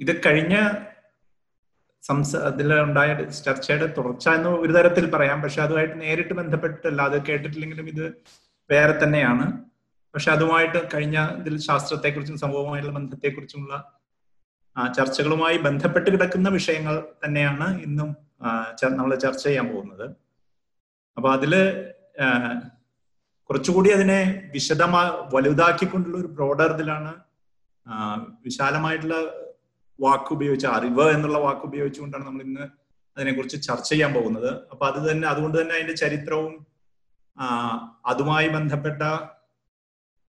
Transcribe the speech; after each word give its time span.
ഇത് 0.00 0.20
കഴിഞ്ഞ 0.26 0.56
സംസ 2.02 2.36
അതിലുണ്ടായ 2.36 3.24
ചർച്ചയുടെ 3.30 3.86
തുടർച്ച 3.86 4.28
എന്ന് 4.28 4.48
ഒരു 4.48 4.72
തരത്തിൽ 4.72 5.10
പറയാം. 5.10 5.42
പക്ഷെ 5.42 5.62
അതുമായിട്ട് 5.62 6.00
നേരിട്ട് 6.00 6.34
ബന്ധപ്പെട്ടിട്ടല്ല. 6.34 7.02
അത് 7.02 7.24
കേട്ടിട്ടില്ലെങ്കിലും 7.24 7.88
ഇത് 7.88 8.12
വേറെ 8.70 9.04
തന്നെയാണ്. 9.04 9.52
പക്ഷെ 10.14 10.30
അതുമായിട്ട് 10.30 10.88
കഴിഞ്ഞ 10.94 11.28
ഇതിൽ 11.38 11.58
ശാസ്ത്രത്തെക്കുറിച്ചും 11.58 12.38
സമൂഹവുമായുള്ള 12.38 12.92
ബന്ധത്തെക്കുറിച്ചുമുള്ള 12.92 13.74
ചർച്ചകളുമായി 14.96 15.58
ബന്ധപ്പെട്ട് 15.58 16.10
കിടക്കുന്ന 16.10 16.48
വിഷയങ്ങൾ 16.48 17.04
തന്നെയാണ് 17.24 17.82
ഇന്നും 17.82 18.16
നമ്മൾ 18.96 19.14
ചർച്ച 19.14 19.44
ചെയ്യാൻ 19.44 19.66
പോകുന്നത്. 19.72 20.10
അപ്പൊ 21.16 21.32
അതിൽ 21.32 21.54
കുറച്ചുകൂടി 23.50 23.90
അതിനെ 23.90 24.50
വിശദമാ 24.52 25.28
വലുതാക്കിക്കൊണ്ടുള്ള 25.34 26.18
ഒരു 26.18 26.26
ബ്രോഡർ 26.26 26.74
ഇതിലാണ് 26.74 27.12
വിശാലമായിട്ടുള്ള 28.44 29.16
വാക്ക് 29.98 30.30
ഉപയോഗിച്ച് 30.36 30.68
അറിവ് 30.76 31.06
എന്നുള്ള 31.14 31.38
വാക്ക് 31.46 31.64
ഉപയോഗിച്ചുകൊണ്ടാണ് 31.68 32.24
നമ്മൾ 32.26 32.42
ഇന്ന് 32.48 32.64
അതിനെക്കുറിച്ച് 33.16 33.58
ചർച്ച 33.68 33.88
ചെയ്യാൻ 33.92 34.10
പോകുന്നത്. 34.16 34.50
അപ്പൊ 34.72 34.84
അത് 34.90 34.98
തന്നെ 35.10 35.26
അതുകൊണ്ട് 35.32 35.56
തന്നെ 35.60 35.74
അതിന്റെ 35.78 35.96
ചരിത്രവും 36.02 36.54
അതുമായി 38.10 38.48
ബന്ധപ്പെട്ട 38.56 39.02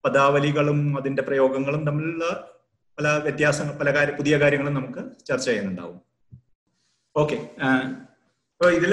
പദാവലികളും 0.04 0.80
അതിന്റെ 0.98 1.22
പ്രയോഗങ്ങളും 1.28 1.82
തമ്മിലുള്ള 1.88 2.24
പല 2.98 3.08
വ്യത്യാസങ്ങൾ 3.26 3.74
പല 3.78 3.90
കാര്യ 3.94 4.12
പുതിയ 4.18 4.34
കാര്യങ്ങളും 4.42 4.74
നമുക്ക് 4.78 5.02
ചർച്ച 5.28 5.46
ചെയ്യുന്നുണ്ടാവും. 5.48 5.98
ഓക്കെ 7.16 7.36
അപ്പൊ 8.52 8.66
ഇതിൽ 8.78 8.92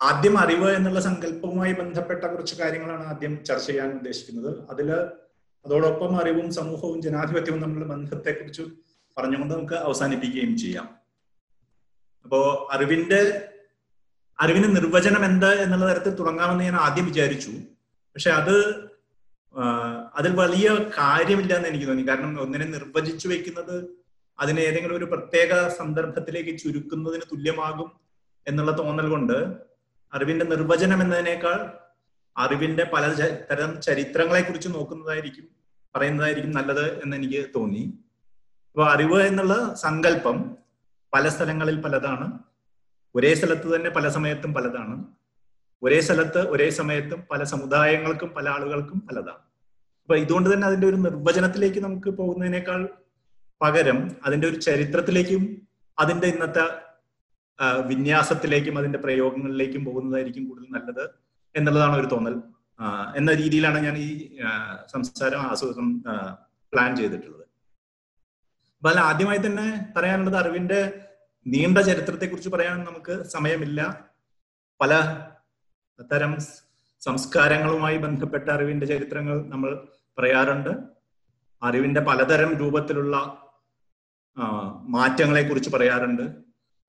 ആദ്യം 0.00 0.34
അറിവ് 0.42 0.68
എന്നുള്ള 0.78 1.00
സങ്കല്പവുമായി 1.06 1.72
ബന്ധപ്പെട്ട 1.80 2.22
കുറച്ച് 2.32 2.54
കാര്യങ്ങളാണ് 2.60 3.04
ആദ്യം 3.12 3.34
ചർച്ച 3.48 3.66
ചെയ്യാൻ 3.70 3.90
ഉദ്ദേശിക്കുന്നത്. 3.98 4.50
അതിൽ 4.72 4.88
അതോടൊപ്പം 5.66 6.20
അറിവും 6.20 6.52
സമൂഹവും 6.52 7.02
ജനാധിപത്യവും 7.02 7.60
തമ്മിലുള്ള 7.60 7.94
ബന്ധത്തെക്കുറിച്ച് 7.94 8.62
പറഞ്ഞുകൊണ്ട് 9.16 9.54
നമുക്ക് 9.54 9.74
അവസാനിപ്പിക്കുകയും 9.74 10.58
ചെയ്യാം. 10.58 10.88
അപ്പോ 12.24 12.68
അറിവിന്റെ 12.72 13.50
അറിവിന് 14.40 14.76
നിർവചനം 14.76 15.24
എന്ത് 15.24 15.62
എന്നുള്ള 15.62 15.94
തരത്തിൽ 15.94 16.14
തുടങ്ങാമെന്ന് 16.14 16.64
ഞാൻ 16.64 16.76
ആദ്യം 16.76 17.06
വിചാരിച്ചു. 17.06 17.50
പക്ഷെ 18.16 18.30
അത് 18.30 18.56
അതിൽ 20.14 20.32
വലിയ 20.36 20.90
കാര്യമില്ല 20.98 21.54
എന്ന് 21.54 21.68
എനിക്ക് 21.68 21.86
തോന്നി. 21.86 22.08
കാരണം 22.08 22.40
ഒന്നിനെ 22.40 22.64
നിർവചിച്ചു 22.64 23.28
വെക്കുന്നത് 23.28 23.76
അതിനെ 24.40 24.60
ഏതെങ്കിലും 24.60 24.96
ഒരു 24.96 25.04
പ്രത്യേക 25.04 25.68
സന്ദർഭത്തിലേക്ക് 25.68 26.58
ചുരുക്കുന്നതിന് 26.58 27.22
തുല്യമാകും 27.22 27.92
എന്നുള്ള 28.48 28.78
തോന്നൽ 28.78 29.08
കൊണ്ട് 29.08 29.38
അറിവിന്റെ 30.14 30.44
നിർവചനം 30.44 31.02
എന്നതിനേക്കാൾ 31.02 31.72
അറിവിന്റെ 32.36 32.84
പല 32.84 33.04
തരം 33.50 33.80
ചരിത്രങ്ങളെ 33.80 34.40
കുറിച്ച് 34.40 34.68
നോക്കുന്നതായിരിക്കും 34.68 35.46
പറയുന്നതായിരിക്കും 35.96 36.52
നല്ലത് 36.52 36.86
എന്ന് 37.02 37.14
എനിക്ക് 37.16 37.42
തോന്നി. 37.56 37.82
അപ്പൊ 38.70 38.84
അറിവ് 38.84 39.18
എന്നുള്ള 39.22 39.54
സങ്കല്പം 39.84 40.38
പല 41.14 41.28
സ്ഥലങ്ങളിൽ 41.28 41.76
പലതാണ്. 41.80 42.26
ഒരേ 43.14 43.34
സ്ഥലത്ത് 43.34 43.76
തന്നെ 43.76 43.90
പല 43.90 44.06
സമയത്തും 44.08 44.54
പലതാണ്. 44.54 44.96
ഒരേ 45.82 45.98
സ്ഥലത്ത് 46.00 46.40
ഒരേ 46.54 46.70
സമയത്തും 46.70 47.20
പല 47.30 47.42
സമുദായങ്ങൾക്കും 47.52 48.28
പല 48.36 48.46
ആളുകൾക്കും 48.48 48.98
പലതാണ്. 49.08 49.42
അപ്പൊ 50.02 50.16
ഇതുകൊണ്ട് 50.16 50.48
തന്നെ 50.52 50.66
അതിന്റെ 50.66 50.86
ഒരു 50.86 50.96
നിർവചനത്തിലേക്ക് 50.96 51.80
നമുക്ക് 51.84 52.10
പോകുന്നതിനേക്കാൾ 52.10 52.88
പകരം 53.60 53.98
അതിന്റെ 54.26 54.46
ഒരു 54.48 54.58
ചരിത്രത്തിലേക്കും 54.66 55.42
അതിന്റെ 55.98 56.26
ഇന്നത്തെ 56.26 56.64
വിന്യാസത്തിലേക്കും 57.86 58.78
അതിന്റെ 58.78 58.98
പ്രയോഗങ്ങളിലേക്കും 58.98 59.84
പോകുന്നതായിരിക്കും 59.84 60.44
കൂടുതൽ 60.48 60.68
നല്ലത് 60.76 61.04
എന്നുള്ളതാണ് 61.54 61.96
ഒരു 61.96 62.06
തോന്നൽ. 62.06 62.34
എന്ന 63.16 63.32
രീതിയിലാണ് 63.32 63.78
ഞാൻ 63.78 63.96
ഈ 63.96 64.38
സംസാരം 64.92 65.40
ആസൂത്രണം 65.40 66.04
പ്ലാൻ 66.72 66.96
ചെയ്തിട്ടുള്ളത്. 66.96 67.44
അപ്പൊ 68.76 68.90
അതിൽ 68.90 69.00
ആദ്യമായി 69.00 69.38
തന്നെ 69.38 69.92
പറയാനുള്ളത് 69.96 70.36
അറിവിന്റെ 70.36 70.80
നീണ്ട 71.46 71.78
ചരിത്രത്തെ 71.78 72.26
കുറിച്ച് 72.26 72.48
പറയാൻ 72.48 72.84
നമുക്ക് 72.84 73.22
സമയമില്ല. 73.22 73.80
പല 74.80 74.92
തരം 76.12 76.38
സംസ്കാരങ്ങളുമായി 77.00 77.96
ബന്ധപ്പെട്ട 77.96 78.48
അറിവിന്റെ 78.50 78.86
ചരിത്രങ്ങൾ 78.86 79.46
നമ്മൾ 79.48 79.88
പറയാറുണ്ട്. 80.18 80.72
അറിവിന്റെ 81.62 82.00
പലതരം 82.00 82.56
രൂപത്തിലുള്ള 82.56 83.42
മാറ്റങ്ങളെ 84.82 85.42
കുറിച്ച് 85.42 85.70
പറയാറുണ്ട്. 85.70 86.22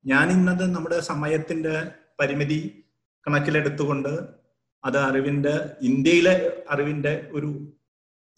ഞാൻ 0.06 0.30
ഇന്നത് 0.30 0.74
നമ്മുടെ 0.74 1.00
സമയത്തിന്റെ 1.00 1.92
പരിമിതി 2.20 2.84
കണക്കിലെടുത്തുകൊണ്ട് 3.26 4.37
അത് 4.84 4.98
അറിവിന്റെ 4.98 5.76
ഇന്ത്യയിലെ 5.82 6.64
അറിവിന്റെ 6.70 7.30
ഒരു 7.32 7.48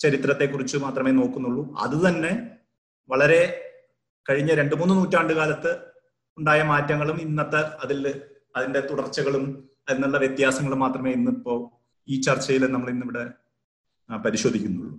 ചരിത്രത്തെ 0.01 0.45
കുറിച്ച് 0.45 0.77
മാത്രമേ 0.77 1.11
നോക്കുന്നുള്ളൂ. 1.11 1.77
അത് 1.79 2.09
തന്നെ 2.09 2.33
വളരെ 3.09 3.43
കഴിഞ്ഞ 4.29 4.55
രണ്ടു 4.55 4.75
മൂന്ന് 4.75 4.95
നൂറ്റാണ്ട് 4.95 5.33
കാലത്ത് 5.33 5.73
ഉണ്ടായ 6.39 6.63
മാറ്റങ്ങളും 6.63 7.17
ഇന്നത്തെ 7.21 7.57
അതിൽ 7.57 8.23
അതിന്റെ 8.57 8.81
തുടർച്ചകളും 8.81 9.69
അതിനുള്ള 9.89 10.19
വ്യത്യാസങ്ങളും 10.19 10.79
മാത്രമേ 10.79 11.13
ഇന്നിപ്പോ 11.13 11.81
ഈ 12.09 12.21
ചർച്ചയിൽ 12.21 12.73
നമ്മൾ 12.73 12.91
ഇന്നിവിടെ 12.91 13.25
പരിശോധിക്കുന്നുള്ളൂ. 14.25 14.95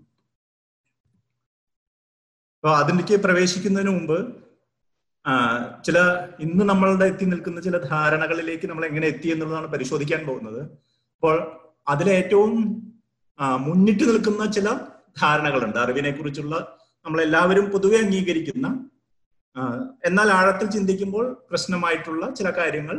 അപ്പൊ 2.55 2.75
അതിലേക്ക് 2.75 3.23
പ്രവേശിക്കുന്നതിന് 3.23 3.89
മുമ്പ് 3.89 4.17
ചില 5.83 5.99
ഇന്ന് 6.39 6.65
നമ്മളുടെ 6.69 7.05
എത്തി 7.05 7.25
നിൽക്കുന്ന 7.25 7.61
ചില 7.61 7.77
ധാരണകളിലേക്ക് 7.77 8.67
നമ്മൾ 8.67 8.85
എങ്ങനെ 8.85 9.07
എത്തി 9.07 9.27
എന്നുള്ളതാണ് 9.27 9.67
പരിശോധിക്കാൻ 9.67 10.27
പോകുന്നത്. 10.27 10.90
അപ്പോൾ 11.21 11.39
അതിലേറ്റവും 11.87 12.53
മുന്നിട്ട് 13.65 14.03
നിൽക്കുന്ന 14.03 14.43
ചില 14.51 14.69
ധാരണകളുണ്ട്. 15.21 15.77
അറിവിനെ 15.79 16.11
കുറിച്ചുള്ള 16.11 16.55
നമ്മളെല്ലാവരും 17.05 17.65
പൊതുവെ 17.69 17.97
അംഗീകരിക്കുന്ന 17.97 18.67
എന്നാൽ 20.05 20.29
ആഴത്തിൽ 20.37 20.67
ചിന്തിക്കുമ്പോൾ 20.69 21.25
പ്രശ്നമായിട്ടുള്ള 21.49 22.23
ചില 22.39 22.49
കാര്യങ്ങൾ. 22.49 22.97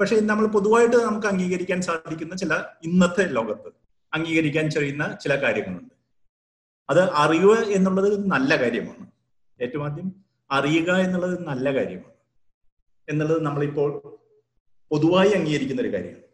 പക്ഷെ 0.00 0.20
നമ്മൾ 0.20 0.46
പൊതുവായിട്ട് 0.46 0.96
നമുക്ക് 0.96 1.26
അംഗീകരിക്കാൻ 1.26 1.82
സാധിക്കുന്ന 1.88 2.36
ചില 2.36 2.52
ഇന്നത്തെ 2.84 3.26
ലോകത്ത് 3.38 3.72
അംഗീകരിക്കാൻ 4.14 4.70
ചെയ്യുന്ന 4.70 5.18
ചില 5.22 5.42
കാര്യങ്ങളുണ്ട്. 5.42 5.94
അത് 6.90 7.02
അറിവ് 7.24 7.58
എന്നുള്ളത് 7.78 8.30
നല്ല 8.32 8.62
കാര്യമാണ്. 8.62 9.06
ഏറ്റവും 9.60 9.84
ആദ്യം 9.84 10.08
അറിയുക 10.50 10.90
എന്നുള്ളത് 11.06 11.36
നല്ല 11.50 11.74
കാര്യമാണ്. 11.74 12.16
എന്നുള്ളത് 13.08 13.42
നമ്മളിപ്പോൾ 13.42 13.90
പൊതുവായി 14.90 15.32
അംഗീകരിക്കുന്ന 15.32 15.82
ഒരു 15.82 15.92
കാര്യമാണ്. 15.92 16.26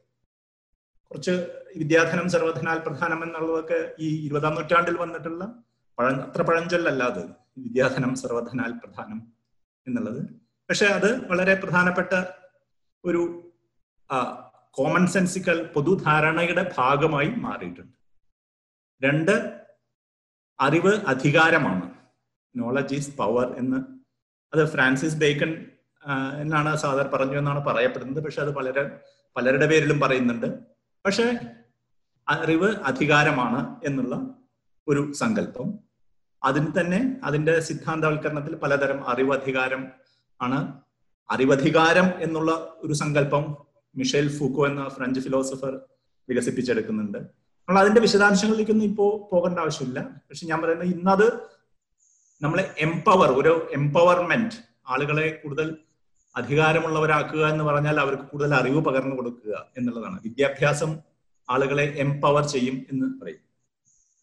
കുറച്ച് 1.10 1.64
വിദ്യാധനം 1.76 2.28
സർവധനാൽ 2.28 2.78
പ്രധാനം 2.78 3.22
എന്നുള്ളതൊക്കെ 3.22 3.92
ഈ 3.98 4.26
ഇരുപതാം 4.26 4.54
നൂറ്റാണ്ടിൽ 4.54 4.96
വന്നിട്ടുള്ള 4.98 5.44
പഴ 5.98 6.12
അത്ര 6.12 6.42
പഴഞ്ചൊല്ലല്ലാതെ 6.42 7.24
വിദ്യാധനം 7.58 8.14
സർവധനാൽ 8.14 8.72
പ്രധാനം 8.72 9.32
എന്നുള്ളത്. 9.86 10.22
പക്ഷെ 10.68 10.86
അത് 10.86 11.26
വളരെ 11.26 11.54
പ്രധാനപ്പെട്ട 11.54 12.24
ഒരു 13.04 13.52
കോമൺ 14.70 15.06
സെൻസിക്കൽ 15.06 15.66
പൊതുധാരണയുടെ 15.66 16.72
ഭാഗമായി 16.78 17.28
മാറിയിട്ടുണ്ട്. 17.28 17.96
രണ്ട് 19.02 19.60
അറിവ് 20.60 20.92
അധികാരമാണ്. 21.06 21.94
നോളജ് 22.56 22.94
ഈസ് 22.94 23.16
പവർ 23.16 23.54
എന്ന്. 23.58 23.76
അത് 24.54 24.72
ഫ്രാൻസിസ് 24.72 25.16
ബേക്കൺ 25.16 25.66
എന്നാണ് 26.40 26.76
സാധാരണ 26.76 27.10
പറഞ്ഞു 27.10 27.38
എന്നാണ് 27.38 27.64
പറയപ്പെടുന്നത്. 27.64 28.24
പക്ഷെ 28.24 28.40
അത് 28.42 28.52
വളരെ 28.54 29.00
പലരുടെ 29.36 29.66
പേരിലും 29.66 30.00
പറയുന്നുണ്ട്. 30.00 30.75
പക്ഷെ 31.06 31.40
അറിവ് 32.28 32.76
അധികാരമാണ് 32.76 33.80
എന്നുള്ള 33.84 34.34
ഒരു 34.88 35.12
സങ്കല്പം. 35.12 35.78
അതിന് 36.44 36.66
തന്നെ 36.80 37.20
അതിന്റെ 37.24 37.60
സിദ്ധാന്തവൽക്കരണത്തിൽ 37.60 38.54
പലതരം 38.54 39.08
അറിവധികാരം 39.08 39.86
ആണ്. 40.42 40.80
അറിവധികാരം 41.30 42.22
എന്നുള്ള 42.22 42.76
ഒരു 42.78 42.92
സങ്കല്പം 42.92 43.56
മിഷേൽ 43.96 44.38
ഫൂക്കോ 44.38 44.66
എന്ന 44.66 44.88
ഫ്രഞ്ച് 44.88 45.20
ഫിലോസഫർ 45.20 45.80
വികസിപ്പിച്ചെടുക്കുന്നുണ്ട്. 46.28 47.18
നമ്മൾ 47.68 47.80
അതിന്റെ 47.80 48.00
വിശദാംശങ്ങളിലേക്കൊന്നും 48.00 48.86
ഇപ്പോ 48.86 49.28
പോകേണ്ട 49.32 49.58
ആവശ്യമില്ല. 49.58 50.00
പക്ഷെ 50.00 50.46
ഞാൻ 50.46 50.62
പറയുന്നത് 50.62 50.88
ഇന്നത് 50.88 51.32
നമ്മളെ 52.42 52.74
എംപവർ 52.78 53.28
ഒരു 53.28 53.68
എംപവർമെന്റ് 53.72 54.54
ആളുകളെ 54.88 55.40
കൂടുതൽ 55.42 55.78
അധികാരമുള്ളവരാക്കുക 56.36 57.46
എന്ന് 57.46 57.64
പറഞ്ഞാൽ 57.64 58.00
അവർക്ക് 58.00 58.22
കൂടുതൽ 58.22 58.54
അറിവ് 58.54 58.84
പകർന്നു 58.84 59.16
കൊടുക്കുക 59.16 59.66
എന്നുള്ളതാണ്. 59.76 60.20
വിദ്യാഭ്യാസം 60.22 60.98
ആളുകളെ 61.50 61.84
എംപവർ 61.84 62.46
ചെയ്യും 62.46 62.86
എന്ന് 62.92 63.20
പറയും. 63.20 63.42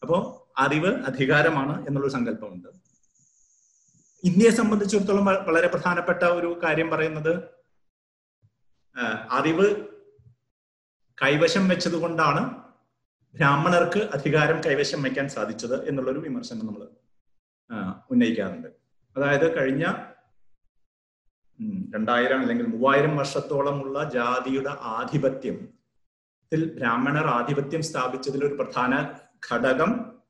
അപ്പോ 0.02 0.16
അറിവ് 0.58 1.02
അധികാരമാണ് 1.04 1.86
എന്നുള്ളൊരു 1.88 2.12
സങ്കല്പമുണ്ട്. 2.12 2.68
ഇന്ത്യയെ 4.24 4.50
സംബന്ധിച്ചിടത്തോളം 4.50 5.24
വളരെ 5.24 5.68
പ്രധാനപ്പെട്ട 5.68 6.22
ഒരു 6.22 6.60
കാര്യം 6.64 6.90
പറയുന്നത് 6.90 7.34
അറിവ് 9.30 9.68
കൈവശം 11.22 11.68
വെച്ചതുകൊണ്ടാണ് 11.68 12.42
ബ്രാഹ്മണർക്ക് 13.34 14.00
അധികാരം 14.14 14.60
കൈവശം 14.66 15.02
വയ്ക്കാൻ 15.02 15.28
സാധിച്ചത് 15.28 15.88
എന്നുള്ളൊരു 15.88 16.18
വിമർശനം 16.18 16.66
നമ്മൾ 16.66 16.82
ഉന്നയിക്കാറുണ്ട്. 18.10 18.68
അതായത് 19.16 19.56
കഴിഞ്ഞ 19.56 19.84
രണ്ടായിരം 21.94 22.40
അല്ലെങ്കിൽ 22.40 22.66
മൂവായിരം 22.66 23.16
വർഷത്തോളമുള്ള 23.16 24.10
ജാതിയുടെ 24.10 24.70
ആധിപത്യം 24.82 25.68
ത്തിൽ 26.52 26.74
ബ്രാഹ്മണർ 26.74 27.26
ആധിപത്യം 27.26 27.82
സ്ഥാപിച്ചതിൽ 27.82 28.44
ഒരു 28.44 28.54
പ്രധാന 28.54 29.18
ഘടകം 29.50 30.20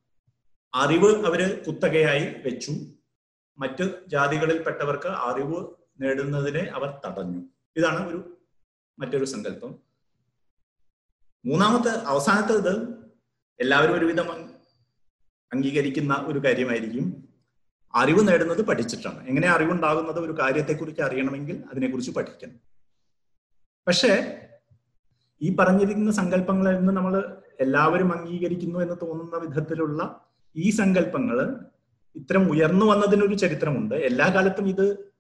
അറിവ് 0.74 1.26
അവർ 1.26 1.64
കുത്തകയായി 1.66 2.26
വെച്ചു. 2.44 2.72
മറ്റ് 3.58 4.08
ജാതികളിൽപ്പെട്ടവർക്ക് 4.08 5.08
അറിവ് 5.08 5.66
നേടുന്നതിനെ 6.00 6.60
അവർ 6.60 7.00
തടഞ്ഞു. 7.06 7.40
ഇതാണ് 7.76 8.08
ഒരു 8.08 8.38
മറ്റൊരു 8.98 9.24
സങ്കല്പം. 9.24 9.78
മൂന്നാമത്തെ 11.46 11.90
അവസാനത്തേത് 11.90 12.72
എല്ലാവരും 13.60 13.94
ഒരുവിധം 13.94 14.32
അംഗീകരിക്കുന്ന 15.52 16.14
ഒരു 16.26 16.38
കാര്യമായിരിക്കും. 16.38 17.23
അറിവ് 17.94 18.28
നേടുന്നത് 18.28 18.62
പഠിച്ചിട്ടാണ്. 18.66 19.28
എങ്ങനെ 19.28 19.48
അറിവുണ്ടാകുന്നത് 19.48 20.20
ഒരു 20.20 20.32
കാര്യത്തെക്കുറിച്ച് 20.40 21.02
അറിയണമെങ്കിൽ 21.02 21.62
അതിനെക്കുറിച്ച് 21.70 22.12
പഠിക്കണം. 22.12 22.56
പക്ഷേ 23.86 24.40
ഈ 25.42 25.56
പറഞ്ഞിരിക്കുന്ന 25.56 26.12
സങ്കല്പങ്ങളിൽ 26.12 26.78
നിന്ന് 26.78 26.92
നമ്മൾ 26.92 27.36
എല്ലാവരും 27.60 28.12
അംഗീകരിക്കുന്നു 28.12 28.80
എന്ന് 28.80 28.94
തോന്നുന്ന 29.02 29.36
വിധത്തിലുള്ള 29.36 30.20
ഈ 30.56 30.70
സങ്കല്പങ്ങൾ 30.70 31.56
ഇത്തരം 32.16 32.50
ഉയർന്നു 32.50 32.86
വന്നതിനൊരു 32.86 33.34
ചരിത്രമുണ്ട്. 33.34 33.94
എല്ലാ 33.94 34.26
കാലത്തും 34.26 34.68
ഇത് 34.68 35.14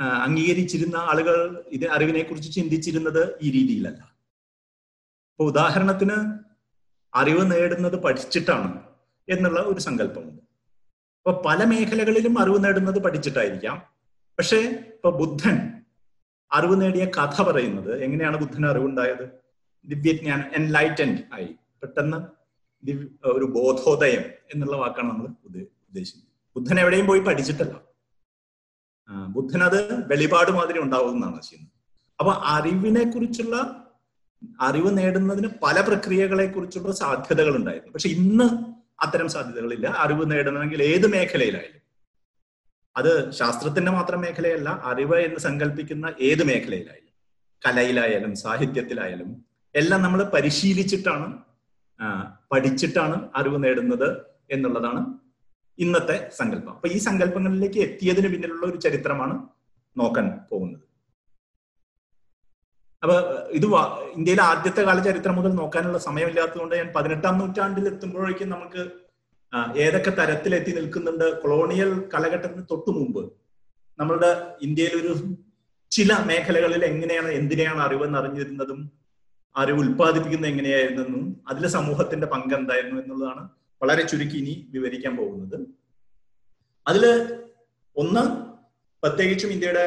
അംഗീകരിച്ചിരുന്ന 0.00 0.96
ആളുകൾ 0.96 1.64
ഇത് 1.68 1.90
അറിവിനെ 1.90 2.22
കുറിച്ച് 2.22 2.52
ചിന്തിച്ചിരുന്നത് 2.52 3.38
ഈ 3.42 3.50
രീതിയിലല്ല. 3.50 4.14
ഇപ്പൊ 5.32 5.44
ഉദാഹരണത്തിന് 5.44 6.16
അറിവ് 7.14 7.52
നേടുന്നത് 7.52 8.02
പഠിച്ചിട്ടാണ് 8.02 8.82
എന്നുള്ള 9.28 9.60
ഒരു 9.60 9.80
സങ്കല്പമുണ്ട്. 9.80 10.43
അപ്പൊ 11.26 11.42
പല 11.46 11.64
മേഖലകളിലും 11.64 12.38
അറിവ് 12.38 12.64
നേടുന്നത് 12.64 12.98
പഠിച്ചിട്ടായിരിക്കാം. 12.98 13.82
പക്ഷേ 14.38 14.56
ഇപ്പൊ 14.56 15.10
ബുദ്ധൻ 15.10 15.82
അറിവ് 16.52 16.80
നേടിയ 16.80 17.04
കഥ 17.04 17.42
പറയുന്നത് 17.42 18.02
എങ്ങനെയാണ് 18.02 18.36
ബുദ്ധന് 18.36 18.66
അറിവുണ്ടായത്? 18.66 19.30
ദിവ്യജ്ഞാനം 19.86 20.44
എൻലൈറ്റൻഡ് 20.54 21.18
ആയി. 21.32 21.56
പെട്ടെന്ന് 21.82 22.16
ഒരു 23.24 23.44
ബോധോദയം 23.44 24.22
എന്നുള്ള 24.54 24.76
വാക്കാണ് 24.76 25.10
നമ്മൾ 25.10 25.26
ഉദ്ദേശിക്കുന്നത്. 25.26 26.30
ബുദ്ധൻ 26.56 26.80
എവിടെയും 26.80 27.06
പോയി 27.06 27.20
പഠിച്ചിട്ടല്ല. 27.20 27.80
ബുദ്ധൻ 29.28 29.62
അത് 29.62 30.08
വെളിപാട് 30.10 30.50
മാതിരി 30.50 30.78
ഉണ്ടാവുമെന്നാണ് 30.80 31.42
ചെയ്യുന്നത്. 31.42 31.72
അപ്പൊ 32.18 32.32
അറിവിനെ 32.32 33.10
കുറിച്ചുള്ള 33.10 33.56
അറിവ് 34.60 34.98
നേടുന്നതിന് 34.98 35.48
പല 35.62 35.80
പ്രക്രിയകളെ 35.80 36.46
കുറിച്ചുള്ള 36.46 36.92
സാധ്യതകൾ 36.92 37.56
ഉണ്ടായിരുന്നു 37.56 37.92
പക്ഷെ 37.92 38.08
ഇന്ന് 38.08 38.73
അത്തരം 39.02 39.28
സാധ്യതകളില്ല. 39.28 39.86
അറിവ് 39.86 40.30
നേടണമെങ്കിൽ 40.30 40.82
ഏത് 40.82 41.06
മേഖലയിലായാലും. 41.06 41.82
അത് 42.96 43.30
ശാസ്ത്രത്തിന്റെ 43.30 43.92
മാത്രം 43.92 44.20
മേഖലയല്ല 44.20 44.68
അറിവ് 44.84 45.16
എന്ന് 45.16 45.40
സങ്കല്പിക്കുന്ന 45.40 46.06
ഏത് 46.20 46.42
മേഖലയിലായാലും. 46.44 47.12
കലയിലായാലും 47.62 48.32
സാഹിത്യത്തിലായാലും 48.36 49.30
എല്ലാം 49.74 50.02
നമ്മൾ 50.02 50.20
പരിശീലിച്ചിട്ടാണ് 50.34 51.28
പഠിച്ചിട്ടാണ് 52.52 53.16
അറിവ് 53.34 53.64
നേടുന്നത് 53.64 54.08
എന്നുള്ളതാണ് 54.50 55.00
ഇന്നത്തെ 55.78 56.30
സങ്കല്പം. 56.36 56.72
അപ്പൊ 56.72 56.88
ഈ 56.88 56.98
സങ്കല്പങ്ങളിലേക്ക് 56.98 57.80
എത്തിയതിന് 57.80 58.28
പിന്നിലുള്ള 58.32 58.66
ഒരു 58.66 58.76
ചരിത്രമാണ് 58.76 59.34
നോക്കാൻ 59.96 60.26
പോകുന്നത്. 60.50 60.83
അപ്പൊ 63.04 63.16
ഇത് 63.52 63.66
ഇന്ത്യയിലെ 64.14 64.42
ആദ്യത്തെ 64.42 64.82
കാല 64.82 64.98
ചരിത്രം 65.02 65.34
മുതൽ 65.34 65.52
നോക്കാനുള്ള 65.52 65.98
സമയമില്ലാത്തതുകൊണ്ട് 65.98 66.74
ഞാൻ 66.76 66.92
പതിനെട്ടാം 66.96 67.38
നൂറ്റാണ്ടിൽ 67.38 67.88
എത്തുമ്പോഴേക്കും 67.88 68.48
നമുക്ക് 68.48 68.82
ഏതൊക്കെ 69.78 70.10
തരത്തിൽ 70.10 70.54
എത്തി 70.54 70.72
നിൽക്കുന്നുണ്ട് 70.72 71.24
കൊളോണിയൽ 71.42 71.90
കാലഘട്ടത്തിന് 72.14 72.64
തൊട്ടു 72.70 72.90
മുമ്പ് 72.90 73.20
നമ്മളുടെ 73.98 74.30
ഇന്ത്യയിൽ 74.62 74.94
ഒരു 75.00 75.12
ചില 75.92 76.12
മേഖലകളിൽ 76.24 76.84
എങ്ങനെയാണ് 76.84 77.30
എന്തിനെയാണ് 77.30 77.80
അറിവെന്ന് 77.80 78.18
അറിഞ്ഞിരുന്നതും 78.18 78.80
അറിവ് 79.56 79.78
ഉൽപ്പാദിപ്പിക്കുന്നത് 79.78 80.50
എങ്ങനെയായിരുന്നെന്നും 80.50 81.36
അതിലെ 81.50 81.68
സമൂഹത്തിന്റെ 81.68 82.26
പങ്ക് 82.26 82.54
എന്തായിരുന്നു 82.54 82.96
എന്നുള്ളതാണ് 83.00 83.42
വളരെ 83.82 84.02
ചുരുക്കി 84.02 84.36
ഇനി 84.36 84.54
വിവരിക്കാൻ 84.72 85.16
പോകുന്നത്. 85.16 85.56
അതിൽ 86.86 87.04
ഒന്ന് 87.96 88.22
പ്രത്യേകിച്ചും 89.02 89.50
ഇന്ത്യയുടെ 89.50 89.84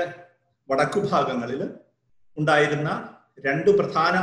വടക്കു 0.69 0.99
ഭാഗങ്ങളിൽ 1.11 1.61
ഉണ്ടായിരുന്ന 2.39 2.89
രണ്ട് 3.45 3.69
പ്രധാന 3.79 4.15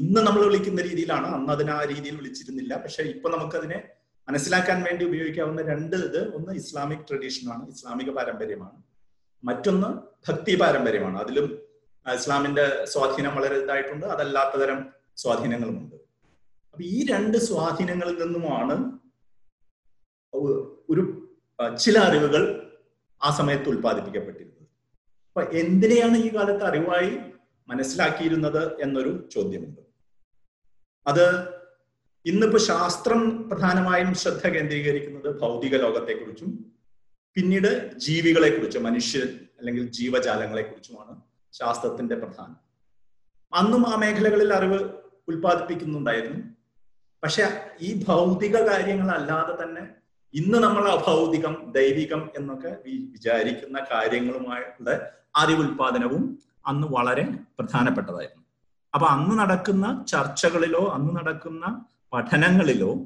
ഇന്ന് 0.00 0.20
നമ്മൾ 0.26 0.42
വിളിക്കുന്ന 0.46 0.80
രീതിയിലാണ്. 0.86 1.28
അന്ന് 1.36 1.50
അതിനെ 1.54 1.72
ആ 1.78 1.82
രീതിയിൽ 1.90 2.14
വിളിച്ചിരുന്നില്ല. 2.20 2.72
പക്ഷെ 2.84 3.02
ഇപ്പൊ 3.14 3.28
നമുക്കതിനെ 3.34 3.78
മനസ്സിലാക്കാൻ 4.28 4.78
വേണ്ടി 4.86 5.02
ഉപയോഗിക്കാവുന്ന 5.08 5.60
രണ്ട് 5.72 5.96
ഇത് 6.06 6.20
ഒന്ന് 6.36 6.52
ഇസ്ലാമിക് 6.60 7.04
ട്രഡീഷനാണ് 7.08 7.64
ഇസ്ലാമിക 7.74 8.10
പാരമ്പര്യമാണ്. 8.16 8.78
മറ്റൊന്ന് 9.44 9.88
ഭക്തി 10.26 10.54
പാരമ്പര്യമാണ്. 10.62 11.16
അതിലും 11.24 11.46
ഇസ്ലാമിന്റെ 12.06 12.66
സ്വാധീനം 12.92 13.32
വളരെ 13.38 13.56
ഇതായിട്ടുണ്ട്. 13.62 14.06
അതല്ലാത്ത 14.14 14.54
തരം 14.62 14.80
സ്വാധീനങ്ങളുമുണ്ട് 15.22 15.96
അപ്പൊ 16.72 16.82
ഈ 16.96 16.98
രണ്ട് 17.12 17.38
സ്വാധീനങ്ങളിൽ 17.48 18.16
നിന്നുമാണ് 18.24 18.76
ഒരു 20.92 21.02
ചില 21.82 21.96
അറിവുകൾ 22.08 22.42
ആ 23.20 23.30
സമയത്ത് 23.38 23.68
ഉൽപ്പാദിപ്പിക്കപ്പെട്ടിരുന്നത്. 23.72 24.51
അപ്പൊ 25.36 25.52
എന്തിനെയാണ് 25.52 26.16
ഈ 26.16 26.34
കാലത്ത് 26.34 26.64
അറിവായി 26.64 27.18
മനസ്സിലാക്കിയിരുന്നത് 27.68 28.80
എന്നൊരു 28.80 29.28
ചോദ്യമുണ്ട്. 29.32 29.80
അത് 31.06 31.48
ഇന്നിപ്പോ 32.26 32.58
ശാസ്ത്രം 32.58 33.50
പ്രധാനമായും 33.50 34.14
ശ്രദ്ധ 34.14 34.48
കേന്ദ്രീകരിക്കുന്നത് 34.48 35.40
ഭൗതിക 35.40 35.76
ലോകത്തെക്കുറിച്ചും 35.76 36.72
പിന്നീട് 37.34 37.98
ജീവികളെ 37.98 38.56
കുറിച്ചും 38.56 38.82
മനുഷ്യൻ 38.82 39.40
അല്ലെങ്കിൽ 39.58 39.86
ജീവജാലങ്ങളെ 39.90 40.62
കുറിച്ചുമാണ് 40.62 41.20
ശാസ്ത്രത്തിന്റെ 41.52 42.14
പ്രധാനം. 42.14 42.56
അന്നും 43.52 43.88
ആ 43.88 43.96
മേഖലകളിൽ 43.96 44.52
അറിവ് 44.52 44.92
ഉൽപ്പാദിപ്പിക്കുന്നുണ്ടായിരുന്നു. 45.28 46.54
പക്ഷെ 47.22 47.70
ഈ 47.80 48.04
ഭൗതിക 48.08 48.56
കാര്യങ്ങളല്ലാതെ 48.56 49.64
തന്നെ 49.64 49.88
ഇന്ന് 50.34 50.58
നമ്മൾ 50.58 50.88
അഭൗതികം 50.88 51.72
ദൈവികം 51.76 52.30
എന്നൊക്കെ 52.36 52.76
വിചാരിക്കുന്ന 52.86 53.86
കാര്യങ്ങളുമായുള്ള 53.92 55.21
അറിവുൽപാദനവും 55.36 56.38
അന്ന് 56.66 56.88
വളരെ 56.90 57.28
പ്രധാനപ്പെട്ടതായിരുന്നു. 57.58 58.44
അപ്പൊ 58.94 59.06
അന്ന് 59.06 59.38
നടക്കുന്ന 59.38 60.04
ചർച്ചകളിലോ 60.08 60.92
അന്ന് 60.94 61.16
നടക്കുന്ന 61.16 61.84
പഠനങ്ങളിലോ 62.12 62.96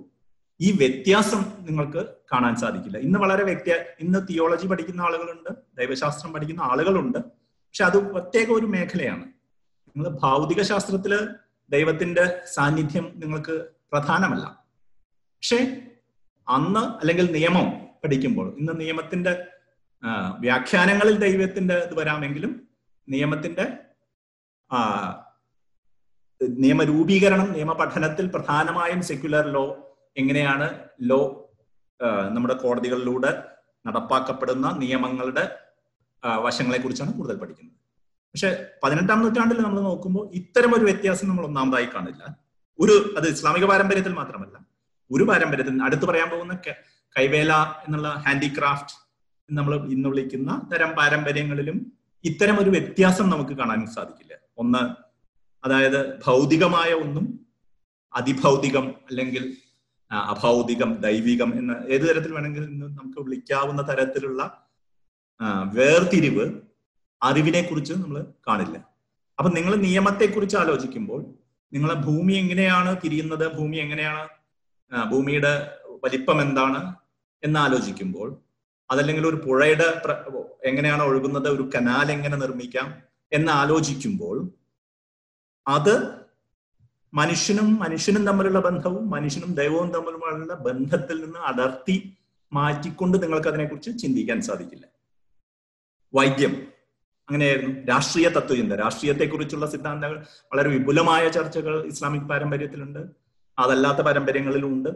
ഈ 0.61 0.73
വ്യത്യാസം 0.73 1.45
നിങ്ങൾക്ക് 1.61 2.07
കാണാൻ 2.33 2.57
സാധിക്കില്ല. 2.57 2.99
ഇന്ന് 2.99 3.19
വളരെ 3.19 3.45
വ്യക്തി 3.45 3.71
ഇന്ന് 4.01 4.19
തിയോളജി 4.31 4.67
പഠിക്കുന്ന 4.67 5.01
ആളുകളുണ്ട് 5.01 5.51
ദൈവശാസ്ത്രം 5.79 6.33
പഠിക്കുന്ന 6.33 6.63
ആളുകളുണ്ട്. 6.63 7.19
പക്ഷെ 7.19 7.85
അത് 7.85 8.13
പ്രത്യേക 8.13 8.51
ഒരു 8.51 8.67
മേഖലയാണ്. 8.67 9.25
നിങ്ങൾ 9.89 10.11
ഭൗതിക 10.11 10.63
ശാസ്ത്രത്തിൽ 10.63 11.29
ദൈവത്തിന്റെ 11.71 12.43
സാന്നിധ്യം 12.55 13.13
നിങ്ങൾക്ക് 13.17 13.67
പ്രധാനമല്ല. 13.93 14.45
പക്ഷെ 15.19 15.83
അന്ന് 16.49 16.81
അല്ലെങ്കിൽ 16.81 17.33
നിയമം 17.33 17.71
പഠിക്കുമ്പോൾ 18.05 18.57
ഇന്ന് 18.59 18.73
നിയമത്തിന്റെ 18.77 19.47
വ്യാഖ്യാനങ്ങളിൽ 20.39 21.17
ദൈവത്തിന്റെ 21.17 21.77
ഇത് 21.79 21.95
വരാമെങ്കിലും 21.99 22.69
നിയമത്തിന്റെ 23.09 23.67
നിയമരൂപീകരണം 26.41 27.53
നിയമപഠനത്തിൽ 27.53 28.27
പ്രധാനമായും 28.31 29.03
സെക്യുലർ 29.03 29.47
ലോ 29.47 29.65
എങ്ങനെയാണ് 30.17 30.67
ലോ 31.03 31.21
നമ്മുടെ 32.31 32.55
കോടതികളിലൂടെ 32.55 33.31
നടപ്പാക്കപ്പെടുന്ന 33.87 34.67
നിയമങ്ങളുടെ 34.79 35.45
വശങ്ങളെ 36.45 36.79
കുറിച്ചാണ് 36.79 37.13
കൂടുതൽ 37.13 37.37
പഠിക്കുന്നത്. 37.37 37.77
പക്ഷെ 38.35 38.71
പതിനെട്ടാം 38.85 39.23
നൂറ്റാണ്ടിൽ 39.23 39.61
നമ്മൾ 39.61 39.81
നോക്കുമ്പോൾ 39.81 40.31
ഇത്തരം 40.35 40.75
ഒരു 40.75 40.85
വ്യത്യാസം 40.85 41.29
നമ്മൾ 41.29 41.45
ഒന്നാമതായി 41.45 41.89
കാണില്ല. 41.95 42.23
ഒരു 42.79 43.15
അത് 43.19 43.27
ഇസ്ലാമിക 43.29 43.65
പാരമ്പര്യത്തിൽ 43.65 44.13
മാത്രമല്ല 44.13 44.57
ഒരു 45.11 45.25
പാരമ്പര്യത്തിൽ 45.25 45.83
അടുത്ത് 45.83 46.05
പറയാൻ 46.05 46.31
പോകുന്ന 46.31 46.55
കൈവേല 47.19 47.53
എന്നുള്ള 47.87 48.09
ഹാൻഡിക്രാഫ്റ്റ് 48.27 49.06
നമ്മൾ 49.49 49.73
ഇന്ന് 49.95 50.09
വിളിക്കുന്ന 50.09 50.51
തരം 50.73 50.91
പാരമ്പര്യങ്ങളിലും 50.95 51.77
ഇത്തരം 52.25 52.57
ഒരു 52.63 52.71
വ്യത്യാസം 52.71 53.27
നമുക്ക് 53.31 53.55
കാണാൻ 53.59 53.81
സാധിക്കില്ല. 53.87 54.33
ഒന്ന് 54.57 54.83
അതായത് 55.65 56.01
ഭൗതികമായ 56.25 56.91
ഒന്നും 57.05 57.27
അതിഭൗതികം 58.15 58.87
അല്ലെങ്കിൽ 59.09 59.45
അഭൗതികം 60.33 60.91
ദൈവികം 61.05 61.51
എന്ന 61.59 61.73
ഏത് 61.95 62.05
തരത്തിൽ 62.09 62.33
വേണമെങ്കിലും 62.33 62.73
നമുക്ക് 62.99 63.21
വിളിക്കാവുന്ന 63.27 63.83
തരത്തിലുള്ള 63.83 64.43
വേർതിരിവ് 65.77 66.45
അറിവിനെ 67.23 67.63
കുറിച്ച് 67.63 67.93
നമ്മൾ 67.93 68.17
കാണില്ല. 68.49 68.77
അപ്പൊ 69.39 69.49
നിങ്ങൾ 69.51 69.73
നിയമത്തെക്കുറിച്ച് 69.87 70.57
ആലോചിക്കുമ്പോൾ 70.57 71.21
നിങ്ങളെ 71.73 71.95
ഭൂമി 72.07 72.33
എങ്ങനെയാണ് 72.33 72.91
തിരിയുന്നത് 73.03 73.47
ഭൂമി 73.59 73.77
എങ്ങനെയാണ് 73.77 74.25
ഭൂമിയുടെ 75.11 75.53
വലിപ്പം 76.05 76.43
എന്താണ് 76.43 76.81
എന്ന് 77.43 77.59
ആലോചിക്കുമ്പോൾ 77.59 78.29
അതല്ലെങ്കിൽ 78.91 79.27
ഒരു 79.27 79.37
പുഴയുടെ 79.37 80.03
എങ്ങനെയാണ് 80.65 81.03
ഒഴുകുന്നത് 81.03 81.49
ഒരു 81.49 81.71
കനാൽ 81.75 82.13
എങ്ങനെ 82.13 82.37
നിർമ്മിക്കാം 82.37 83.03
എന്ന് 83.33 83.53
ആലോചിക്കുമ്പോൾ 83.53 84.51
അത് 85.69 86.27
മനുഷ്യനും 87.15 87.77
മനുഷ്യനും 87.77 88.27
തമ്മിലുള്ള 88.27 88.61
ബന്ധവും 88.61 89.11
മനുഷ്യനും 89.11 89.55
ദൈവവും 89.55 89.93
തമ്മിലുള്ള 89.93 90.55
ബന്ധത്തിൽ 90.55 91.25
നിന്ന് 91.25 91.39
അടർത്തി 91.39 92.17
മാറ്റിക്കൊണ്ട് 92.53 93.23
നിങ്ങൾക്ക് 93.23 93.49
അതിനെക്കുറിച്ച് 93.49 93.99
ചിന്തിക്കാൻ 93.99 94.41
സാധിക്കില്ല. 94.41 94.87
വൈദ്യം. 96.15 96.67
അങ്ങനെയായിരുന്നു. 97.29 97.87
രാഷ്ട്രീയ 97.87 98.29
തത്വചിന്ത 98.29 98.73
രാഷ്ട്രീയത്തെക്കുറിച്ചുള്ള 98.73 99.67
സിദ്ധാന്തങ്ങൾ. 99.71 100.27
വളരെ 100.53 100.69
വിപുലമായ 100.69 101.29
ചർച്ചകൾ 101.29 101.87
ഇസ്ലാമിക് 101.87 102.23
പാരമ്പര്യത്തിലുണ്ട്. 102.23 103.07
അതല്ലാത്ത 103.59 103.99
പാരമ്പര്യങ്ങളിലും 103.99 104.69
ഉണ്ട് 104.69 104.89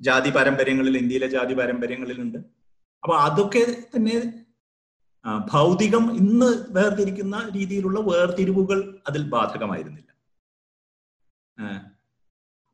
ജാതി 0.00 0.30
പാരമ്പര്യങ്ങളിൽ 0.30 0.98
ഇന്ത്യയിലെ 0.98 1.26
ജാതി 1.26 1.54
പാരമ്പര്യങ്ങളിലുണ്ട്. 1.54 2.55
അപ്പൊ 3.06 3.16
അതൊക്കെ 3.18 3.60
തന്നെ 3.92 4.14
ഭൗതികം 5.50 6.04
ഇന്ന് 6.20 6.48
വേർതിരിക്കുന്ന 6.68 7.36
രീതിയിലുള്ള 7.56 7.98
വേർതിരിവുകൾ 8.00 8.78
അതിൽ 9.06 9.22
ബാധകമായിരുന്നില്ല. 9.22 10.08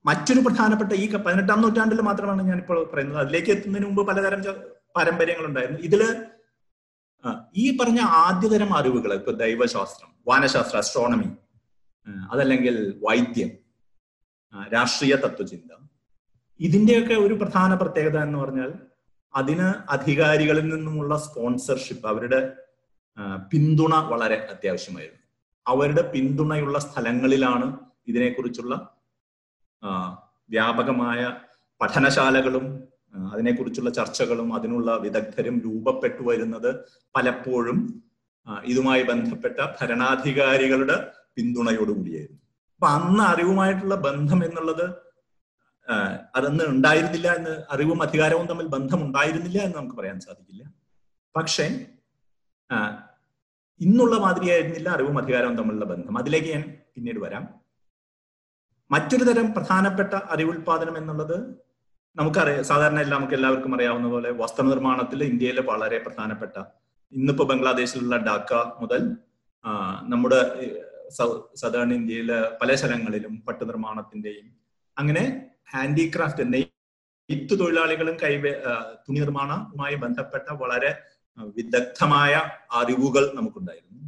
മറ്റൊരു 0.04 0.40
പ്രധാനപ്പെട്ട 0.40 0.92
ഈ 0.92 1.06
പതിനെട്ടാം 1.16 1.60
നൂറ്റാണ്ടിൽ 1.62 2.00
മാത്രമാണ് 2.00 2.42
ഞാനിപ്പോൾ 2.42 2.78
പറയുന്നത്. 2.92 3.18
അതിലേക്ക് 3.18 3.50
എത്തുന്നതിന് 3.50 3.86
മുമ്പ് 3.86 4.06
പലതരം 4.06 4.40
പാരമ്പര്യങ്ങൾ 4.96 5.46
ഉണ്ടായിരുന്നു 5.46 5.80
ഇതിൽ 5.80 6.02
ഈ 7.54 7.76
പറഞ്ഞ 7.76 8.00
ആദ്യതരം 8.00 8.72
അറിവുകൾ 8.74 9.12
ഇപ്പൊ 9.14 9.32
ദൈവശാസ്ത്രം 9.32 10.10
വാനശാസ്ത്രം 10.28 10.78
അസ്ട്രോണമി 10.78 11.28
അതല്ലെങ്കിൽ 12.06 12.78
വൈദ്യം 13.02 13.50
രാഷ്ട്രീയ 14.72 15.16
തത്വചിന്ത 15.16 15.70
ഇതിന്റെയൊക്കെ 16.60 17.14
ഒരു 17.16 17.34
പ്രധാന 17.34 17.74
പ്രത്യേകത 17.74 18.18
എന്ന് 18.22 18.38
പറഞ്ഞാൽ 18.38 18.72
അതിന് 19.34 19.68
അധികാരികളിൽ 19.88 20.66
നിന്നുമുള്ള 20.74 21.18
സ്പോൺസർഷിപ്പ് 21.18 22.08
അവരുടെ 22.08 22.40
പിന്തുണ 23.50 23.94
വളരെ 24.12 24.36
അത്യാവശ്യമായിരുന്നു. 24.50 25.20
അവരുടെ 25.66 26.02
പിന്തുണയുള്ള 26.12 26.78
സ്ഥലങ്ങളിലാണ് 26.78 27.66
ഇതിനെക്കുറിച്ചുള്ള 28.08 28.74
വ്യാപകമായ 30.50 31.20
പഠനശാലകളും 31.80 32.66
അതിനെക്കുറിച്ചുള്ള 33.32 33.90
ചർച്ചകളും 33.90 34.54
അതിനുള്ള 34.54 34.96
വിദഗ്ധരും 34.96 35.56
രൂപപ്പെട്ടു 35.64 36.22
വരുന്നത് 36.22 36.70
പലപ്പോഴും 37.14 37.78
ഇതുമായി 38.64 39.02
ബന്ധപ്പെട്ട 39.02 39.58
ഭരണാധികാരികളുടെ 39.80 40.96
പിന്തുണയോടുകൂടിയായിരുന്നു. 41.36 42.40
അപ്പൊ 42.74 42.88
അന്ന് 42.88 43.22
അറിവുമായിട്ടുള്ള 43.22 43.94
ബന്ധം 43.94 44.44
എന്നുള്ളത് 44.44 44.86
അതൊന്ന് 46.34 46.64
ഉണ്ടായിരുന്നില്ല 46.64 47.34
എന്ന് 47.34 47.64
അറിവും 47.70 48.02
അധികാരവും 48.02 48.46
തമ്മിൽ 48.46 48.66
ബന്ധം 48.66 49.06
ഉണ്ടായിരുന്നില്ല 49.06 49.58
എന്ന് 49.58 49.78
നമുക്ക് 49.78 49.96
പറയാൻ 49.96 50.20
സാധിക്കില്ല. 50.20 50.64
പക്ഷേ 51.36 51.86
ഇന്നുള്ള 53.80 54.16
മാതിരിയായിരുന്നില്ല 54.16 54.88
അറിവും 54.88 55.18
അധികാരവും 55.18 55.56
തമ്മിലുള്ള 55.56 55.84
ബന്ധം. 55.84 56.18
അതിലേക്ക് 56.18 56.48
ഞാൻ 56.48 56.78
പിന്നീട് 56.94 57.18
വരാം. 57.18 57.62
മറ്റൊരു 58.90 59.24
തരം 59.24 59.54
പ്രധാനപ്പെട്ട 59.54 60.14
അറിവുൽപാദനം 60.14 60.96
എന്നുള്ളത് 60.98 61.62
നമുക്കറിയാം 62.16 62.64
സാധാരണ 62.64 63.00
എല്ലാം 63.00 63.18
നമുക്ക് 63.20 63.34
എല്ലാവർക്കും 63.34 63.74
അറിയാവുന്ന 63.74 64.08
പോലെ 64.08 64.30
വസ്ത്രനിർമ്മാണത്തിൽ 64.30 65.24
ഇന്ത്യയിലെ 65.24 65.62
വളരെ 65.62 65.98
പ്രധാനപ്പെട്ട 65.98 66.58
ഇന്നിപ്പോ 67.12 67.44
ബംഗ്ലാദേശിലുള്ള 67.44 68.16
ഡാക്ക 68.16 68.54
മുതൽ 68.54 69.16
നമ്മുടെ 70.02 70.40
സൗ 71.08 71.40
സദേൺ 71.54 71.94
ഇന്ത്യയിലെ 71.94 72.50
പല 72.62 72.74
സ്ഥലങ്ങളിലും 72.74 73.44
പട്ടുനിർമ്മാണത്തിന്റെയും 73.48 74.61
അങ്ങനെ 74.96 75.24
ഹാൻഡിക്രാഫ്റ്റ് 75.72 76.44
നെയ്ത്ത് 76.52 77.54
തൊഴിലാളികളും 77.60 78.16
കൈ 78.22 78.32
തുണി 79.06 79.18
നിർമ്മാണവുമായി 79.20 79.96
ബന്ധപ്പെട്ട 80.04 80.48
വളരെ 80.62 80.90
വിദഗ്ധമായ 81.58 82.32
അറിവുകൾ 82.80 83.24
നമുക്കുണ്ടായിരുന്നു. 83.38 84.00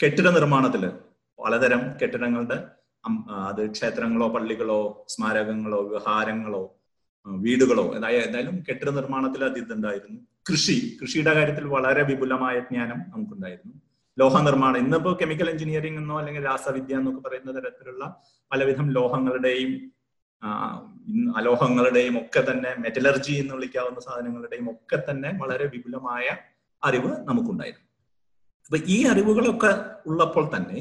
കെട്ടിട 0.00 0.28
നിർമ്മാണത്തിൽ 0.38 0.82
പലതരം 1.38 1.82
കെട്ടിടങ്ങളുടെ 2.00 2.58
അത് 3.50 3.62
ക്ഷേത്രങ്ങളോ 3.70 4.26
പള്ളികളോ 4.34 4.80
സ്മാരകങ്ങളോ 5.08 5.80
വിഹാരങ്ങളോ 5.92 6.62
വീടുകളോ 7.26 7.84
ഏതായാലും 7.98 8.56
കെട്ടിട 8.68 8.90
നിർമ്മാണത്തിൽ 8.98 9.42
അത് 9.44 9.60
കൃഷി 10.48 10.76
കൃഷിയുടെ 11.00 11.32
കാര്യത്തിൽ 11.34 11.64
വളരെ 11.74 12.02
വിപുലമായ 12.10 12.56
ജ്ഞാനം 12.68 12.98
നമുക്കുണ്ടായിരുന്നു. 13.12 13.74
ലോഹ 14.16 14.34
നിർമ്മാണം. 14.46 14.78
ഇന്നിപ്പോ 14.84 15.10
കെമിക്കൽ 15.20 15.48
എഞ്ചിനീയറിംഗ് 15.52 16.00
എന്നോ 16.02 16.14
അല്ലെങ്കിൽ 16.20 16.42
രാസവിദ്യ 16.50 16.98
എന്നൊക്കെ 17.00 17.20
പറയുന്ന 17.26 17.50
തരത്തിലുള്ള 17.56 18.04
പലവിധം 18.50 18.86
ലോഹങ്ങളുടെയും 18.98 19.72
അലോഹങ്ങളുടെയും 21.38 22.14
ഒക്കെ 22.20 22.40
തന്നെ 22.48 22.70
മെറ്റലർജി 22.82 23.34
എന്ന് 23.42 23.52
വിളിക്കാവുന്ന 23.56 24.00
സാധനങ്ങളുടെയും 24.06 24.66
ഒക്കെ 24.72 24.98
തന്നെ 25.08 25.30
വളരെ 25.42 25.66
വിപുലമായ 25.74 26.26
അറിവ് 26.82 27.10
നമുക്കുണ്ടായിരുന്നു. 27.28 27.84
അപ്പൊ 28.66 28.78
ഈ 28.94 28.98
അറിവുകളൊക്കെ 29.12 29.70
ഉള്ളപ്പോൾ 30.10 30.44
തന്നെ 30.54 30.78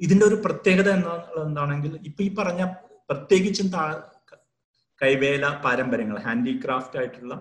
ഇതിന്റെ 0.00 0.24
ഒരു 0.26 0.36
പ്രത്യേകത 0.44 0.88
എന്താ 0.98 1.14
എന്താണെങ്കിൽ 1.46 1.92
ഇപ്പൊ 2.08 2.20
ഈ 2.28 2.30
പറഞ്ഞ 2.40 2.62
പ്രത്യേകിച്ചും 3.10 3.68
താ 3.74 3.82
കൈവേല 5.00 5.46
പാരമ്പര്യങ്ങൾ 5.64 6.18
ഹാൻഡിക്രാഫ്റ്റ് 6.26 6.98
ആയിട്ടുള്ള 6.98 7.34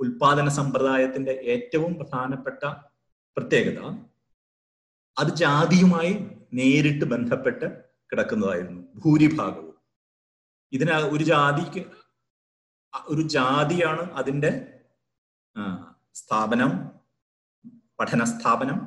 ഉൽപാദന 0.00 0.48
സമ്പ്രദായത്തിന്റെ 0.58 1.34
ഏറ്റവും 1.54 1.92
പ്രധാനപ്പെട്ട 2.00 2.62
പ്രത്യേകത 3.36 3.80
അത് 5.16 5.30
ജാതിയുമായി 5.42 6.12
നേരിട്ട് 6.58 7.04
ബന്ധപ്പെട്ട് 7.04 7.66
കിടക്കുന്നതായിരുന്നു 8.10 8.82
ഭൂരിഭാഗവും. 9.02 9.74
ഇതിന് 10.72 10.94
ഒരു 11.14 11.24
ജാതിക്ക് 11.24 11.82
ഒരു 12.94 13.22
ജാതിയാണ് 13.36 14.02
അതിന്റെ 14.20 14.50
സ്ഥാപനം 16.14 16.70
പഠന 17.98 18.22
സ്ഥാപനം 18.32 18.78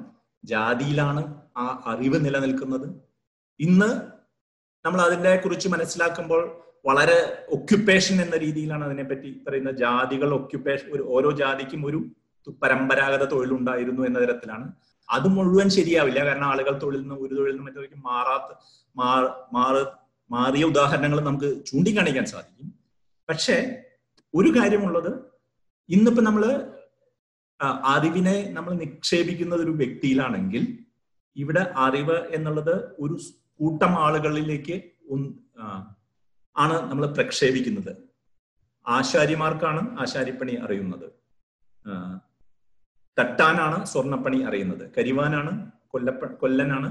ജാതിയിലാണ് 0.44 1.22
ആ 1.58 1.66
അറിവ് 1.92 2.18
നിലനിൽക്കുന്നത്. 2.26 2.88
ഇന്ന് 3.60 3.90
നമ്മൾ 4.86 5.00
അതിനെ 5.02 5.36
കുറിച്ച് 5.36 5.68
മനസ്സിലാക്കുമ്പോൾ 5.70 6.42
വളരെ 6.86 7.18
ഒക്യുപ്പേഷൻ 7.56 8.16
എന്ന 8.26 8.36
രീതിയിലാണ് 8.38 8.84
അതിനെപ്പറ്റി 8.86 9.30
പറയുന്ന 9.46 9.72
ജാതികൾ 9.84 10.30
ഒക്യുപ്പേഷൻ 10.40 10.88
ഒരു 10.96 11.04
ഓരോ 11.16 11.32
ജാതിക്കും 11.42 11.82
ഒരു 11.90 12.00
പരമ്പരാഗത 12.48 13.24
തൊഴിലുണ്ടായിരുന്നു 13.24 14.02
എന്ന 14.06 14.20
തരത്തിലാണ്. 14.20 14.74
അത് 15.10 15.28
മുഴുവൻ 15.28 15.70
ശരിയാവില്ല. 15.70 16.26
കാരണം 16.26 16.46
ആളുകൾ 16.46 16.82
തൊഴിൽ 16.82 17.02
നിന്ന് 17.02 17.16
ഒരു 17.16 17.36
തൊഴിൽ 17.36 17.52
നിന്ന് 17.52 17.64
മറ്റൊരു 17.64 17.96
മാറാത്ത 17.96 18.58
മാറ് 18.96 19.86
മാറിയ 20.32 20.64
ഉദാഹരണങ്ങൾ 20.64 21.20
നമുക്ക് 21.22 21.66
ചൂണ്ടിക്കാണിക്കാൻ 21.66 22.26
സാധിക്കും. 22.26 22.74
പക്ഷേ 23.30 23.84
ഒരു 24.36 24.60
കാര്യമുള്ളത് 24.60 25.12
ഇന്നിപ്പോ 25.90 26.22
നമ്മൾ 26.22 26.74
അറിവിനെ 27.64 28.50
നമ്മൾ 28.52 28.74
നിക്ഷേപിക്കുന്നത് 28.74 29.62
ഒരു 29.62 29.72
വ്യക്തിയിലാണെങ്കിൽ 29.72 30.80
ഇവിടെ 31.36 31.74
അറിവ് 31.76 32.18
എന്നുള്ളത് 32.28 32.76
ഒരു 33.00 33.20
കൂട്ടം 33.60 33.90
ആളുകളിലേക്ക് 33.90 34.82
ആണ് 36.58 36.74
നമ്മൾ 36.90 37.06
പ്രക്ഷേപിക്കുന്നത്. 37.06 37.96
ആശാരിമാർക്കാണ് 38.88 40.00
ആശാരിപ്പണി 40.00 40.52
അറിയുന്നത്. 40.52 41.08
തട്ടാനാണ് 43.18 43.78
സ്വർണപ്പണി 43.92 44.40
അറിയുന്നത്. 44.50 44.84
കരിവാനാണ് 44.98 45.52
കൊല്ലപ്പ 45.94 46.26
കൊല്ലനാണ് 46.42 46.90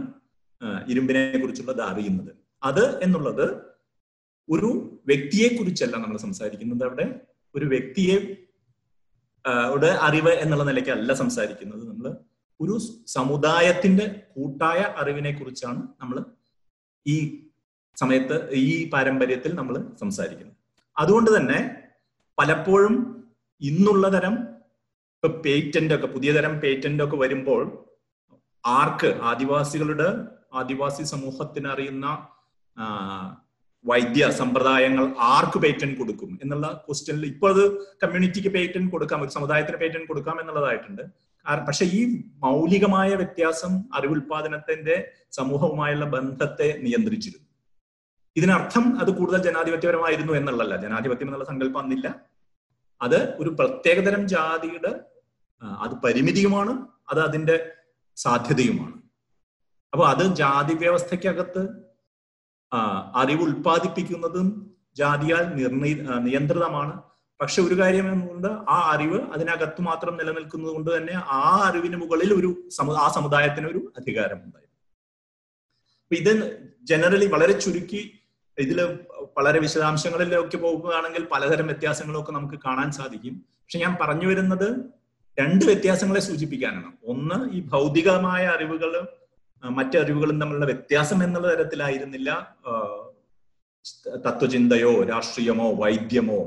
ഇരുമ്പിനെ 0.93 1.23
കുറിച്ചുള്ളത് 1.43 1.83
അറിയുന്നത്. 1.91 2.31
അത് 2.69 2.85
എന്നുള്ളത് 3.05 3.47
ഒരു 4.49 4.71
വ്യക്തിയെ 5.11 5.49
കുറിച്ചല്ല 5.57 5.95
നമ്മൾ 6.03 6.19
സംസാരിക്കുന്നത് 6.27 6.85
അവിടെ. 6.89 7.07
ഒരു 7.55 7.67
വ്യക്തിയെ 7.75 8.17
അറിവ് 10.07 10.33
എന്നുള്ള 10.45 10.65
നിലയ്ക്ക് 10.71 10.93
അല്ല 10.97 11.11
സംസാരിക്കുന്നത് 11.23 11.83
നമ്മൾ. 11.91 12.07
ഒരു 12.61 12.75
സമുദായത്തിന്റെ 13.17 14.07
കൂട്ടായ 14.35 14.81
അറിവിനെ 15.01 15.33
കുറിച്ചാണ് 15.35 15.81
നമ്മൾ 16.01 16.17
ഈ 17.07 17.17
സമയത്ത് 17.97 18.37
ഈ 18.71 18.75
പാരമ്പര്യത്തിൽ 18.93 19.53
നമ്മൾ 19.61 19.75
സംസാരിക്കുന്നത്. 20.03 20.57
അതുകൊണ്ട് 20.97 21.31
തന്നെ 21.37 21.59
പലപ്പോഴും 22.39 22.95
ഇന്നുള്ള 23.61 24.05
തരം 24.17 24.35
ഇപ്പൊ 25.19 25.29
പേറ്റന്റ് 25.45 25.93
ഒക്കെ 25.95 26.09
പുതിയ 26.15 26.31
തരം 26.35 26.53
പേറ്റന്റ് 26.63 27.03
ഒക്കെ 27.05 27.17
വരുമ്പോൾ 27.23 27.63
ആർക്ക് 28.65 29.09
ആദിവാസികളുടെ 29.31 30.07
ആദിവാസി 30.61 31.05
സമൂഹത്തിന് 31.13 31.69
അറിയുന്ന 31.73 32.07
വൈദ്യ 33.85 34.29
സമ്പ്രദായങ്ങൾ 34.41 35.05
ആർക്ക് 35.33 35.59
പേറ്റന്റ് 35.65 35.97
കൊടുക്കും 36.01 36.31
എന്നുള്ള 36.43 36.69
ക്വസ്റ്റ്യനിൽ 36.85 37.25
ഇപ്പൊ 37.33 37.49
അത് 37.55 37.63
കമ്മ്യൂണിറ്റിക്ക് 38.03 38.53
പേറ്റന്റ് 38.59 38.93
കൊടുക്കാം 38.95 39.25
ഒരു 39.25 39.35
സമുദായത്തിന് 39.37 39.81
പേറ്റന്റ് 39.83 40.09
കൊടുക്കാം 40.13 40.39
എന്നുള്ളതായിട്ടുണ്ട്. 40.43 41.03
പക്ഷെ 41.67 41.85
ഈ 41.99 42.01
മൗലികമായ 42.47 43.11
വ്യത്യാസം 43.23 43.75
അറിവുൽപാദനത്തിന്റെ 43.99 44.97
സമൂഹവുമായുള്ള 45.39 46.07
ബന്ധത്തെ 46.17 46.71
നിയന്ത്രിച്ചിരുന്നു. 46.87 47.47
ഇതിനർത്ഥം 48.37 48.85
അത് 49.03 49.11
കൂടുതൽ 49.19 49.41
ജനാധിപത്യപരമായിരുന്നു 49.51 50.33
എന്നുള്ളതല്ല. 50.41 50.75
ജനാധിപത്യം 50.87 51.29
എന്നുള്ള 51.29 51.47
സങ്കല്പം 51.53 51.81
അന്നില്ല. 51.85 52.09
അത് 53.01 53.37
ഒരു 53.39 53.51
പ്രത്യേകതരം 53.51 54.29
ജാതിയുടെ 54.29 55.01
അത് 55.63 55.95
പരിമിതിയുമാണ് 56.05 56.73
അത് 57.11 57.21
അതിന്റെ 57.21 57.73
സാധ്യതയുമാണ്. 58.17 58.97
അപ്പൊ 59.93 60.05
അത് 60.07 60.25
ജാതി 60.37 60.75
വ്യവസ്ഥയ്ക്കകത്ത് 60.75 61.63
അറിവ് 63.15 63.43
ഉൽപ്പാദിപ്പിക്കുന്നതും 63.43 64.77
ജാതിയാൽ 64.97 65.45
നിർണയി 65.59 65.95
നിയന്ത്രിതമാണ്. 66.21 67.03
പക്ഷെ 67.41 67.63
ഒരു 67.63 67.75
കാര്യം 67.81 68.13
എന്നുകൊണ്ട് 68.13 68.49
ആ 68.49 68.91
അറിവ് 68.93 69.19
അതിനകത്ത് 69.35 69.81
മാത്രം 69.83 70.17
നിലനിൽക്കുന്നത് 70.17 70.73
കൊണ്ട് 70.73 70.97
തന്നെ 70.97 71.13
ആ 71.13 71.69
അറിവിന് 71.69 71.97
മുകളിൽ 71.97 72.33
ഒരു 72.35 72.51
ആ 73.05 73.09
സമുദായത്തിന് 73.09 73.67
ഒരു 73.67 73.93
അധികാരമുണ്ടായിരുന്നു. 73.97 74.77
ഇത് 76.11 76.33
ജനറലി 76.83 77.27
വളരെ 77.27 77.53
ചുരുക്കി 77.53 78.18
ഇതിൽ 78.59 78.79
വളരെ 79.39 79.59
വിശദാംശങ്ങളിലൊക്കെ 79.65 80.57
പോകുകയാണെങ്കിൽ 80.57 81.23
പലതരം 81.33 81.67
വ്യത്യാസങ്ങളൊക്കെ 81.67 82.33
നമുക്ക് 82.33 82.59
കാണാൻ 82.67 82.89
സാധിക്കും. 82.99 83.35
പക്ഷെ 83.63 83.79
ഞാൻ 83.79 83.97
പറഞ്ഞു 84.01 84.27
വരുന്നത് 84.27 84.69
രണ്ട് 85.41 85.65
വ്യത്യാസങ്ങളെ 85.65 86.21
സൂചിപ്പിക്കാനാണ്. 86.21 86.93
ഒന്ന് 87.13 87.39
ഈ 87.57 87.59
ഭൗതികമായ 87.73 88.45
അറിവുകളും 88.47 89.07
മറ്ററിവുകളും 89.77 90.37
തമ്മിലുള്ള 90.41 90.67
വ്യത്യാസം 90.67 91.19
എന്നുള്ള 91.25 91.49
തരത്തിലായിരുന്നില്ല 91.55 92.31
തത്വചിന്തയോ 94.25 94.93
രാഷ്ട്രീയമോ 95.11 95.67
വൈദ്യമോ 95.83 96.41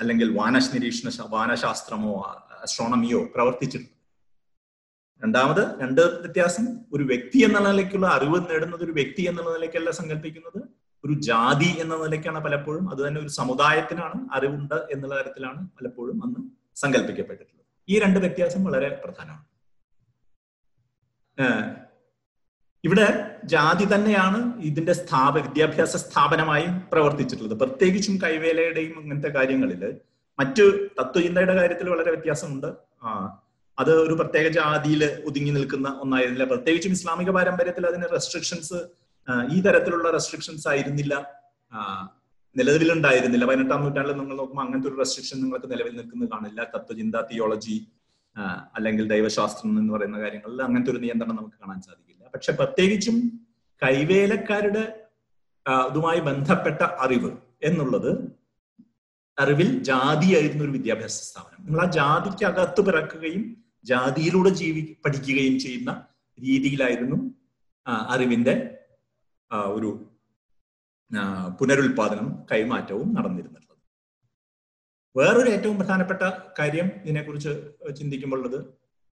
അല്ലെങ്കിൽ 0.00 0.28
വാനശ 0.38 0.66
നിരീക്ഷണ 0.74 1.10
വാനശാസ്ത്രമോ 1.34 2.12
അസ്ട്രോണമിയോ 2.64 3.20
പ്രവർത്തിച്ചിട്ടുണ്ട്. 3.34 3.92
രണ്ടാമത് 5.22 5.62
രണ്ട് 5.82 6.00
വ്യത്യാസം 6.22 6.64
ഒരു 6.92 7.04
വ്യക്തി 7.04 7.38
എന്ന 7.38 7.58
നിലയ്ക്കുള്ള 7.66 8.06
അറിവ് 8.16 8.38
നേടുന്നത് 8.50 8.82
ഒരു 8.84 8.92
വ്യക്തി 8.92 9.22
എന്നുള്ള 9.22 9.50
നിലയ്ക്കല്ല 9.56 9.90
സങ്കല്പിക്കുന്നത്. 10.00 10.60
ഒരു 11.06 11.14
ജാതി 11.20 11.70
എന്ന 11.82 11.94
നിലയ്ക്കാണ് 11.96 12.40
പലപ്പോഴും 12.44 12.84
അത് 12.90 13.00
തന്നെ 13.06 13.20
ഒരു 13.20 13.28
സമുദായത്തിനാണ് 13.28 14.18
അറിവുണ്ട് 14.32 14.78
എന്നുള്ള 14.92 15.14
തരത്തിലാണ് 15.20 15.60
പലപ്പോഴും 15.68 16.18
അന്ന് 16.26 16.40
സങ്കല്പിക്കപ്പെട്ടിട്ടുള്ളത്. 16.76 17.66
ഈ 17.88 17.98
രണ്ട് 17.98 18.18
വ്യത്യാസം 18.18 18.64
വളരെ 18.64 18.88
പ്രധാനമാണ്. 19.04 19.44
ഇവിടെ 22.84 23.06
ജാതി 23.44 23.84
തന്നെയാണ് 23.94 24.40
ഇതിന്റെ 24.62 24.92
സ്ഥാപ 24.92 25.34
വിദ്യാഭ്യാസ 25.38 25.96
സ്ഥാപനമായി 25.96 26.66
പ്രവർത്തിച്ചിട്ടുള്ളത്. 26.92 27.58
പ്രത്യേകിച്ചും 27.58 28.16
കൈവേലയുടെയും 28.22 28.98
അങ്ങനത്തെ 28.98 29.28
കാര്യങ്ങളിൽ 29.28 29.82
മറ്റ് 30.38 30.64
തത്വചിന്തയുടെ 31.00 31.54
കാര്യത്തിൽ 31.54 31.86
വളരെ 31.90 32.10
വ്യത്യാസമുണ്ട്. 32.10 32.66
ആ 33.02 33.10
അത് 33.78 33.92
ഒരു 34.02 34.14
പ്രത്യേക 34.14 34.46
ജാതിയിൽ 34.48 35.02
ഒതുങ്ങി 35.26 35.50
നിൽക്കുന്ന 35.50 35.88
ഒന്നായിരുന്നില്ല. 36.02 36.44
പ്രത്യേകിച്ചും 36.44 36.92
ഇസ്ലാമിക 36.92 37.30
പാരമ്പര്യത്തിൽ 37.30 37.86
അതിന് 37.86 38.06
റെസ്ട്രിക്ഷൻസ് 38.12 38.78
ഈ 39.54 39.60
തരത്തിലുള്ള 39.60 40.10
റെസ്ട്രിക്ഷൻസ് 40.10 40.68
ആയിരുന്നില്ല. 40.68 41.14
നിലവിലുണ്ടായിരുന്നില്ല. 42.56 43.44
പതിനെട്ടാം 43.46 43.82
നൂറ്റാണ്ടിൽ 43.84 44.14
നിങ്ങൾ 44.18 44.36
നോക്കുമ്പോൾ 44.36 44.64
അങ്ങനത്തെ 44.64 44.88
ഒരു 44.90 44.98
റെസ്ട്രിക്ഷൻ 44.98 45.40
നിങ്ങൾക്ക് 45.40 45.68
നിലവിൽ 45.72 45.96
നിൽക്കുന്ന 45.96 46.26
കാണില്ല. 46.26 46.60
തത്വചിന്ത 46.74 47.16
തിയോളജി 47.32 47.76
അല്ലെങ്കിൽ 48.76 49.04
ദൈവശാസ്ത്രം 49.08 49.78
എന്ന് 49.78 49.92
പറയുന്ന 49.92 50.18
കാര്യങ്ങളിൽ 50.20 50.62
അങ്ങനത്തെ 50.62 50.92
ഒരു 50.92 50.98
നിയന്ത്രണം 50.98 51.36
നമുക്ക് 51.36 51.56
കാണാൻ 51.56 51.80
സാധിക്കില്ല. 51.82 52.24
പക്ഷെ 52.34 52.52
പ്രത്യേകിച്ചും 52.52 53.16
കൈവേലക്കാരുടെ 53.82 54.84
ഇതുമായി 55.90 56.20
ബന്ധപ്പെട്ട 56.20 56.82
അറിവ് 56.82 57.30
എന്നുള്ളത് 57.62 58.10
അറിവിൽ 59.38 59.82
ജാതിയായിരുന്ന 59.82 60.62
ഒരു 60.64 60.70
വിദ്യാഭ്യാസ 60.70 61.16
സ്ഥാപനം. 61.30 61.66
നിങ്ങൾ 61.66 61.80
ആ 61.86 61.90
ജാതിക്ക് 61.90 62.36
ജാതിക്കകത്ത് 62.36 62.86
പിറക്കുകയും 62.86 63.42
ജാതിയിലൂടെ 63.84 64.48
ജീവി 64.48 64.82
പഠിക്കുകയും 65.04 65.58
ചെയ്യുന്ന 65.58 65.90
രീതിയിലായിരുന്നു 66.38 67.18
അറിവിന്റെ 67.86 68.54
ഒരു 69.50 69.90
പുനരുൽപാദനം 71.60 72.46
കൈമാറ്റവും 72.52 73.14
നടന്നിരുന്നുള്ളത് 73.14 73.62
വേറൊരു 75.16 75.48
ഏറ്റവും 75.48 75.76
പ്രധാനപ്പെട്ട 75.78 76.22
കാര്യം 76.58 76.88
ഇതിനെക്കുറിച്ച് 77.04 77.48
ചിന്തിക്കുമ്പോൾ 77.48 77.94
ചിന്തിക്കുമ്പോഴുള്ളത് 77.98 78.58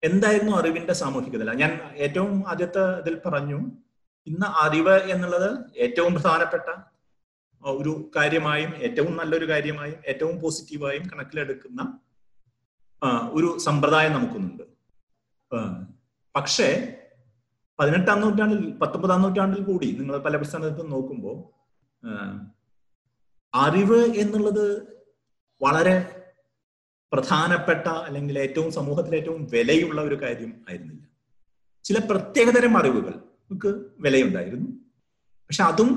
എന്തായിരുന്നു 0.04 0.52
അറിവിന്റെ 0.58 0.94
സാമൂഹിക 0.94 1.36
നില 1.38 1.54
ഞാൻ 1.54 1.72
ഏറ്റവും 1.96 2.50
ആദ്യത്തെ 2.50 3.00
ഇതിൽ 3.02 3.20
പറഞ്ഞു 3.26 3.60
ഇന്ന് 4.28 4.46
അറിവ് 4.46 4.98
എന്നുള്ളത് 5.14 5.50
ഏറ്റവും 5.74 6.14
പ്രധാനപ്പെട്ട 6.14 6.70
ഒരു 7.62 8.12
കാര്യമായും 8.16 8.76
ഏറ്റവും 8.76 9.18
നല്ലൊരു 9.18 9.50
കാര്യമായും 9.50 10.00
ഏറ്റവും 10.06 10.42
പോസിറ്റീവായും 10.42 11.04
കണക്കിലെടുക്കുന്ന 11.10 11.82
ഒരു 13.32 13.58
സമ്പ്രദായം 13.58 14.14
നമുക്കൊന്നുണ്ട്. 14.14 14.64
പക്ഷേ 16.36 16.68
പതിനെട്ടാം 17.80 18.22
നൂറ്റാണ്ടിൽ 18.22 18.78
പത്തൊമ്പതാം 18.78 19.22
നൂറ്റാണ്ടിൽ 19.22 19.64
കൂടി 19.64 19.92
നിങ്ങൾ 19.92 20.18
പല 20.18 20.44
സ്ഥലത്തും 20.44 20.90
നോക്കുമ്പോൾ 20.90 21.38
അറിവ് 23.56 24.06
എന്നുള്ളത് 24.16 24.66
വളരെ 25.62 25.96
പ്രധാനപ്പെട്ട 27.12 27.88
അല്ലെങ്കിൽ 27.88 28.40
ഏറ്റവും 28.40 28.72
സമൂഹത്തിൽ 28.72 29.16
ഏറ്റവും 29.16 29.48
വിലയുള്ള 29.52 30.02
ഒരു 30.02 30.22
കാര്യം 30.22 30.66
ആയിരുന്നില്ല. 30.70 31.04
ചില 31.84 31.98
പ്രത്യേകതരം 31.98 32.78
അറിവുകൾ 32.78 33.14
നമുക്ക് 33.14 33.86
വിലയുണ്ടായിരുന്നു. 34.00 34.68
പക്ഷെ 35.50 35.64
അതും 35.64 35.90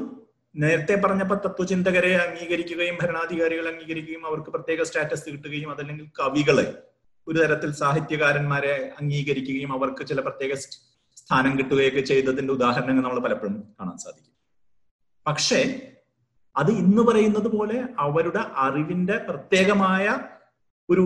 നേരത്തെ 0.56 0.94
പറഞ്ഞപ്പോൾ 0.94 1.34
തത്വചിന്തകരെ 1.34 2.16
അംഗീകരിക്കുകയും 2.16 2.96
ഭരണാധികാരികൾ 3.02 3.68
അംഗീകരിക്കുകയും 3.68 4.26
അവർക്ക് 4.26 4.50
പ്രത്യേക 4.50 4.82
സ്റ്റാറ്റസ് 4.82 5.28
കിട്ടുകയും 5.28 5.70
അതല്ലെങ്കിൽ 5.70 6.06
കവികളെ 6.20 6.82
ഒരു 7.28 7.38
തരത്തിൽ 7.38 7.70
സാഹിത്യകാരന്മാരെ 7.72 8.94
അംഗീകരിക്കുകയും 9.00 9.72
അവർക്ക് 9.72 10.06
ചില 10.06 10.20
പ്രത്യേക 10.20 10.54
സ്ഥാനം 11.26 11.58
കിട്ടുകയൊക്കെ 11.58 12.00
ചെയ്തതിന്റെ 12.00 12.52
ഉദാഹരണങ്ങൾ 12.52 13.02
നമ്മൾ 13.02 13.20
പലപ്പോഴും 13.20 13.74
കാണാൻ 13.80 13.98
സാധിക്കും. 13.98 14.34
പക്ഷേ 15.26 15.60
അത് 16.56 16.70
ഇന്ന് 16.70 17.02
പറയുന്നത് 17.02 17.48
പോലെ 17.56 17.78
അവരുടെ 17.98 18.42
അറിവിന്റെ 18.56 19.16
പ്രത്യേകമായ 19.28 20.04
ഒരു 20.90 21.04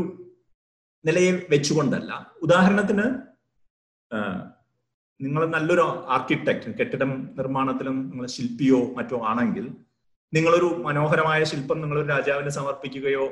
നിലയെ 1.06 1.46
വെച്ചുകൊണ്ടല്ല. 1.50 2.32
ഉദാഹരണത്തിന് 2.42 3.06
നിങ്ങൾ 5.20 5.46
നല്ലൊരു 5.46 5.82
ആർക്കിടെക്ട് 6.14 6.70
കെട്ടിടം 6.80 7.10
നിർമ്മാണത്തിലും 7.38 8.10
നിങ്ങൾ 8.10 8.26
ശില്പിയോ 8.26 8.94
മറ്റോ 8.96 9.26
ആണെങ്കിൽ 9.26 9.66
നിങ്ങളൊരു 10.34 10.68
മനോഹരമായ 10.86 11.44
ശില്പം 11.44 11.80
നിങ്ങളൊരു 11.80 12.08
രാജാവിന് 12.08 12.48
സമർപ്പിക്കുകയോ 12.48 13.24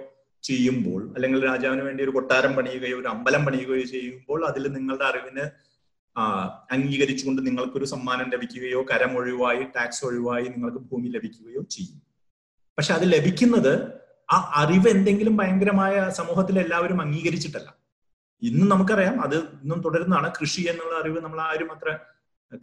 ചെയ്യുമ്പോൾ 0.44 1.14
അല്ലെങ്കിൽ 1.14 1.44
രാജാവിന് 1.44 1.82
വേണ്ടി 1.82 2.04
ഒരു 2.04 2.10
കൊട്ടാരം 2.10 2.56
പണിയുകയോ 2.56 2.98
ഒരു 3.00 3.08
അമ്പലം 3.08 3.44
പണിയുകയോ 3.46 3.84
ചെയ്യുമ്പോൾ 3.84 4.46
അതിൽ 4.46 4.72
നിങ്ങളുടെ 4.72 5.04
അറിവിന് 5.04 5.44
അംഗീകരിച്ചുകൊണ്ട് 6.70 7.46
നിങ്ങൾക്കൊരു 7.46 7.84
സമ്മാനം 7.84 8.30
ലഭിക്കുകയോ 8.30 8.82
കരം 8.82 9.16
ഒഴിവായി 9.16 9.62
ടാക്സ് 9.62 10.04
ഒഴിവായി 10.04 10.44
നിങ്ങൾക്ക് 10.44 10.78
ഭൂമി 10.78 11.08
ലഭിക്കുകയോ 11.08 11.62
ചെയ്യും. 11.62 12.02
പക്ഷെ 12.78 12.94
അത് 12.94 13.12
ലഭിക്കുന്നത് 13.12 13.92
ആ 14.32 14.52
അറിവ് 14.54 14.88
എന്തെങ്കിലും 14.88 15.36
ഭയങ്കരമായ 15.36 16.10
സമൂഹത്തിൽ 16.10 16.58
എല്ലാവരും 16.58 17.00
അംഗീകരിച്ചിട്ടല്ല. 17.00 17.74
ഇന്നും 18.42 18.68
നമുക്കറിയാം 18.68 19.22
അത് 19.22 19.36
ഇന്നും 19.36 19.80
തുടരുന്നതാണ്. 19.80 20.32
കൃഷി 20.40 20.62
എന്നുള്ള 20.62 21.00
അറിവ് 21.00 21.20
നമ്മൾ 21.20 21.40
ആരും 21.40 21.72
അത്ര 21.72 21.98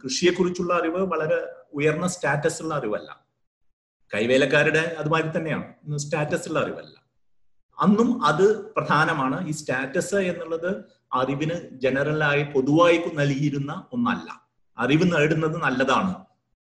കൃഷിയെക്കുറിച്ചുള്ള 0.04 0.74
അറിവ് 0.74 0.96
വളരെ 0.96 1.52
ഉയർന്ന 1.72 2.08
സ്റ്റാറ്റസ് 2.08 2.62
ഉള്ള 2.62 2.74
അറിവല്ല. 2.74 3.26
കൈവേലക്കാരുടെ 4.14 4.96
അതുമാതിരി 4.98 5.38
തന്നെയാണ്. 5.38 5.98
സ്റ്റാറ്റസ് 5.98 6.48
ഉള്ള 6.48 6.60
അറിവല്ല. 6.60 7.06
അന്നും 7.78 8.24
അത് 8.24 8.74
പ്രധാനമാണ്. 8.74 9.48
ഈ 9.48 9.50
സ്റ്റാറ്റസ് 9.50 10.14
എന്നുള്ളത് 10.14 10.84
അറിവിന് 11.14 11.80
ജനറലായി 11.80 12.42
പൊതുവായി 12.42 13.02
നൽകിയിരുന്ന 13.14 13.88
ഒന്നല്ല. 13.92 14.50
അറിവ് 14.78 15.12
നേടുന്നത് 15.12 15.56
നല്ലതാണ്. 15.62 16.24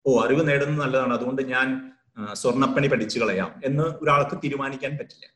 ഓ 0.07 0.25
അറിവ് 0.25 0.49
നേടുന്നത് 0.49 0.81
നല്ലതാണ്. 0.81 1.13
അതുകൊണ്ട് 1.15 1.43
ഞാൻ 1.43 1.93
സ്വർണപ്പണി 2.33 2.87
പഠിച്ചു 2.87 3.19
കളയാം 3.19 3.61
എന്ന് 3.65 3.83
ഒരാൾക്ക് 3.83 4.37
തീരുമാനിക്കാൻ 4.37 4.99
പറ്റില്ല. 5.01 5.27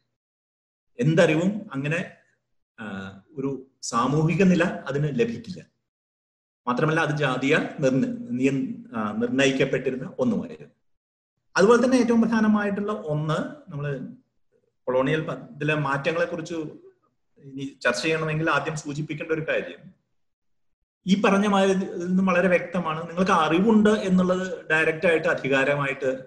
എന്തറിവും 1.01 1.71
അങ്ങനെ 1.75 2.17
ഒരു 3.39 3.71
സാമൂഹിക 3.83 4.43
നില 4.43 4.65
അതിന് 4.65 5.21
ലഭിക്കില്ല. 5.21 5.67
മാത്രമല്ല 6.67 7.01
അത് 7.01 7.17
ജാതിയ 7.17 7.69
നിർണ 7.81 8.05
നിർണയിക്കപ്പെട്ടിരുന്ന 9.19 10.13
ഒന്നുമായിരുന്നു 10.19 10.75
അതുപോലെ 11.57 11.85
തന്നെ 11.85 11.97
ഏറ്റവും 11.97 12.23
പ്രധാനമായിട്ടുള്ള 12.23 12.93
ഒന്ന് 12.93 13.71
നമ്മൾ 13.71 14.09
കൊളോണിയൽ 14.87 15.27
ഇതിലെ 15.31 15.75
മാറ്റങ്ങളെ 15.75 16.27
കുറിച്ച് 16.27 16.55
ഇനി 17.45 17.79
ചർച്ച 17.83 18.03
ചെയ്യണമെങ്കിൽ 18.03 18.51
ആദ്യം 18.51 18.77
സൂചിപ്പിക്കേണ്ട 18.77 19.33
ഒരു 19.33 19.45
കാര്യം. 19.49 20.07
ഈ 21.07 21.23
പറഞ്ഞ 21.23 21.47
മാതിരി 21.47 21.79
നിന്നും 21.79 22.27
വളരെ 22.27 22.49
വ്യക്തമാണ്. 22.49 23.09
നിങ്ങൾക്ക് 23.09 23.33
അറിവുണ്ട് 23.33 23.91
എന്നുള്ളത് 23.91 24.71
ഡയറക്റ്റ് 24.71 25.07
ആയിട്ട് 25.07 25.29
അധികാരമായിട്ട് 25.29 26.25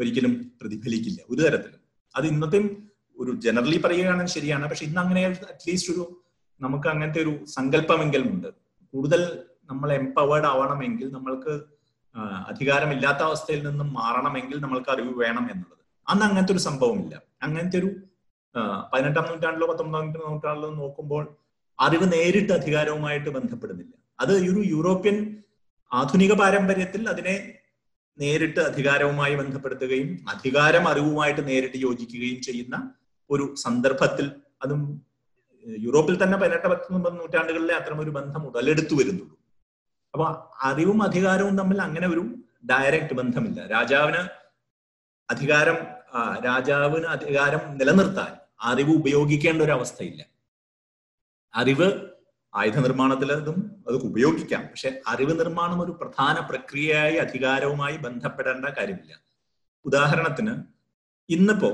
ഒരിക്കലും 0.00 0.52
പ്രതിഫലിക്കില്ല. 0.60 1.20
ഒരു 1.30 1.40
തരത്തിലും. 1.40 1.80
അത് 2.16 2.26
ഇന്നത്തെ 2.26 2.70
ഒരു 3.18 3.40
ജനറലി 3.40 3.78
പറയുകയാണെങ്കിൽ 3.78 4.32
ശരിയാണ്. 4.32 4.68
പക്ഷെ 4.68 4.84
ഇന്ന് 4.84 5.00
അങ്ങനെ 5.00 5.26
അറ്റ്ലീസ്റ്റ് 5.26 5.92
ഒരു 5.92 6.22
നമുക്ക് 6.60 6.88
അങ്ങനത്തെ 6.88 7.22
ഒരു 7.22 7.44
സങ്കല്പമെങ്കിലും 7.44 8.32
ഉണ്ട് 8.32 8.48
കൂടുതൽ 8.94 9.42
നമ്മൾ 9.64 9.92
എംപവേർഡ് 9.92 10.46
ആവണമെങ്കിൽ 10.46 11.12
നമ്മൾക്ക് 11.12 11.60
അധികാരമില്ലാത്ത 12.48 13.18
അവസ്ഥയിൽ 13.18 13.68
നിന്നും 13.68 13.92
മാറണമെങ്കിൽ 13.92 14.60
നമ്മൾക്ക് 14.60 14.90
അറിവ് 14.90 15.20
വേണം 15.20 15.42
എന്നുള്ളത്. 15.42 15.78
അന്ന് 16.08 16.24
അങ്ങനത്തെ 16.24 16.52
ഒരു 16.52 16.58
സംഭവമില്ല. 16.58 17.22
അങ്ങനത്തെ 17.42 17.78
ഒരു 17.78 17.90
പതിനെട്ടാം 18.92 19.24
നൂറ്റാണ്ടിലോ 19.30 19.66
പത്തൊമ്പതാം 19.66 20.06
നൂറ്റാണ്ടിലോ 20.30 20.70
നോക്കുമ്പോൾ 20.74 21.36
അറിവ് 21.80 22.12
നേരിട്ട് 22.12 22.52
അധികാരവുമായിട്ട് 22.52 23.30
ബന്ധപ്പെടുന്നില്ല. 23.30 23.92
അത് 24.20 24.32
ഒരു 24.32 24.62
യൂറോപ്യൻ 24.74 25.42
ആധുനിക 25.92 26.32
പാരമ്പര്യത്തിൽ 26.32 27.08
അതിനെ 27.08 27.34
നേരിട്ട് 28.18 28.60
അധികാരവുമായി 28.60 29.34
ബന്ധപ്പെടുത്തുകയും 29.34 30.24
അധികാരം 30.28 30.88
അറിവുമായിട്ട് 30.88 31.48
നേരിട്ട് 31.48 31.76
യോജിക്കുകയും 31.76 32.42
ചെയ്യുന്ന 32.42 32.94
ഒരു 33.30 33.54
സന്ദർഭത്തിൽ 33.56 34.32
അതും 34.62 35.02
യൂറോപ്പിൽ 35.64 36.22
തന്നെ 36.22 36.38
പതിനെട്ട് 36.38 36.68
പത്തൊമ്പത് 36.68 37.20
നൂറ്റാണ്ടുകളിലെ 37.20 37.74
ഒരു 38.02 38.10
ബന്ധം 38.10 38.46
ഉടലെടുത്തു 38.46 38.94
വരുന്നുള്ളൂ. 38.94 39.36
അപ്പൊ 40.14 40.26
അറിവും 40.62 41.02
അധികാരവും 41.02 41.58
തമ്മിൽ 41.58 41.82
അങ്ങനെ 41.82 42.08
ഒരു 42.08 42.22
ഡയറക്റ്റ് 42.70 43.14
ബന്ധമില്ല. 43.14 43.66
രാജാവിന് 43.66 44.22
അധികാരം 45.30 45.97
രാജാവിന് 46.44 47.06
അധികാരം 47.06 47.78
നിലനിർത്താൻ 47.78 48.36
അറിവ് 48.62 48.90
ഉപയോഗിക്കേണ്ട 48.90 49.62
ഒരു 49.62 49.72
അവസ്ഥയില്ല. 49.72 50.26
അറിവ് 51.54 51.92
ആയുധ 52.54 52.78
നിർമ്മാണത്തിലതും 52.78 53.84
അത് 53.88 53.96
ഉപയോഗിക്കാം. 53.96 54.62
പക്ഷെ 54.62 55.00
അറിവ് 55.06 55.38
നിർമ്മാണം 55.38 55.80
ഒരു 55.80 55.92
പ്രധാന 55.92 56.46
പ്രക്രിയയായി 56.50 57.16
അധികാരവുമായി 57.16 57.96
ബന്ധപ്പെടേണ്ട 57.96 58.64
കാര്യമില്ല. 58.64 59.20
ഉദാഹരണത്തിന് 59.84 60.54
ഇന്നിപ്പോ 61.28 61.68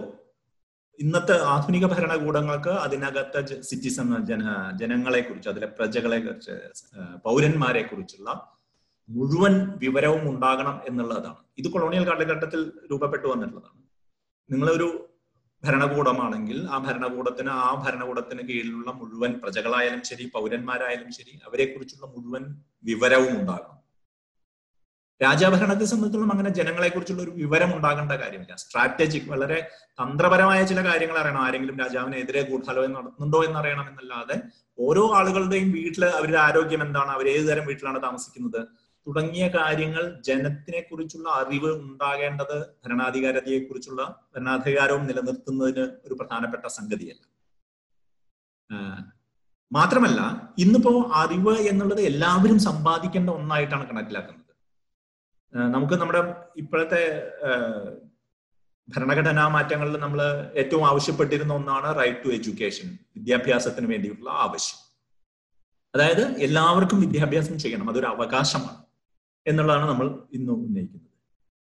ഇന്നത്തെ 0.98 1.42
ആധുനിക 1.42 1.86
ഭരണകൂടങ്ങൾക്ക് 1.86 2.68
അതിനകത്തെ 2.68 3.60
സിറ്റിസൺ 3.60 4.24
ജന 4.24 4.70
ജനങ്ങളെ 4.76 5.20
കുറിച്ച് 5.20 5.48
അതിലെ 5.48 5.66
പ്രജകളെ 5.66 6.18
കുറിച്ച് 6.20 6.50
പൗരന്മാരെ 7.24 7.82
കുറിച്ചുള്ള 7.82 8.56
മുഴുവൻ 9.08 9.70
വിവരവും 9.76 10.30
ഉണ്ടാകണം 10.30 10.80
എന്നുള്ളതാണ്. 10.86 11.36
ഇത് 11.58 11.68
കൊളോണിയൽ 11.68 12.06
കാലഘട്ടത്തിൽ 12.06 12.72
രൂപപ്പെട്ടു 12.90 13.28
വന്നിട്ടുള്ളതാണ്. 13.28 13.83
നിങ്ങളൊരു 14.50 15.08
ഭരണകൂടമാണെങ്കിൽ 15.64 16.66
ആ 16.70 16.78
ഭരണകൂടത്തിന് 16.78 17.50
ആ 17.50 17.84
ഭരണകൂടത്തിന് 17.86 18.48
കീഴിലുള്ള 18.48 18.90
മുഴുവൻ 18.90 19.32
പ്രജകളായാലും 19.32 20.02
ശരി 20.02 20.30
പൗരന്മാരായാലും 20.34 21.12
ശരി 21.12 21.40
അവരെ 21.46 21.64
കുറിച്ചുള്ള 21.64 22.06
മുഴുവൻ 22.06 22.54
വിവരവും 22.84 23.40
ഉണ്ടാകണം. 23.40 23.74
രാജാഭരണത്തെ 25.22 25.84
സംബന്ധിച്ചിടത്തോളം 25.84 26.32
അങ്ങനെ 26.32 26.50
ജനങ്ങളെ 26.50 26.88
കുറിച്ചുള്ള 26.88 27.22
ഒരു 27.22 27.30
വിവരം 27.30 27.76
ഉണ്ടാകേണ്ട 27.76 28.12
കാര്യമില്ല. 28.12 28.56
സ്ട്രാറ്റജിക് 28.56 29.30
വളരെ 29.30 29.70
തന്ത്രപരമായ 29.88 30.64
ചില 30.64 30.84
കാര്യങ്ങൾ 30.84 31.18
അറിയണം. 31.18 31.42
ആരെങ്കിലും 31.42 31.78
രാജാവിനെതിരെ 31.78 32.42
ഗൂഢാലോചന 32.42 32.92
നടത്തുന്നുണ്ടോ 32.92 33.44
എന്ന് 33.44 33.58
അറിയണം 33.58 33.88
എന്നല്ലാതെ 33.88 34.42
ഓരോ 34.78 35.14
ആളുകളുടെയും 35.14 35.72
വീട്ടിൽ 35.72 36.04
അവരുടെ 36.04 36.38
ആരോഗ്യം 36.38 36.82
എന്താണ്? 36.82 37.08
അവർ 37.08 37.28
ഏത് 37.28 37.48
തരം 37.48 37.66
വീട്ടിലാണ് 37.66 38.02
താമസിക്കുന്നത്? 38.02 38.68
തുടങ്ങിയ 39.06 39.48
കാര്യങ്ങൾ 39.48 40.22
ജനത്തിനെ 40.22 40.80
കുറിച്ചുള്ള 40.80 41.28
അറിവ് 41.30 41.70
ഉണ്ടാകേണ്ടത് 41.72 42.66
ഭരണാധികാരതയെ 42.84 43.58
കുറിച്ചുള്ള 43.58 44.28
ഭരണാധികാരവും 44.34 45.06
നിലനിർത്തുന്നതിന് 45.06 45.84
ഒരു 46.06 46.14
പ്രധാനപ്പെട്ട 46.14 46.66
സംഗതിയല്ല. 46.66 47.22
മാത്രമല്ല 49.72 50.20
ഇന്നിപ്പോ 50.58 51.10
അറിവ് 51.14 51.58
എന്നുള്ളത് 51.58 52.00
എല്ലാവരും 52.00 52.58
സമ്പാദിക്കേണ്ട 52.58 53.30
ഒന്നായിട്ടാണ് 53.30 53.90
കണക്കിലാക്കുന്നത്. 53.90 54.40
നമുക്ക് 55.54 55.94
നമ്മുടെ 55.94 56.20
ഇപ്പോഴത്തെ 56.56 57.02
ഭരണഘടനാ 58.88 59.48
മാറ്റങ്ങളിൽ 59.48 59.96
നമ്മൾ 59.96 60.20
ഏറ്റവും 60.54 60.86
ആവശ്യപ്പെട്ടിരുന്ന 60.88 61.52
ഒന്നാണ് 61.54 61.98
റൈറ്റ് 61.98 62.24
ടു 62.24 62.28
എഡ്യൂക്കേഷൻ 62.28 62.98
വിദ്യാഭ്യാസത്തിന് 63.16 63.86
വേണ്ടിയിട്ടുള്ള 63.86 64.30
ആവശ്യം. 64.30 64.80
അതായത് 65.94 66.24
എല്ലാവർക്കും 66.46 67.00
വിദ്യാഭ്യാസം 67.00 67.58
ചെയ്യണം 67.58 67.90
അതൊരു 67.90 68.06
അവകാശമാണ്. 68.06 68.83
എന്നുള്ളതാണ് 69.46 69.88
നമ്മൾ 69.88 70.18
ഇന്ന് 70.32 70.52
ഉന്നയിക്കുന്നത്. 70.52 71.10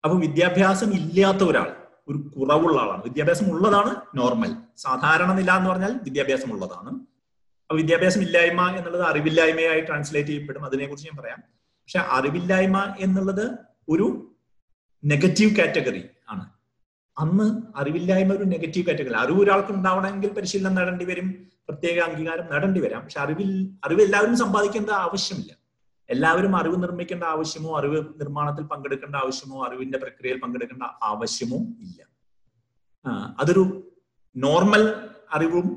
അപ്പൊ 0.04 0.20
വിദ്യാഭ്യാസം 0.20 0.94
ഇല്ലാത്ത 0.94 1.38
ഒരാൾ 1.38 1.76
ഒരു 2.08 2.18
കുറവുള്ള 2.18 2.82
ആളാണ്. 2.82 3.04
വിദ്യാഭ്യാസം 3.04 3.46
ഉള്ളതാണ് 3.46 3.96
നോർമൽ 4.16 4.56
സാധാരണ 4.78 5.34
നില 5.34 5.52
എന്ന് 5.52 5.70
പറഞ്ഞാൽ 5.70 6.00
വിദ്യാഭ്യാസം 6.04 6.54
ഉള്ളതാണ്. 6.54 6.90
അപ്പൊ 6.90 7.76
വിദ്യാഭ്യാസം 7.76 8.22
ഇല്ലായ്മ 8.22 8.70
എന്നുള്ളത് 8.70 9.02
അറിവില്ലായ്മയായി 9.02 9.82
ട്രാൻസ്ലേറ്റ് 9.82 10.30
ചെയ്യപ്പെടും. 10.30 10.66
അതിനെക്കുറിച്ച് 10.66 11.10
ഞാൻ 11.10 11.22
പറയാം. 11.22 11.44
പക്ഷെ 11.58 12.00
അറിവില്ലായ്മ 12.00 12.96
എന്നുള്ളത് 13.00 13.58
ഒരു 13.90 14.36
നെഗറ്റീവ് 15.06 15.56
കാറ്റഗറി 15.56 16.04
ആണ്. 16.30 16.46
അന്ന് 17.20 17.62
അറിവില്ലായ്മ 17.76 18.34
ഒരു 18.34 18.44
നെഗറ്റീവ് 18.44 18.86
കാറ്റഗറി 18.86 19.14
അറിവ് 19.14 19.44
ഒരാൾക്ക് 19.44 19.72
ഉണ്ടാവണമെങ്കിൽ 19.72 20.34
പരിശീലനം 20.34 20.76
നേടേണ്ടി 20.76 21.06
വരും. 21.06 21.48
പ്രത്യേക 21.70 22.00
അംഗീകാരം 22.00 22.52
നേടേണ്ടി 22.52 22.80
വരാം. 22.80 23.04
പക്ഷെ 23.04 23.20
അറിവിൽ 23.20 23.72
അറിവ് 23.86 24.02
എല്ലാവരും 24.02 24.38
സമ്പാദിക്കേണ്ട 24.38 24.90
ആവശ്യമില്ല. 24.90 25.67
എല്ലാവരും 26.10 26.54
അറിവ് 26.56 26.84
നിർമ്മിക്കേണ്ട 26.84 27.24
ആവശ്യമോ 27.24 27.78
അറിവ് 27.78 28.00
നിർമ്മാണത്തിൽ 28.20 28.64
പങ്കെടുക്കേണ്ട 28.64 29.16
ആവശ്യമോ 29.16 29.66
അറിവിന്റെ 29.68 29.98
പ്രക്രിയയിൽ 29.98 30.40
പങ്കെടുക്കേണ്ട 30.44 30.84
ആവശ്യമോ 31.04 31.60
ഇല്ല. 31.86 32.00
അതൊരു 33.40 33.64
നോർമൽ 34.36 34.84
അറിവും 35.34 35.68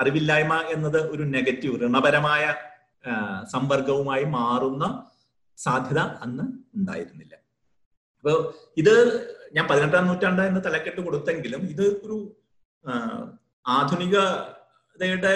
അറിവില്ലായ്മ 0.00 0.54
എന്നത് 0.74 0.98
ഒരു 1.10 1.22
നെഗറ്റീവ് 1.22 1.76
ഋണപരമായ 1.82 2.44
സമ്പർക്കവുമായി 3.50 4.24
മാറുന്ന 4.24 4.84
സാധ്യത 5.58 6.00
അന്ന് 6.24 6.44
ഉണ്ടായിരുന്നില്ല. 6.74 7.34
അപ്പൊ 8.18 8.32
ഇത് 8.76 8.94
ഞാൻ 9.56 9.64
പതിനെട്ടാം 9.70 10.06
നൂറ്റാണ്ട് 10.06 10.42
എന്ന് 10.42 10.60
തലക്കെട്ട് 10.66 11.00
കൊടുത്തെങ്കിലും 11.00 11.62
ഇത് 11.74 11.86
ഒരു 12.04 12.16
ആധുനികതയുടെ 15.02 15.34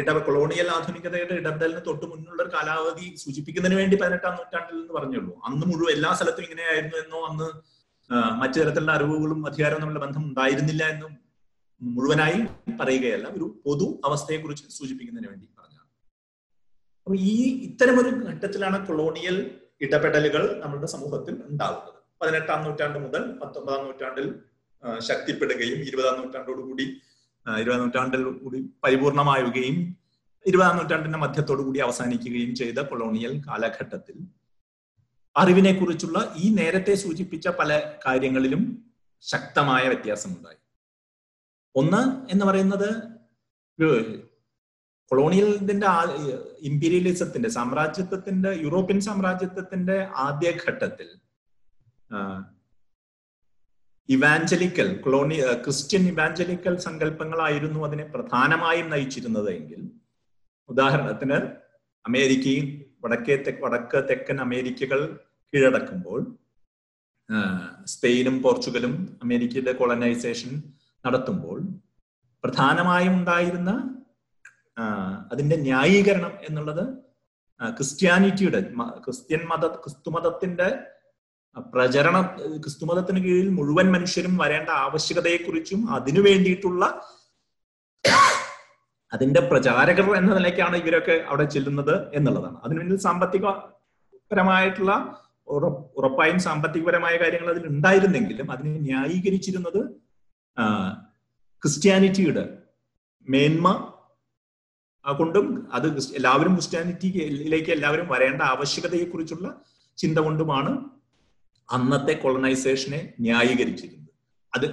ഇട 0.00 0.10
കൊളോണിയൽ 0.26 0.68
ആധുനികതയുടെ 0.74 1.34
ഇടപെടലിന് 1.40 1.80
തൊട്ട് 1.86 2.04
മുന്നുള്ള 2.10 2.40
ഒരു 2.44 2.50
കാലാവധി 2.54 3.06
സൂചിപ്പിക്കുന്നതിന് 3.22 3.76
വേണ്ടി 3.80 3.96
പതിനെട്ടാം 4.02 4.34
നൂറ്റാണ്ടിൽ 4.38 4.76
എന്ന് 4.82 4.94
പറഞ്ഞുള്ളൂ. 4.98 5.32
അന്ന് 5.46 5.64
മുഴുവൻ 5.70 5.90
എല്ലാ 5.96 6.10
സ്ഥലത്തും 6.18 6.44
ഇങ്ങനെയായിരുന്നു 6.46 6.96
എന്നോ 7.02 7.20
അന്ന് 7.30 7.48
മറ്റു 8.40 8.56
തരത്തിലുള്ള 8.60 8.92
അറിവുകളും 8.98 9.40
അധികാരവും 9.48 9.80
തമ്മിലുള്ള 9.82 10.02
ബന്ധം 10.04 10.22
ഉണ്ടായിരുന്നില്ല 10.28 10.82
എന്നും 10.94 11.12
മുഴുവനായി 11.80 12.38
പറയുകയല്ല. 12.80 13.26
ഒരു 13.36 13.46
പൊതു 13.64 13.86
അവസ്ഥയെക്കുറിച്ച് 14.06 14.64
സൂചിപ്പിക്കുന്നതിന് 14.78 15.28
വേണ്ടി 15.32 15.46
പറഞ്ഞാണ് 15.58 15.86
അപ്പൊ 17.06 17.16
ഈ 17.32 17.36
ഇത്തരമൊരു 17.68 18.10
ഘട്ടത്തിലാണ് 18.30 18.78
കൊളോണിയൽ 18.88 19.36
ഇടപെടലുകൾ 19.86 20.42
നമ്മുടെ 20.62 20.88
സമൂഹത്തിൽ 20.94 21.34
ഉണ്ടാകുന്നത് 21.48 21.98
പതിനെട്ടാം 22.22 22.58
നൂറ്റാണ്ട് 22.64 22.98
മുതൽ 23.04 23.22
പത്തൊമ്പതാം 23.42 23.84
നൂറ്റാണ്ടിൽ 23.86 24.26
ശക്തിപ്പെടുകയും 25.08 25.78
ഇരുപതാം 25.88 26.16
നൂറ്റാണ്ടോടുകൂടി 26.20 26.84
ഇരുപതാം 27.46 27.80
നൂറ്റാണ്ടിൽ 27.80 28.22
കൂടി 28.42 28.58
പരിപൂർണമാവുകയും 28.84 29.76
ഇരുപതാം 30.46 30.76
നൂറ്റാണ്ടിന്റെ 30.76 31.18
മധ്യത്തോടു 31.18 31.62
കൂടി 31.62 31.78
അവസാനിക്കുകയും 31.78 32.54
ചെയ്ത 32.54 32.78
കൊളോണിയൽ 32.80 33.32
കാലഘട്ടത്തിൽ. 33.48 34.16
അറിവിനെ 35.36 35.72
കുറിച്ചുള്ള 35.72 36.18
ഈ 36.36 36.54
നേരത്തെ 36.54 36.94
സൂചിപ്പിച്ച 36.94 37.48
പല 37.58 37.70
കാര്യങ്ങളിലും 38.06 38.62
ശക്തമായ 39.24 39.82
വ്യത്യാസമുണ്ടായി. 39.88 40.58
ഒന്ന് 41.74 42.02
എന്ന് 42.32 42.44
പറയുന്നത് 42.44 42.88
കൊളോണിയലിന്റെ 45.10 45.74
ഇമ്പീരിയലിസത്തിന്റെ 46.62 47.48
സാമ്രാജ്യത്വത്തിന്റെ 47.48 48.50
യൂറോപ്യൻ 48.64 49.00
സാമ്രാജ്യത്വത്തിന്റെ 49.00 49.96
ആദ്യഘട്ടത്തിൽ 50.16 51.08
ഇവാഞ്ചലിക്കൽ 54.10 54.98
കൊളോണി 55.00 55.36
ക്രിസ്ത്യൻ 55.64 56.08
ഇവാഞ്ചലിക്കൽ 56.08 56.78
സങ്കല്പങ്ങളായിരുന്നു 56.78 57.86
അതിനെ 57.86 58.04
പ്രധാനമായും 58.04 58.90
നയിച്ചിരുന്നത് 58.90 59.50
എങ്കിൽ 59.50 59.90
ഉദാഹരണത്തിന് 60.68 61.38
അമേരിക്കയിൽ 62.04 62.84
വടക്കേ 63.04 63.56
വടക്ക് 63.60 64.08
തെക്കൻ 64.08 64.40
അമേരിക്കകൾ 64.40 65.18
കീഴടക്കുമ്പോൾ 65.52 66.20
സ്പെയിനും 67.84 68.42
പോർച്ചുഗലും 68.42 69.18
അമേരിക്കയുടെ 69.22 69.72
കൊളനൈസേഷൻ 69.72 70.62
നടത്തുമ്പോൾ 71.06 71.60
പ്രധാനമായും 72.44 73.14
ഉണ്ടായിരുന്ന 73.14 73.70
അതിന്റെ 75.32 75.56
ന്യായീകരണം 75.56 76.32
എന്നുള്ളത് 76.48 76.84
ക്രിസ്ത്യാനിറ്റിയുടെ 77.60 78.60
ക്രിസ്ത്യൻ 79.04 79.46
മത 79.48 79.66
ക്രിസ്തുമതത്തിന്റെ 79.66 80.68
പ്രചരണ 81.56 82.16
ക്രിസ്തുമതത്തിന് 82.62 83.20
കീഴിൽ 83.24 83.48
മുഴുവൻ 83.50 83.90
മനുഷ്യരും 83.90 84.36
വരേണ്ട 84.36 84.70
ആവശ്യകതയെക്കുറിച്ചും 84.84 85.80
അതിനു 85.90 86.20
വേണ്ടിയിട്ടുള്ള 86.20 86.84
അതിന്റെ 89.12 89.40
പ്രചാരകർ 89.40 90.16
എന്ന 90.16 90.34
നിലയ്ക്കാണ് 90.34 90.76
ഇവരൊക്കെ 90.76 91.14
അവിടെ 91.28 91.44
ചെല്ലുന്നത് 91.44 91.94
എന്നുള്ളതാണ്. 92.12 92.56
അതിനുവേണ്ടി 92.64 92.96
സാമ്പത്തികപരമായിട്ടുള്ള 92.96 94.92
ഉറപ്പായും 95.96 96.38
സാമ്പത്തികപരമായ 96.38 97.14
കാര്യങ്ങൾ 97.16 97.48
അതിൽ 97.50 97.66
ഉണ്ടായിരുന്നെങ്കിലും 97.66 98.50
അതിനെ 98.50 98.78
ന്യായീകരിച്ചിരുന്നത് 98.78 99.80
ക്രിസ്ത്യാനിറ്റിയുടെ 101.62 102.44
മേന്മ 103.28 103.68
കൊണ്ടും 105.04 105.46
അത് 105.72 105.86
എല്ലാവരും 106.14 106.54
ക്രിസ്ത്യാനിറ്റിയിലേക്ക് 106.54 107.70
എല്ലാവരും 107.72 108.08
വരേണ്ട 108.08 108.40
ആവശ്യകതയെക്കുറിച്ചുള്ള 108.42 109.48
ചിന്ത 109.98 110.18
കൊണ്ടുമാണ് 110.18 110.72
അന്നത്തെ 111.70 112.12
കൊളനൈസേഷനെ 112.12 113.00
ന്യായീകരിച്ചിരുന്നത്. 113.20 114.08
അത് 114.56 114.66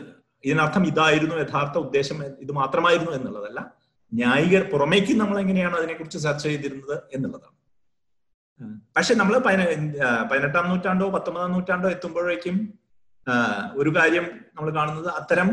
ഇതിനർത്ഥം 0.45 0.83
ഇതായിരുന്നു 0.88 1.36
യഥാർത്ഥ 1.36 1.77
ഉദ്ദേശം 1.77 2.17
ഇത് 2.23 2.51
മാത്രമായിരുന്നു 2.51 3.12
എന്നുള്ളതല്ല 3.12 3.60
ന്യായികർ 4.13 4.63
പുറമേക്ക് 4.71 5.13
നമ്മൾ 5.19 5.39
എങ്ങനെയാണ് 5.39 5.75
അതിനെക്കുറിച്ച് 5.75 6.19
ചർച്ച 6.23 6.43
ചെയ്തിരുന്നത് 6.43 6.97
എന്നുള്ളതാണ്. 7.13 7.55
പക്ഷെ 8.97 9.13
നമ്മൾ 9.15 9.36
പതിനെട്ടാം 10.31 10.69
നൂറ്റാണ്ടോ 10.69 11.10
പത്തൊമ്പതാം 11.10 11.51
നൂറ്റാണ്ടോ 11.51 11.89
എത്തുമ്പോഴേക്കും 11.89 12.55
ഒരു 13.75 13.89
കാര്യം 13.97 14.25
നമ്മൾ 14.55 14.69
കാണുന്നത് 14.75 15.07
അത്തരം 15.07 15.49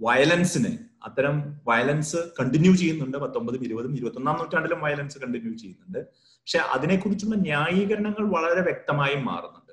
വയലൻസിന് 0.00 0.72
അത്തരം 1.04 1.36
വയലൻസ് 1.68 2.16
കണ്ടിന്യൂ 2.40 2.72
ചെയ്യുന്നുണ്ട്. 2.74 3.16
പത്തൊമ്പതും 3.18 3.62
ഇരുപതും 3.64 3.92
ഇരുപത്തി 3.96 4.16
ഒന്നാം 4.16 4.36
നൂറ്റാണ്ടിലും 4.38 4.80
വയലൻസ് 4.80 5.18
കണ്ടിന്യൂ 5.18 5.52
ചെയ്യുന്നുണ്ട്. 5.56 6.00
പക്ഷെ 6.08 6.58
അതിനെക്കുറിച്ചുള്ള 6.58 7.36
ന്യായീകരണങ്ങൾ 7.36 8.24
വളരെ 8.36 8.60
വ്യക്തമായും 8.60 9.24
മാറുന്നുണ്ട്. 9.24 9.65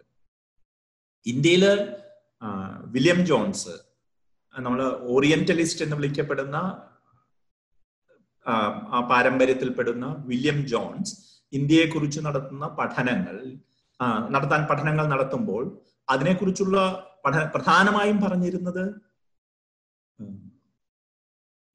ഇന്ത്യയിൽ 1.26 1.64
വില്യം 2.92 3.26
ജോൺസ് 3.26 3.74
നമ്മൾ 4.56 4.80
ഓറിയന്റലിസ്റ്റ് 5.08 5.86
എന്ന് 5.86 5.96
വിളിക്കപ്പെടുന്ന 5.96 6.58
ആ 8.92 9.00
പാരമ്പര്യത്തിൽപ്പെടുന്ന 9.10 10.06
വില്യം 10.26 10.66
ജോൺസ് 10.66 11.14
ഇന്ത്യയെക്കുറിച്ച് 11.54 12.20
നടത്തുന്ന 12.20 12.68
പഠനങ്ങൾ 12.80 13.38
നടത്താൻ 14.30 14.62
പഠനങ്ങൾ 14.66 15.06
നടത്തുമ്പോൾ 15.08 15.64
അതിനെക്കുറിച്ചുള്ള 16.08 16.78
പഠന 17.26 17.44
പ്രധാനമായും 17.46 18.22
പറഞ്ഞിരുന്നത് 18.22 18.84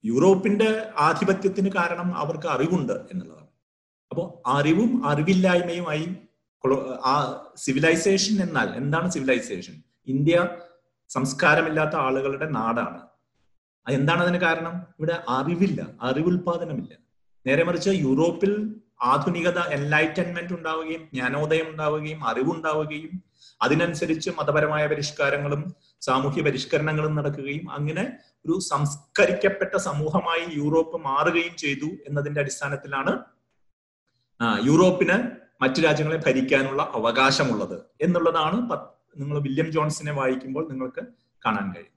യൂറോപ്പിന്റെ 0.04 0.68
ആധിപത്യത്തിന് 0.98 1.70
കാരണം 1.72 2.08
അവർക്ക് 2.16 2.46
അറിവുണ്ട് 2.46 2.96
എന്നുള്ളതാണ്. 3.10 3.48
അപ്പോൾ 4.10 4.26
അറിവും 4.46 5.06
അറിവില്ലായ്മയുമായി 5.06 6.04
ആ 7.04 7.14
സിവിലൈസേഷൻ 7.56 8.42
എന്നാൽ 8.42 8.68
എന്താണ് 8.76 9.10
സിവിലൈസേഷൻ 9.10 9.82
ഇന്ത്യ 10.06 10.36
സംസ്കാരമില്ലാത്ത 11.10 11.94
ആളുകളുടെ 11.96 12.46
നാടാണ്. 12.50 13.00
എന്താണ് 13.86 14.20
അതിന് 14.22 14.38
കാരണം? 14.38 14.74
ഇവിടെ 14.98 15.22
അറിവില്ല 15.28 15.80
അറിവുൽപാദനമില്ല. 16.02 16.92
നേരെ 17.46 17.64
മറിച്ച് 17.64 17.90
യൂറോപ്പിൽ 17.90 18.52
ആധുനികത 19.02 19.58
എൻലൈറ്റൻമെന്റ് 19.58 20.54
ഉണ്ടാവുകയും 20.54 21.08
ജ്ഞാനോദയം 21.14 21.66
ഉണ്ടാവുകയും 21.70 22.20
അറിവുണ്ടാവുകയും 22.26 23.12
അതിനനുസരിച്ച് 23.62 24.30
മതപരമായ 24.30 24.86
പരിഷ്കാരങ്ങളും 24.86 25.62
സാമൂഹ്യ 26.02 26.42
പരിഷ്കരണങ്ങളും 26.42 27.14
നടക്കുകയും 27.14 27.70
അങ്ങനെ 27.70 28.04
ഒരു 28.46 28.60
സംസ്കരിക്കപ്പെട്ട 28.60 29.76
സമൂഹമായി 29.76 30.44
യൂറോപ്പ് 30.56 30.96
മാറുകയും 31.04 31.56
ചെയ്തു 31.56 31.88
എന്നതിന്റെ 32.06 32.40
അടിസ്ഥാനത്തിലാണ് 32.40 33.12
യൂറോപ്പിന് 34.64 35.47
മറ്റു 35.60 35.80
രാജ്യങ്ങളെ 35.80 36.18
ഭരിക്കാനുള്ള 36.26 36.82
അവകാശമുള്ളത് 36.94 37.76
എന്നുള്ളതാണ് 38.00 38.58
നിങ്ങൾ 39.20 39.38
വില്യം 39.42 39.68
ജോൺസിനെ 39.72 40.12
വായിക്കുമ്പോൾ 40.12 40.64
നിങ്ങൾക്ക് 40.68 41.02
കാണാൻ 41.46 41.66
കഴിയും 41.74 41.94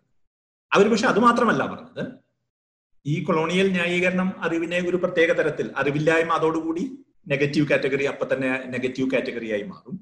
അവർ 0.71 0.85
പക്ഷെ 0.91 1.07
അത് 1.07 1.19
മാത്രമല്ല 1.19 1.63
പറഞ്ഞത്. 1.71 2.03
ഈ 3.05 3.23
കൊളോണിയൽ 3.23 3.67
ന്യായീകരണം 3.71 4.29
അറിവിനെ 4.45 4.79
ഒരു 4.89 4.97
പ്രത്യേക 4.97 5.31
തരത്തിൽ 5.31 5.67
അറിവില്ലായ്മ 5.77 6.33
അതോടുകൂടി 6.33 6.83
നെഗറ്റീവ് 7.27 7.67
കാറ്റഗറി 7.67 8.03
അപ്പൊ 8.03 8.25
തന്നെ 8.33 8.51
നെഗറ്റീവ് 8.67 9.11
കാറ്റഗറിയായി 9.11 9.63
മാറും. 9.63 9.95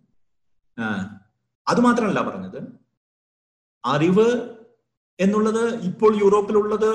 അത് 1.67 1.79
മാത്രമല്ല 1.79 2.21
പറഞ്ഞത്. 2.29 2.59
അറിവ് 3.85 4.27
എന്നുള്ളത് 5.19 5.63
ഇപ്പോൾ 5.89 6.11
യൂറോപ്പിലുള്ളത് 6.19 6.91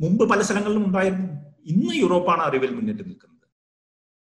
മുമ്പ് 0.00 0.24
പല 0.30 0.40
സ്ഥലങ്ങളിലും 0.40 0.84
ഉണ്ടായിരുന്നു. 0.86 1.28
ഇന്ന് 1.72 1.94
യൂറോപ്പാണ് 1.94 2.42
അറിവിൽ 2.42 2.70
മുന്നിട്ട് 2.74 3.02
നിൽക്കുന്നത്. 3.08 3.37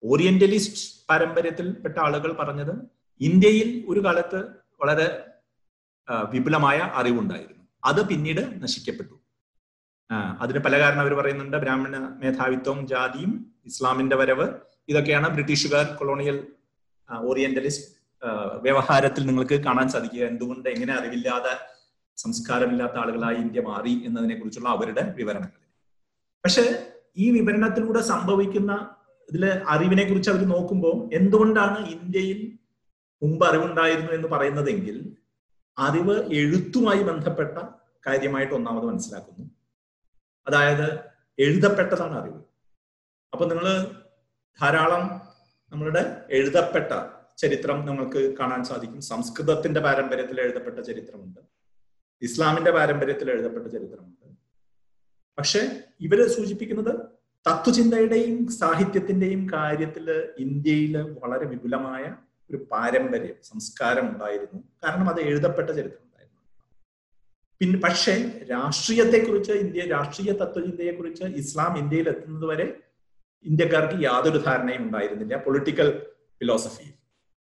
ഓറിയന്റലിസ്റ്റ് 0.05 0.81
പാരമ്പര്യത്തിൽപ്പെട്ട 1.09 1.97
ആളുകൾ 1.99 2.31
പറഞ്ഞത് 2.31 2.73
ഇന്ത്യയിൽ 3.19 3.69
ഒരു 3.87 4.05
കാലത്ത് 4.05 4.39
വളരെ 4.81 5.07
വിപുലമായ 6.29 6.77
അറിവുണ്ടായിരുന്നു. 6.93 7.63
അത് 7.83 8.07
പിന്നീട് 8.07 8.63
നശിക്കപ്പെട്ടു. 8.63 9.15
അതിന് 10.39 10.59
പല 10.59 10.79
കാരണം 10.79 10.99
അവർ 10.99 11.13
പറയുന്നുണ്ട്. 11.13 11.57
ബ്രാഹ്മണ 11.57 11.97
മേധാവിത്വവും 12.23 12.87
ജാതിയും 12.87 13.31
ഇസ്ലാമിന്റെ 13.65 14.15
വരവ് 14.15 14.47
ഇതൊക്കെയാണ് 14.89 15.27
ബ്രിട്ടീഷുകാർ 15.27 15.85
കൊളോണിയൽ 15.85 16.47
ഓറിയന്റലിസ്റ്റ് 17.19 17.85
വ്യവഹാരത്തിൽ 18.61 19.25
നിങ്ങൾക്ക് 19.25 19.63
കാണാൻ 19.63 19.87
സാധിക്കുക. 19.89 20.23
എന്തുകൊണ്ട് 20.27 20.69
എങ്ങനെ 20.69 20.93
അറിവില്ലാതെ 20.93 21.53
സംസ്കാരമില്ലാത്ത 22.17 22.93
ആളുകളായി 22.93 23.35
ഇന്ത്യ 23.35 23.61
മാറി 23.61 23.93
എന്നതിനെ 24.05 24.35
കുറിച്ചുള്ള 24.35 24.69
അവരുടെ 24.69 25.13
വിവരണങ്ങൾ. 25.17 25.61
പക്ഷെ 26.45 26.65
ഈ 27.17 27.29
വിവരണത്തിലൂടെ 27.29 28.01
സംഭവിക്കുന്ന 28.01 28.71
ഇതിൽ 29.29 29.45
അറിവിനെ 29.45 30.07
കുറിച്ച് 30.07 30.29
അവർ 30.29 30.39
നോക്കുമ്പോൾ 30.39 31.15
എന്തുകൊണ്ടാണ് 31.15 31.87
ഇന്ത്യയിൽ 31.87 32.59
മുമ്പ് 33.23 33.45
അറിവുണ്ടായിരുന്നു 33.45 34.11
എന്ന് 34.11 34.27
പറയുന്നതെങ്കിൽ 34.27 35.17
അറിവ് 35.77 36.33
എഴുത്തുമായി 36.33 37.03
ബന്ധപ്പെട്ട 37.03 37.57
കാര്യമായിട്ട് 38.07 38.53
ഒന്നാമത് 38.53 38.83
മനസ്സിലാക്കുന്നു. 38.83 39.49
അതായത് 40.47 40.99
എഴുതപ്പെട്ടതാണ് 41.39 42.19
അറിവ്. 42.19 42.43
അപ്പൊ 43.33 43.45
നിങ്ങൾ 43.45 43.83
ധാരാളം 44.61 45.21
നമ്മളുടെ 45.71 46.25
എഴുതപ്പെട്ട 46.29 46.91
ചരിത്രം 47.37 47.85
നിങ്ങൾക്ക് 47.85 48.37
കാണാൻ 48.37 48.63
സാധിക്കും. 48.63 49.01
സംസ്കൃതത്തിന്റെ 49.01 49.79
പാരമ്പര്യത്തിൽ 49.79 50.41
എഴുതപ്പെട്ട 50.41 50.79
ചരിത്രമുണ്ട്. 50.79 51.39
ഇസ്ലാമിന്റെ 52.21 52.71
പാരമ്പര്യത്തിൽ 52.71 53.31
എഴുതപ്പെട്ട 53.31 53.67
ചരിത്രമുണ്ട്. 53.67 54.35
പക്ഷെ 55.37 55.83
ഇവർ 55.99 56.27
സൂചിപ്പിക്കുന്നത് 56.27 57.14
തത്വചിന്തയുടെയും 57.45 58.37
സാഹിത്യത്തിന്റെയും 58.59 59.41
കാര്യത്തിൽ 59.51 60.07
ഇന്ത്യയിൽ 60.45 60.95
വളരെ 61.23 61.45
വിപുലമായ 61.45 62.03
ഒരു 62.49 62.57
പാരമ്പര്യം 62.71 63.37
സംസ്കാരം 63.49 64.05
ഉണ്ടായിരുന്നു 64.13 64.59
കാരണം 64.83 65.07
അത് 65.09 65.19
എഴുതപ്പെട്ട 65.21 65.69
ചരിത്രം 65.69 66.01
ഉണ്ടായിരുന്നു 66.05 66.41
പിന്നെ 67.61 67.77
പക്ഷേ 67.79 68.15
രാഷ്ട്രീയത്തെക്കുറിച്ച് 68.51 69.53
ഇന്ത്യ 69.63 69.85
രാഷ്ട്രീയ 69.85 70.33
തത്വചിന്തയെക്കുറിച്ച് 70.41 71.25
ഇസ്ലാം 71.41 71.73
ഇന്ത്യയിൽ 71.81 72.09
എത്തുന്നത് 72.13 72.45
വരെ 72.51 72.67
ഇന്ത്യക്കാർക്ക് 73.45 73.97
യാതൊരു 74.03 74.39
ധാരണയും 74.45 74.83
ഉണ്ടായിരുന്നില്ല 74.83 75.35
പൊളിറ്റിക്കൽ 75.45 75.89
ഫിലോസഫി. 76.41 76.87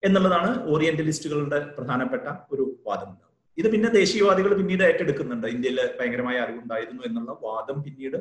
എന്നുള്ളതാണ് 0.04 0.50
ഓറിയന്റലിസ്റ്റുകളുടെ 0.72 1.60
പ്രധാനപ്പെട്ട 1.78 2.26
ഒരു 2.54 2.64
വാദം. 2.88 3.10
ഉണ്ടാവും 3.14 3.30
ഇത് 3.58 3.68
പിന്നെ 3.74 3.90
ദേശീയവാദികൾ 4.00 4.52
പിന്നീട് 4.60 4.84
ഏറ്റെടുക്കുന്നുണ്ട്. 4.84 5.48
ഇന്ത്യയിൽ 5.56 5.80
ഭയങ്കരമായ 6.00 6.38
അറിവുണ്ടായിരുന്നു 6.46 7.04
എന്നുള്ള 7.10 7.32
വാദം 7.46 7.78
പിന്നീട് 7.86 8.18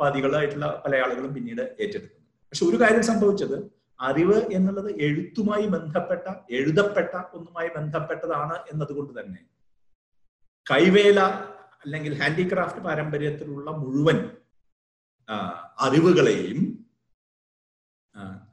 ദേശീയവാദികളായിട്ടുള്ള 0.00 0.66
പല 0.84 0.92
ആളുകളും 0.96 1.32
പിന്നീട് 1.34 1.62
ഏറ്റെടുക്കുന്നു. 1.82 2.26
പക്ഷെ 2.52 2.64
ഒരു 2.66 2.76
കാര്യം 2.82 3.02
സംഭവിച്ചത് 3.02 3.56
അറിവ് 4.00 4.38
എന്നുള്ളത് 4.52 4.90
എഴുത്തുമായി 4.98 5.66
ബന്ധപ്പെട്ട 5.66 6.26
എഴുതപ്പെട്ട 6.50 7.14
ഒന്നുമായി 7.36 7.68
ബന്ധപ്പെട്ടതാണ് 7.68 8.56
എന്നതുകൊണ്ട് 8.72 9.12
തന്നെ 9.20 9.40
കൈവേല 10.66 11.20
അല്ലെങ്കിൽ 11.84 12.12
ഹാൻഡിക്രാഫ്റ്റ് 12.20 12.82
പാരമ്പര്യത്തിലുള്ള 12.82 13.70
മുഴുവൻ 13.82 14.18
അറിവുകളെയും 15.78 16.60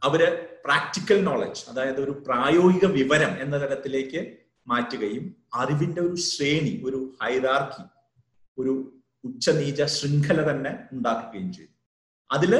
അവർ 0.03 0.21
പ്രാക്ടിക്കൽ 0.65 1.19
നോളജ് 1.23 1.63
അതായത് 1.69 1.99
ഒരു 2.03 2.13
പ്രായോഗിക 2.27 2.86
വിവരം 2.99 3.31
എന്ന 3.41 3.55
തരത്തിലേക്ക് 3.57 4.21
മാറ്റുകയും 4.67 5.25
അറിവിന്റെ 5.53 6.01
ഒരു 6.01 6.17
ശ്രേണി 6.29 6.73
ഒരു 6.83 6.99
ഹൈറാർക്കി 7.21 7.83
ഒരു 8.57 8.73
ഉച്ചനീച 9.27 9.83
ശൃംഖല 9.83 10.51
തന്നെ 10.51 10.71
ഉണ്ടാക്കുകയും 10.91 11.53
ചെയ്തു. 11.53 11.73
അതിൽ 12.31 12.53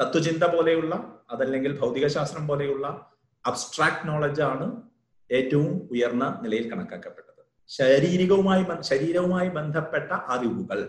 തത്വചിന്ത 0.00 0.44
പോലെയുള്ള 0.44 0.94
അതല്ലെങ്കിൽ 1.30 1.78
ഭൗതികശാസ്ത്രം 1.80 2.46
പോലെയുള്ള 2.48 3.12
അബ്സ്ട്രാക്ട് 3.46 4.08
നോളജ് 4.08 4.42
ആണ് 4.42 4.82
ഏറ്റവും 5.30 5.88
ഉയർന്ന 5.90 6.40
നിലയിൽ 6.42 6.70
കണക്കാക്കപ്പെട്ടത്. 6.70 7.42
ശാരീരികവുമായി 7.68 8.64
ശരീരവുമായി 8.82 9.48
ബന്ധപ്പെട്ട 9.48 10.12
അറിവുകൾ. 10.12 10.80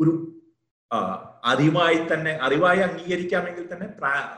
ഒരു 0.00 0.12
അറിവായി 1.44 1.98
തന്നെ 2.12 2.32
അറിവായി 2.42 2.78
അംഗീകരിക്കാമെങ്കിൽ 2.78 3.68
തന്നെ 3.72 3.86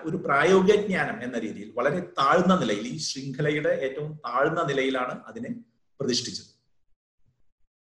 ഒരു 0.02 0.16
പ്രായോഗിക 0.16 0.74
ജ്ഞാനം 0.74 1.22
എന്ന 1.22 1.38
രീതിയിൽ 1.38 1.72
വളരെ 1.76 2.00
താഴ്ന്ന 2.00 2.54
നിലയിൽ 2.60 2.86
ഈ 2.86 2.96
ശൃംഖലയുടെ 2.98 3.68
ഏറ്റവും 3.68 4.12
താഴ്ന്ന 4.26 4.62
നിലയിലാണ് 4.62 5.14
അതിനെ 5.26 5.50
പ്രതിഷ്ഠിച്ചത്. 6.00 6.53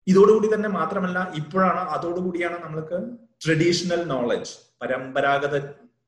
ഇതോടുകൂടി 0.08 0.48
തന്നെ 0.54 0.70
മാത്രമല്ല 0.70 1.20
ഇപ്പോഴാണ് 1.40 1.82
അതോടുകൂടിയാണ് 1.96 2.58
നമ്മൾക്ക് 2.66 2.98
ട്രഡീഷണൽ 3.46 4.02
നോളജ് 4.14 4.54
പരമ്പരാഗത 4.82 5.58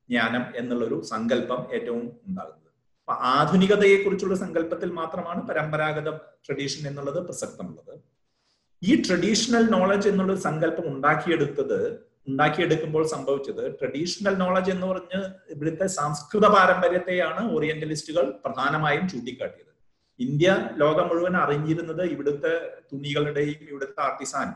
ജ്ഞാനം 0.09 0.43
എന്നുള്ളൊരു 0.55 0.97
സങ്കല്പം 1.11 1.61
ഏറ്റവും 1.75 2.03
ഉണ്ടാകുന്നത്. 2.27 2.61
അപ്പൊ 3.01 3.13
ആധുനികതയെ 3.35 3.97
കുറിച്ചുള്ള 4.03 4.35
സങ്കല്പത്തിൽ 4.35 4.89
മാത്രമാണ് 4.99 5.47
പരമ്പരാഗത 5.47 6.09
ട്രഡീഷൻ 6.45 6.87
എന്നുള്ളത് 6.89 7.19
പ്രസക്തമുള്ളത്. 7.25 7.93
ഈ 8.81 9.01
ട്രഡീഷണൽ 9.01 9.63
നോളജ് 9.75 10.07
എന്നുള്ള 10.09 10.35
സങ്കല്പം 10.47 10.87
ഉണ്ടാക്കിയെടുത്തത് 10.93 11.79
ഉണ്ടാക്കിയെടുക്കുമ്പോൾ 12.29 13.03
സംഭവിച്ചത് 13.13 13.63
ട്രഡീഷണൽ 13.79 14.35
നോളജ് 14.43 14.71
എന്ന് 14.71 14.87
പറഞ്ഞ് 14.87 15.19
ഇവിടുത്തെ 15.53 15.87
സംസ്കൃത 15.99 16.45
പാരമ്പര്യത്തെയാണ് 16.55 17.41
ഓറിയന്റലിസ്റ്റുകൾ 17.55 18.25
പ്രധാനമായും 18.45 19.05
ചൂണ്ടിക്കാട്ടിയത്. 19.09 19.71
ഇന്ത്യ 20.19 20.49
ലോകം 20.75 21.07
മുഴുവൻ 21.07 21.37
അറിഞ്ഞിരുന്നത് 21.37 22.03
ഇവിടുത്തെ 22.11 22.53
തുണികളുടെയും 22.91 23.61
ഇവിടുത്തെ 23.69 24.01
ആർട്ടിസാൻ 24.01 24.47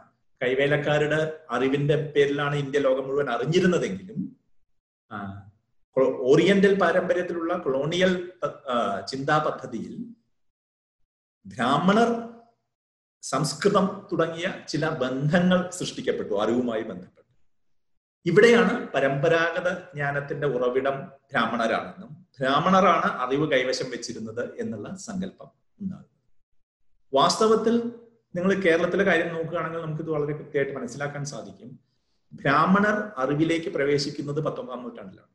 കൈവേലക്കാരുടെ 0.41 1.19
അറിവിന്റെ 1.49 1.95
പേരിലാണ് 2.15 2.55
ഇന്ത്യ 2.55 2.79
ലോകം 2.79 3.07
മുഴുവൻ 3.07 3.29
അറിഞ്ഞിരുന്നതെങ്കിലും 3.29 4.19
ഓറിയന്റൽ 6.27 6.73
പാരമ്പര്യത്തിലുള്ള 6.79 7.53
കൊളോണിയൽ 7.57 8.11
ചിന്താ 9.07 9.37
പദ്ധതിയിൽ 9.37 9.93
ബ്രാഹ്മണർ 11.45 12.09
സംസ്കൃതം 13.23 13.85
തുടങ്ങിയ 14.11 14.47
ചില 14.67 14.89
ബന്ധങ്ങൾ 15.01 15.69
സൃഷ്ടിക്കപ്പെട്ടു 15.69 16.33
അറിവുമായി 16.43 16.81
ബന്ധപ്പെട്ടു. 16.81 17.15
ഇവിടെയാണ് 18.25 18.73
പരമ്പരാഗത 18.93 19.67
ജ്ഞാനത്തിന്റെ 19.91 20.47
ഉറവിടം 20.47 20.95
ബ്രാഹ്മണരാണെന്നും 21.29 22.11
ബ്രാഹ്മണറാണ് 22.39 23.09
അറിവ് 23.21 23.51
കൈവശം 23.51 23.89
വെച്ചിരുന്നത് 23.89 24.59
എന്നുള്ള 24.59 24.95
സങ്കല്പം 24.95 25.49
ഉണ്ടാകുന്നത്. 25.81 26.09
വാസ്തവത്തിൽ 27.13 27.75
നിങ്ങൾ 28.35 28.53
കേരളത്തിലെ 28.53 29.03
കാര്യം 29.03 29.33
നോക്കുകയാണെങ്കിൽ 29.33 29.81
നമുക്കിത് 29.81 30.09
വളരെ 30.09 30.33
കൃത്യമായിട്ട് 30.33 30.73
മനസ്സിലാക്കാൻ 30.79 31.25
സാധിക്കും. 31.25 31.79
ബ്രാഹ്മണർ 32.33 33.11
അറിവിലേക്ക് 33.17 33.69
പ്രവേശിക്കുന്നത് 33.69 34.39
പത്തൊമ്പതാം 34.39 34.83
നൂറ്റാണ്ടിലാണ്. 34.83 35.29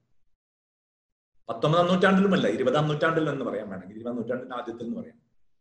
പത്തൊമ്പതാം 1.49 1.87
നൂറ്റാണ്ടിലുമല്ല 1.87 2.47
ഇരുപതാം 2.49 2.89
നൂറ്റാണ്ടിൽ 2.89 3.31
എന്ന് 3.31 3.45
പറയാൻ 3.45 3.71
വേണമെങ്കിൽ 3.71 3.95
ഇരുപതാം 3.95 4.17
നൂറ്റാണ്ടിന്റെ 4.17 4.57
ആദ്യത്തിൽ 4.57 4.87
എന്ന് 4.87 5.01
പറയാം. 5.01 5.19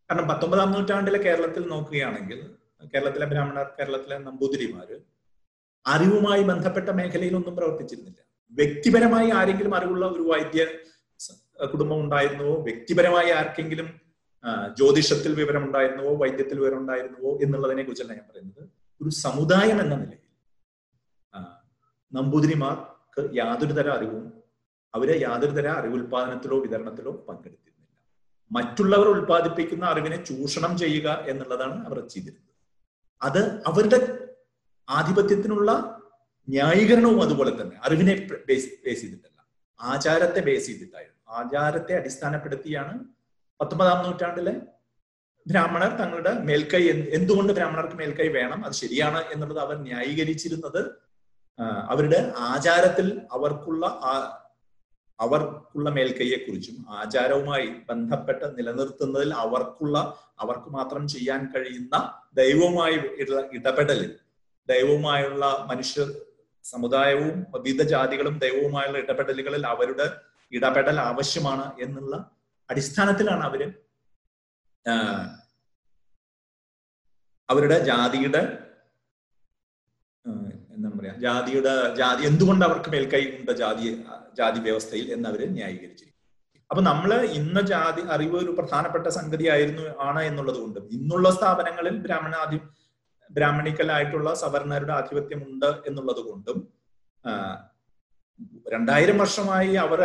കാരണം 0.10 0.28
പത്തൊമ്പതാം 0.28 0.72
നൂറ്റാണ്ടിലെ 0.72 1.20
കേരളത്തിൽ 1.24 1.68
നോക്കുകയാണെങ്കിൽ 1.68 2.40
കേരളത്തിലെ 2.94 3.26
ബ്രാഹ്മണർ 3.26 3.68
കേരളത്തിലെ 3.80 4.18
നമ്പൂതിരിമാര് 4.18 5.00
അറിവുമായി 5.88 6.44
ബന്ധപ്പെട്ട 6.44 6.90
മേഖലയിലൊന്നും 6.90 7.56
പ്രവർത്തിച്ചിരുന്നില്ല. 7.56 8.20
വ്യക്തിപരമായി 8.52 9.30
ആരെങ്കിലും 9.30 9.76
അറിവുള്ള 9.76 10.06
ഒരു 10.06 10.22
വൈദ്യ 10.22 10.66
കുടുംബം 11.72 12.00
ഉണ്ടായിരുന്നുവോ? 12.04 12.56
വ്യക്തിപരമായി 12.64 13.30
ആർക്കെങ്കിലും 13.32 13.88
ജ്യോതിഷത്തിൽ 14.78 15.32
വിവരം 15.36 15.64
ഉണ്ടായിരുന്നുവോ 15.66 16.16
വൈദ്യത്തിൽ 16.16 16.60
വിവരം 16.60 16.78
ഉണ്ടായിരുന്നുവോ 16.78 17.32
എന്നുള്ളതിനെ 17.44 17.84
കുറിച്ചല്ല 17.84 18.14
ഞാൻ 18.14 18.26
പറയുന്നത്. 18.32 18.64
ഒരു 19.02 19.10
സമുദായം 19.10 19.80
എന്ന 19.82 19.96
നിലയിൽ 19.96 20.20
നമ്പൂതിരിമാർക്ക് 22.14 23.22
യാതൊരു 23.36 23.74
തര 23.74 23.88
അറിവും 23.90 24.26
അവരെ 24.94 25.16
യാതൊരു 25.22 25.52
തര 25.52 25.68
അറിവുൽപാദനത്തിലോ 25.68 26.58
വിതരണത്തിലോ 26.60 27.12
പങ്കെടുത്തിരുന്നില്ല. 27.28 27.98
മറ്റുള്ളവർ 28.52 29.08
ഉൽപ്പാദിപ്പിക്കുന്ന 29.08 29.86
അറിവിനെ 29.86 30.18
ചൂഷണം 30.26 30.78
ചെയ്യുക 30.78 31.08
എന്നുള്ളതാണ് 31.28 31.86
അവർ 31.88 32.00
ചെയ്തിരുന്നത്. 32.08 32.52
അത് 33.22 33.42
അവരുടെ 33.68 34.00
ആധിപത്യത്തിനുള്ള 34.90 35.72
ന്യായീകരണവും 36.50 37.22
അതുപോലെ 37.22 37.52
തന്നെ 37.62 37.76
അറിവിനെ 37.84 38.14
ബേസ് 38.50 38.70
ബേസ് 38.86 39.02
ചെയ്തിട്ടല്ല 39.02 39.40
ആചാരത്തെ 39.82 40.42
ബേസ് 40.42 40.68
ചെയ്തിട്ടായിരുന്നു. 40.68 41.13
ആചാരത്തെ 41.34 41.94
അടിസ്ഥാനപ്പെടുത്തിയാണ് 41.96 42.94
പത്തൊമ്പതാം 43.62 44.04
നൂറ്റാണ്ടിലെ 44.06 44.54
ബ്രാഹ്മണർ 45.48 45.92
തങ്ങളുടെ 45.98 46.32
മേൽക്കൈ 46.40 46.84
എന്തുകൊണ്ട് 47.18 47.54
ബ്രാഹ്മണർക്ക് 47.54 47.96
മേൽക്കൈ 47.96 48.28
വേണം? 48.28 48.66
അത് 48.66 48.74
ശരിയാണ് 48.74 49.24
എന്നുള്ളത് 49.32 49.60
അവർ 49.60 49.76
ന്യായീകരിച്ചിരുന്നത്. 49.78 50.82
അവരുടെ 51.90 52.34
ആചാരത്തിൽ 52.38 53.22
അവർക്കുള്ള 53.32 53.86
അവർക്കുള്ള 55.20 55.90
മേൽക്കൈയെ 55.90 56.38
കുറിച്ചും 56.38 56.86
ആചാരവുമായി 56.90 57.68
ബന്ധപ്പെട്ട് 57.90 58.46
നിലനിർത്തുന്നതിൽ 58.58 59.34
അവർക്കുള്ള 59.34 59.98
അവർക്ക് 60.40 60.70
മാത്രം 60.70 61.08
ചെയ്യാൻ 61.08 61.42
കഴിയുന്ന 61.54 61.96
ദൈവവുമായി 62.34 62.96
ഇടപെടലിൽ 63.58 64.12
ദൈവവുമായുള്ള 64.70 65.66
മനുഷ്യ 65.72 66.06
സമുദായവും 66.66 67.46
വിവിധ 67.50 67.82
ജാതികളും 67.82 68.38
ദൈവവുമായുള്ള 68.38 68.98
ഇടപെടലുകളിൽ 68.98 69.68
അവരുടെ 69.68 70.08
ഇടപെടൽ 70.54 70.98
ആവശ്യമാണ് 71.02 71.66
എന്നുള്ള 71.82 72.16
അടിസ്ഥാനത്തിലാണ് 72.70 73.44
അവർ 73.46 73.64
അവരുടെ 77.50 77.78
ജാതിയുടെ 77.86 78.42
എന്താണ് 80.76 80.96
പറയാ 81.00 81.14
ജാതിയുടെ 81.20 81.74
ജാതി 81.96 82.24
എന്തുകൊണ്ട് 82.24 82.64
അവർക്ക് 82.66 82.90
മേൽക്കൈ 82.90 83.24
ഉണ്ട് 83.40 83.52
ജാതി 83.58 83.88
ജാതി 84.34 84.60
വ്യവസ്ഥയിൽ 84.60 85.08
എന്ന് 85.14 85.28
അവർ 85.30 85.42
ന്യായീകരിച്ചിരിക്കും 85.50 86.12
അപ്പൊ 86.70 86.82
നമ്മൾ 86.82 87.12
ഇന്ന 87.34 87.60
ജാതി 87.62 88.04
അറിവ് 88.10 88.38
ഒരു 88.38 88.52
പ്രധാനപ്പെട്ട 88.52 89.08
സംഗതി 89.08 89.46
ആയിരുന്നു 89.48 89.84
ആണ് 90.00 90.22
എന്നുള്ളത് 90.22 90.60
കൊണ്ട് 90.60 90.80
ഇന്നുള്ള 90.94 91.30
സ്ഥാപനങ്ങളിൽ 91.32 91.98
ബ്രാഹ്മണാധി 91.98 92.60
ബ്രാഹ്മണിക്കലായിട്ടുള്ള 93.30 94.30
സവർണരുടെ 94.34 94.94
ആധിപത്യം 94.94 95.42
ഉണ്ട് 95.44 95.70
എന്നുള്ളത് 95.86 96.22
കൊണ്ടും 96.26 96.58
രണ്ടായിരം 98.74 99.18
വർഷമായി 99.18 99.74
അവർ 99.74 100.02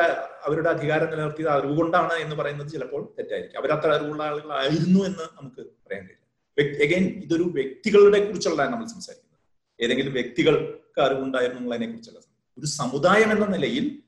അവരുടെ 0.46 0.70
അധികാരം 0.70 1.10
നിലനിർത്തിയത് 1.10 1.48
അറിവുകൊണ്ടാണ് 1.48 2.12
എന്ന് 2.12 2.36
പറയുന്നത് 2.36 2.68
ചിലപ്പോൾ 2.68 3.14
തെറ്റായിരിക്കും. 3.18 3.58
അവരത്ര 3.58 3.90
അറിവുള്ള 3.90 4.22
ആളുകളായിരുന്നു 4.22 5.04
എന്ന് 5.04 5.18
നമുക്ക് 5.18 5.62
പറയാൻ 5.62 6.02
കഴിയില്ല. 6.02 6.84
എഗൈൻ 6.84 7.04
ഇതൊരു 7.24 7.42
വ്യക്തികളുടെ 7.42 8.24
കുറിച്ചുള്ള 8.24 8.64
നമ്മൾ 8.64 8.86
സംസാരിക്കുന്നത്. 8.86 9.38
ഏതെങ്കിലും 9.84 10.12
വ്യക്തികൾക്ക് 10.12 11.00
അറിവുണ്ടായിരുന്നു 11.00 11.60
എന്നുള്ളതിനെ 11.60 11.90
കുറിച്ചുള്ള 11.90 12.20
ഒരു 12.58 12.66
സമുദായം 12.66 13.32
എന്ന 13.32 13.46
നിലയിൽ 13.46 14.02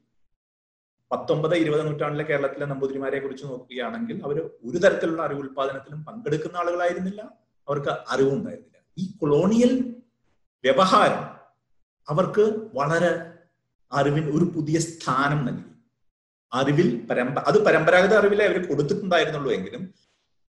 പത്തൊമ്പത് 1.13 1.55
ഇരുപത് 1.55 1.87
നൂറ്റാണ്ടിലെ 1.87 2.25
കേരളത്തിലെ 2.25 2.67
നമ്പൂതിരിമാരെ 2.67 3.21
കുറിച്ച് 3.21 3.45
നോക്കുകയാണെങ്കിൽ 3.45 4.25
അവർ 4.25 4.51
ഒരു 4.65 4.79
തരത്തിലുള്ള 4.79 5.23
അറിവ് 5.23 5.41
ഉൽപാദനത്തിലും 5.41 6.05
പങ്കെടുക്കുന്ന 6.05 6.57
ആളുകളായിരുന്നില്ല. 6.57 7.23
അവർക്ക് 7.69 7.89
അറിവുണ്ടായിരുന്നില്ല. 7.89 8.79
ഈ 8.99 9.13
കൊളോണിയൽ 9.21 9.95
വ്യവഹാരം 10.65 11.41
അവർക്ക് 12.09 12.69
വളരെ 12.75 13.30
അറിവിന് 13.93 14.31
ഒരു 14.37 14.45
പുതിയ 14.55 14.79
സ്ഥാനം 14.79 15.45
നൽകി. 15.47 15.67
അറിവിൽ 16.53 17.07
പരമ്പ 17.09 17.39
അത് 17.41 17.65
പരമ്പരാഗത 17.67 18.15
അറിവിലെ 18.15 18.45
അവർ 18.47 18.67
കൊടുത്തിട്ടുണ്ടായിരുന്നുള്ളൂ 18.69 19.53
എങ്കിലും 19.53 19.83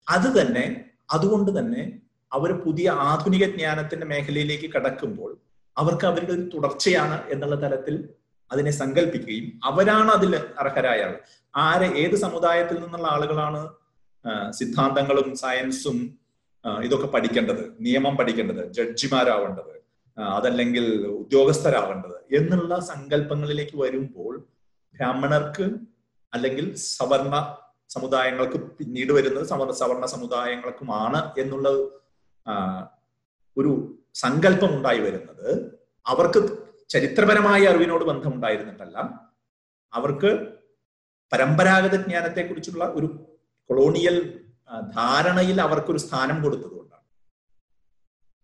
അത് 0.07 0.27
തന്നെ 0.39 0.65
അതുകൊണ്ട് 1.11 1.59
തന്നെ 1.59 1.83
അവർ 2.31 2.51
പുതിയ 2.65 2.89
ആധുനിക 2.89 3.45
ജ്ഞാനത്തിന്റെ 3.45 4.05
മേഖലയിലേക്ക് 4.05 4.73
കടക്കുമ്പോൾ 4.75 5.31
അവർക്ക് 5.77 6.05
അവരുടെ 6.05 6.31
ഒരു 6.31 6.49
തുടർച്ചയാണ് 6.53 7.17
എന്നുള്ള 7.29 7.55
തരത്തിൽ 7.55 8.09
അതിനെ 8.51 8.71
സങ്കല്പിക്കുകയും 8.71 9.59
അവരാണ് 9.63 10.11
അതിൽ 10.11 10.35
അർഹരായ 10.35 11.01
ആൾ 11.07 11.15
ആരെ 11.53 11.87
ഏത് 12.03 12.15
സമുദായത്തിൽ 12.15 12.77
നിന്നുള്ള 12.83 13.07
ആളുകളാണ് 13.07 13.61
സിദ്ധാന്തങ്ങളും 14.51 15.35
സയൻസും 15.35 15.97
ഇതൊക്കെ 16.83 17.07
പഠിക്കേണ്ടത്? 17.07 17.63
നിയമം 17.79 18.17
പഠിക്കേണ്ടത്? 18.17 18.63
ജഡ്ജിമാരാവേണ്ടത് 18.73 19.73
അതല്ലെങ്കിൽ 20.17 20.85
ഉദ്യോഗസ്ഥരാകേണ്ടത് 21.21 22.17
എന്നുള്ള 22.39 22.79
സങ്കല്പങ്ങളിലേക്ക് 22.91 23.77
വരുമ്പോൾ 23.77 24.33
ബ്രാഹ്മണർക്ക് 24.95 25.65
അല്ലെങ്കിൽ 26.33 26.65
സവർണ 26.75 27.35
സമുദായങ്ങൾക്ക് 27.89 28.57
പിന്നീട് 28.77 29.11
വരുന്നത് 29.13 29.45
സവർണ 29.45 29.73
സവർണ 29.81 30.05
സമുദായങ്ങൾക്കുമാണ് 30.05 31.19
എന്നുള്ള 31.41 31.67
ഒരു 33.57 33.71
സങ്കല്പം 34.23 34.71
ഉണ്ടായി 34.77 34.99
വരുന്നത്. 34.99 35.47
അവർക്ക് 36.05 36.39
ചരിത്രപരമായ 36.89 37.61
അറിവിനോട് 37.71 38.03
ബന്ധമുണ്ടായിരുന്നിട്ടല്ല. 38.03 38.97
അവർക്ക് 39.93 40.31
പരമ്പരാഗത 41.31 41.95
ജ്ഞാനത്തെക്കുറിച്ചുള്ള 42.03 42.83
ഒരു 42.97 43.07
കൊളോണിയൽ 43.69 44.17
ധാരണയിൽ 44.97 45.57
അവർക്കൊരു 45.61 45.97
സ്ഥാനം 45.97 46.37
കൊടുത്തതുകൊണ്ടാണ് 46.43 46.86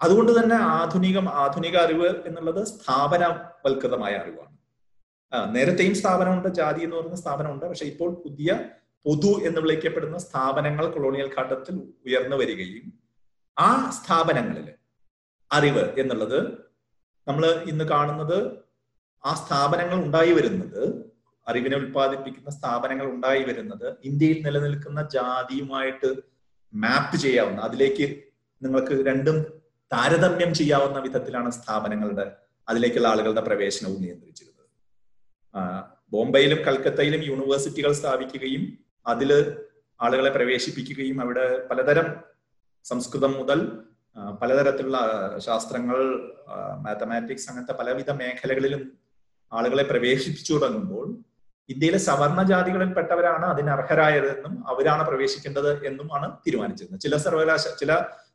അതുകൊണ്ട് 0.03 0.31
തന്നെ 0.37 0.57
ആധുനികം 0.77 1.25
ആധുനിക 1.43 1.75
അറിവ് 1.85 2.09
എന്നുള്ളത് 2.27 2.61
സ്ഥാപനവൽകൃതമായ 2.71 4.13
അറിവാണ്. 4.21 4.51
നേരത്തെയും 5.55 5.95
സ്ഥാപനമുണ്ട് 5.99 6.47
ജാതി 6.59 6.81
എന്ന് 6.85 6.95
പറയുന്ന 6.95 7.19
സ്ഥാപനമുണ്ട്. 7.23 7.65
പക്ഷെ 7.71 7.85
ഇപ്പോൾ 7.91 8.09
പുതിയ 8.23 8.49
പൊതു 9.05 9.31
എന്ന് 9.47 9.59
വിളിക്കപ്പെടുന്ന 9.63 10.17
സ്ഥാപനങ്ങൾ 10.25 10.85
കൊളോണിയൽ 10.95 11.29
ഘട്ടത്തിൽ 11.37 11.75
ഉയർന്നു 12.07 12.35
വരികയും 12.41 12.85
ആ 13.57 13.69
സ്ഥാപനങ്ങളിൽ 13.97 14.67
അറിവ് 15.51 15.83
എന്നുള്ളത് 16.01 16.37
നമ്മൾ 17.27 17.43
ഇന്ന് 17.71 17.85
കാണുന്നത് 17.85 18.37
ആ 19.23 19.33
സ്ഥാപനങ്ങൾ 19.33 19.97
ഉണ്ടായി 20.05 20.31
വരുന്നത് 20.33 20.83
അറിവിനെ 21.47 21.75
ഉൽപ്പാദിപ്പിക്കുന്ന 21.75 22.49
സ്ഥാപനങ്ങൾ 22.49 23.05
ഉണ്ടായി 23.05 23.43
വരുന്നത് 23.43 23.87
ഇന്ത്യയിൽ 24.03 24.39
നിലനിൽക്കുന്ന 24.45 24.99
ജാതിയുമായിട്ട് 25.15 26.09
മാപ്പ് 26.73 27.17
ചെയ്യാവുന്ന 27.17 27.61
അതിലേക്ക് 27.61 28.07
നിങ്ങൾക്ക് 28.61 28.95
രണ്ടും 29.07 29.37
താരതമ്യം 29.93 30.51
ചെയ്യാവുന്ന 30.53 30.99
വിധത്തിലാണ് 30.99 31.49
സ്ഥാപനങ്ങളുടെ 31.51 32.25
അതിലേക്കുള്ള 32.67 33.07
ആളുകളുടെ 33.07 33.41
പ്രവേശനവും 33.41 34.01
നിയന്ത്രിച്ചിരുന്നത്. 34.01 34.59
ബോംബെയിലും 36.13 36.59
കൽക്കത്തയിലും 36.67 37.21
യൂണിവേഴ്സിറ്റികൾ 37.29 37.91
സ്ഥാപിക്കുകയും 37.91 38.63
അതിൽ 39.07 39.31
ആളുകളെ 39.99 40.29
പ്രവേശിപ്പിക്കുകയും 40.29 41.17
അവിടെ 41.21 41.45
പലതരം 41.69 42.07
സംസ്കൃതം 42.85 43.33
മുതൽ 43.39 43.59
പലതരത്തിലുള്ള 44.41 44.97
ശാസ്ത്രങ്ങൾ 45.45 45.99
മാത്തമാറ്റിക്സ് 46.85 47.47
അങ്ങനത്തെ 47.49 47.73
പലവിധ 47.79 48.09
മേഖലകളിലും 48.11 48.81
ആളുകളെ 49.51 49.83
പ്രവേശിപ്പിച്ചു 49.83 50.51
തുടങ്ങുമ്പോൾ 50.53 51.07
ഇന്ത്യയിലെ 51.69 51.99
സവർണ 52.07 52.39
ജാതികളിൽപ്പെട്ടവരാണ് 52.43 53.45
അതിന് 53.45 53.69
അർഹരായതെന്നും 53.69 54.53
അവരാണ് 54.67 55.03
പ്രവേശിക്കേണ്ടത് 55.07 55.71
എന്നുമാണ് 55.85 56.27
തീരുമാനിച്ചിരുന്നത്. 56.45 57.01
ചില 57.01 57.17
സർവകലാശ 57.17 57.65
ചില 57.81 57.91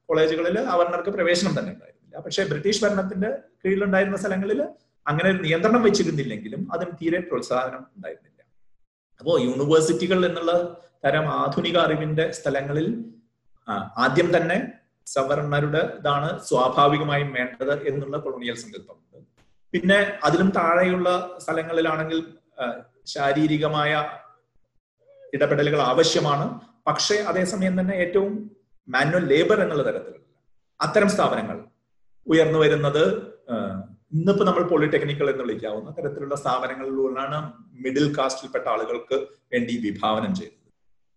കോളേജുകളിൽ 0.09 0.57
അവർണർക്ക് 0.75 1.11
പ്രവേശനം 1.17 1.53
തന്നെ 1.59 1.71
ഉണ്ടായിരുന്നില്ല. 1.75 2.17
പക്ഷേ 2.27 2.43
ബ്രിട്ടീഷ് 2.51 2.83
ഭരണത്തിന്റെ 2.85 3.31
കീഴിലുണ്ടായിരുന്ന 3.63 4.19
സ്ഥലങ്ങളിൽ 4.23 4.61
അങ്ങനെ 5.07 5.29
ഒരു 5.33 5.41
നിയന്ത്രണം 5.47 5.83
വെച്ചിരുന്നില്ലെങ്കിലും 5.87 6.63
അതിന് 6.75 6.93
തീരെ 7.01 7.21
പ്രോത്സാഹനം 7.29 7.83
ഉണ്ടായിരുന്നില്ല. 7.97 8.41
അപ്പോ 9.21 9.33
യൂണിവേഴ്സിറ്റികൾ 9.47 10.19
എന്നുള്ള 10.29 10.53
തരം 11.05 11.27
ആധുനിക 11.43 11.77
അറിവിന്റെ 11.87 12.25
സ്ഥലങ്ങളിൽ 12.39 12.89
ആദ്യം 14.05 14.29
തന്നെ 14.37 14.59
സവർണരുടെ 15.15 15.83
ഇതാണ് 15.99 16.29
സ്വാഭാവികമായും 16.49 17.31
വേണ്ടത് 17.37 17.75
എന്നുള്ള 17.89 18.17
കൊളോണിയൽ 18.25 18.57
സങ്കല്പമുണ്ട്. 18.63 19.19
പിന്നെ 19.75 19.99
അതിലും 20.27 20.49
താഴെയുള്ള 20.59 21.09
സ്ഥലങ്ങളിലാണെങ്കിൽ 21.45 22.21
ശാരീരികമായ 23.15 23.93
ഇടപെടലുകൾ 25.35 25.81
ആവശ്യമാണ്. 25.91 26.47
പക്ഷേ 26.89 27.17
അതേസമയം 27.31 27.75
തന്നെ 27.81 27.95
ഏറ്റവും 28.05 28.33
മാനുവൽ 28.89 29.25
ലേബർ 29.33 29.59
എന്നുള്ള 29.65 29.85
തരത്തിലുള്ള 29.89 30.27
അത്തരം 30.81 31.09
സ്ഥാപനങ്ങൾ 31.15 31.59
ഉയർന്നു 32.27 32.59
വരുന്നത് 32.59 33.03
ഇന്നിപ്പോ 34.15 34.45
നമ്മൾ 34.45 34.63
പോളിടെക്നിക്കൽ 34.63 35.31
എന്ന് 35.31 35.45
വിളിക്കാവുന്ന 35.45 35.91
തരത്തിലുള്ള 35.99 36.35
സ്ഥാപനങ്ങളിലൂടെയാണ് 36.37 37.39
മിഡിൽ 37.85 38.07
കാസ്റ്റിൽപ്പെട്ട 38.19 38.67
ആളുകൾക്ക് 38.75 39.17
വേണ്ടി 39.53 39.75
വിഭാവനം 39.87 40.33
ചെയ്തത്. 40.35 40.55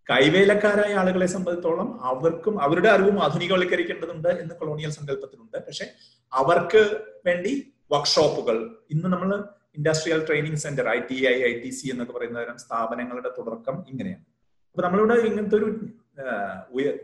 കൈവേലക്കാരായ 0.09 0.93
ആളുകളെ 1.01 1.25
സംബന്ധിച്ചോളം 1.25 1.89
അവർക്കും 2.09 2.55
അവരുടെ 2.61 2.89
അറിവും 2.89 3.17
ആധുനികവൽക്കരിക്കേണ്ടതുണ്ട് 3.23 4.29
എന്ന് 4.41 4.55
കൊളോണിയൽ 4.55 4.91
സങ്കല്പത്തിലുണ്ട്. 4.97 5.57
പക്ഷെ 5.67 5.85
അവർക്ക് 6.33 6.81
വേണ്ടി 7.25 7.53
വർക്ക്ഷോപ്പുകൾ 7.91 8.57
ഇന്ന് 8.91 9.07
നമ്മൾ 9.13 9.31
industrial 9.77 10.25
training 10.27 10.61
centre 10.65 10.85
I 10.89 10.99
T 11.09 11.17
I 11.33 11.35
I 11.49 11.53
T 11.63 11.69
C 11.69 11.87
എന്നൊക്കെ 11.91 12.13
പറയുന്ന 12.13 12.39
തരം 12.43 12.57
സ്ഥാപനങ്ങളുടെ 12.57 13.31
തുടക്കം 13.37 13.75
ഇങ്ങനെയാണ്. 13.91 14.23
അപ്പൊ 14.71 14.81
നമ്മളിവിടെ 14.85 15.15
ഇങ്ങനത്തെ 15.29 15.55
ഒരു 15.55 15.69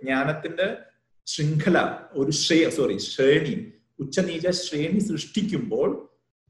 ജ്ഞാനത്തിന്റെ 0.01 0.67
ശൃംഖല 1.27 1.77
ഒരു 2.19 2.31
ശ്രേ 2.41 2.57
സോറി 2.77 2.97
ശ്രേണി 3.11 3.55
ഉച്ചനീച 3.99 4.47
ശ്രേണി 4.63 4.99
സൃഷ്ടിക്കുമ്പോൾ 5.09 5.89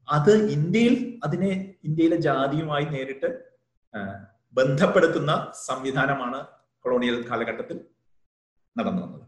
അത് 0.08 0.34
ഇന്ത്യയിൽ 0.56 1.20
അതിനെ 1.24 1.52
ഇന്ത്യയിലെ 1.84 2.18
ജാതിയുമായി 2.26 2.86
നേരിട്ട് 2.94 3.28
ബന്ധപ്പെടുത്തുന്ന 4.54 5.32
സംവിധാനമാണ് 5.66 6.38
കൊളോണിയൽ 6.84 7.16
കാലഘട്ടത്തിൽ 7.30 7.78
നടന്നു 8.76 9.02
വന്നത്. 9.02 9.24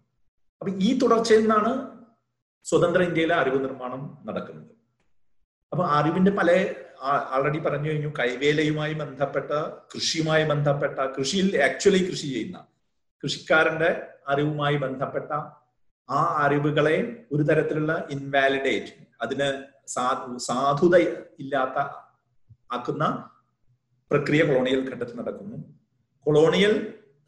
അപ്പൊ 0.60 0.70
ഈ 0.86 0.90
തുടർച്ചയിൽ 1.02 1.42
നിന്നാണ് 1.44 1.72
സ്വതന്ത്ര 2.64 3.00
ഇന്ത്യയിലെ 3.08 3.34
അറിവ് 3.42 3.58
നിർമ്മാണം 3.64 4.02
നടക്കുന്നത്. 4.28 4.72
അപ്പൊ 5.72 5.84
അറിവിന്റെ 5.98 6.32
പല 6.38 6.50
ആൾറെഡി 7.34 7.58
പറഞ്ഞു 7.58 7.88
കഴിഞ്ഞു 7.90 8.10
കൈവേലയുമായി 8.18 8.94
ബന്ധപ്പെട്ട 9.02 9.50
കൃഷിയുമായി 9.92 10.44
ബന്ധപ്പെട്ട 10.44 10.98
കൃഷിയിൽ 11.16 11.48
ആക്ച്വലി 11.68 12.00
കൃഷി 12.10 12.26
ചെയ്യുന്ന 12.32 12.58
കൃഷിക്കാരന്റെ 13.22 13.90
അറിവുമായി 14.28 14.76
ബന്ധപ്പെട്ട 14.76 15.30
ആ 16.08 16.20
അറിവുകളെ 16.44 16.96
ഒരു 17.32 17.42
തരത്തിലുള്ള 17.42 17.92
ഇൻവാലിഡേറ്റ് 18.10 18.92
അതിന് 19.22 19.48
സാധു 19.86 20.38
സാധുത 20.48 20.96
ഇല്ലാത്ത 21.42 21.78
ആക്കുന്ന 22.74 23.04
പ്രക്രിയ 24.10 24.42
കൊളോണിയൽ 24.48 24.80
ഘട്ടത്തിൽ 24.90 25.16
നടക്കുന്നു. 25.20 25.56
കൊളോണിയൽ 26.26 26.72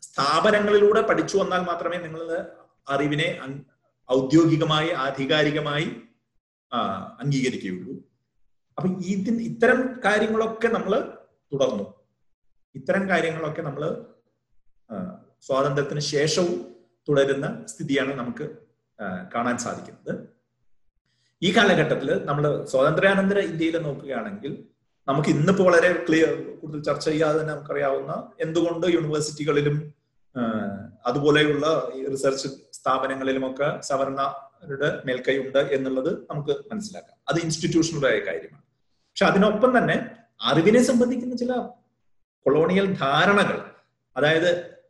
സ്ഥാപനങ്ങളിലൂടെ 0.02 1.02
പഠിച്ചു 1.08 1.36
വന്നാൽ 1.36 1.62
മാത്രമേ 1.70 1.98
നിങ്ങൾ 2.06 2.22
അറിവിനെ 2.88 3.28
ഔദ്യോഗികമായി 4.08 4.90
ആധികാരികമായി 5.04 5.86
അംഗീകരിക്കുകയുള്ളൂ. 7.22 7.94
അപ്പൊ 8.78 8.88
ഇതിന് 9.14 9.42
ഇത്തരം 9.50 9.80
കാര്യങ്ങളൊക്കെ 10.04 10.68
നമ്മൾ 10.68 10.92
തുടർന്നു. 11.52 11.86
ഇത്തരം 12.74 13.04
കാര്യങ്ങളൊക്കെ 13.10 13.62
നമ്മൾ 13.62 13.82
സ്വാതന്ത്ര്യത്തിന് 15.42 16.00
ശേഷവും 16.00 16.76
തുടരുന്ന 17.08 17.66
സ്ഥിതിയാണ് 17.66 18.14
നമുക്ക് 18.14 18.46
കാണാൻ 19.34 19.58
സാധിക്കുന്നത്. 19.58 20.28
ഈ 21.42 21.56
കാലഘട്ടത്തിൽ 21.56 22.24
നമ്മൾ 22.24 22.64
സ്വാതന്ത്ര്യാനന്തര 22.64 23.38
ഇന്ത്യയിൽ 23.38 23.78
നോക്കുകയാണെങ്കിൽ 23.82 24.64
നമുക്ക് 25.08 25.28
ഇന്നിപ്പോ 25.28 25.64
വളരെ 25.64 26.04
ക്ലിയർ 26.08 26.58
കൂടുതൽ 26.58 26.82
ചർച്ച 26.82 27.04
ചെയ്യാതെ 27.08 27.40
തന്നെ 27.40 27.54
നമുക്കറിയാവുന്ന 27.54 28.32
എന്തുകൊണ്ട് 28.40 28.86
യൂണിവേഴ്സിറ്റികളിലും 28.86 29.94
അതുപോലെയുള്ള 31.06 31.92
റിസർച്ച് 32.10 32.48
സ്ഥാപനങ്ങളിലുമൊക്കെ 32.72 33.80
സവർണരുടെ 33.80 35.02
മേൽക്കൈ 35.06 35.38
ഉണ്ട് 35.38 35.58
എന്നുള്ളത് 35.58 36.14
നമുക്ക് 36.30 36.54
മനസ്സിലാക്കാം. 36.72 37.16
അത് 37.28 37.38
ഇൻസ്റ്റിറ്റ്യൂഷണലായ 37.38 38.18
കാര്യമാണ്. 38.18 38.62
പക്ഷെ 39.10 39.26
അതിനൊപ്പം 39.26 39.78
തന്നെ 39.78 39.96
അറിവിനെ 40.42 40.82
സംബന്ധിക്കുന്ന 40.82 41.36
ചില 41.36 41.52
കൊളോണിയൽ 42.44 42.86
ധാരണകൾ 42.96 43.58
അതായത് 44.16 44.81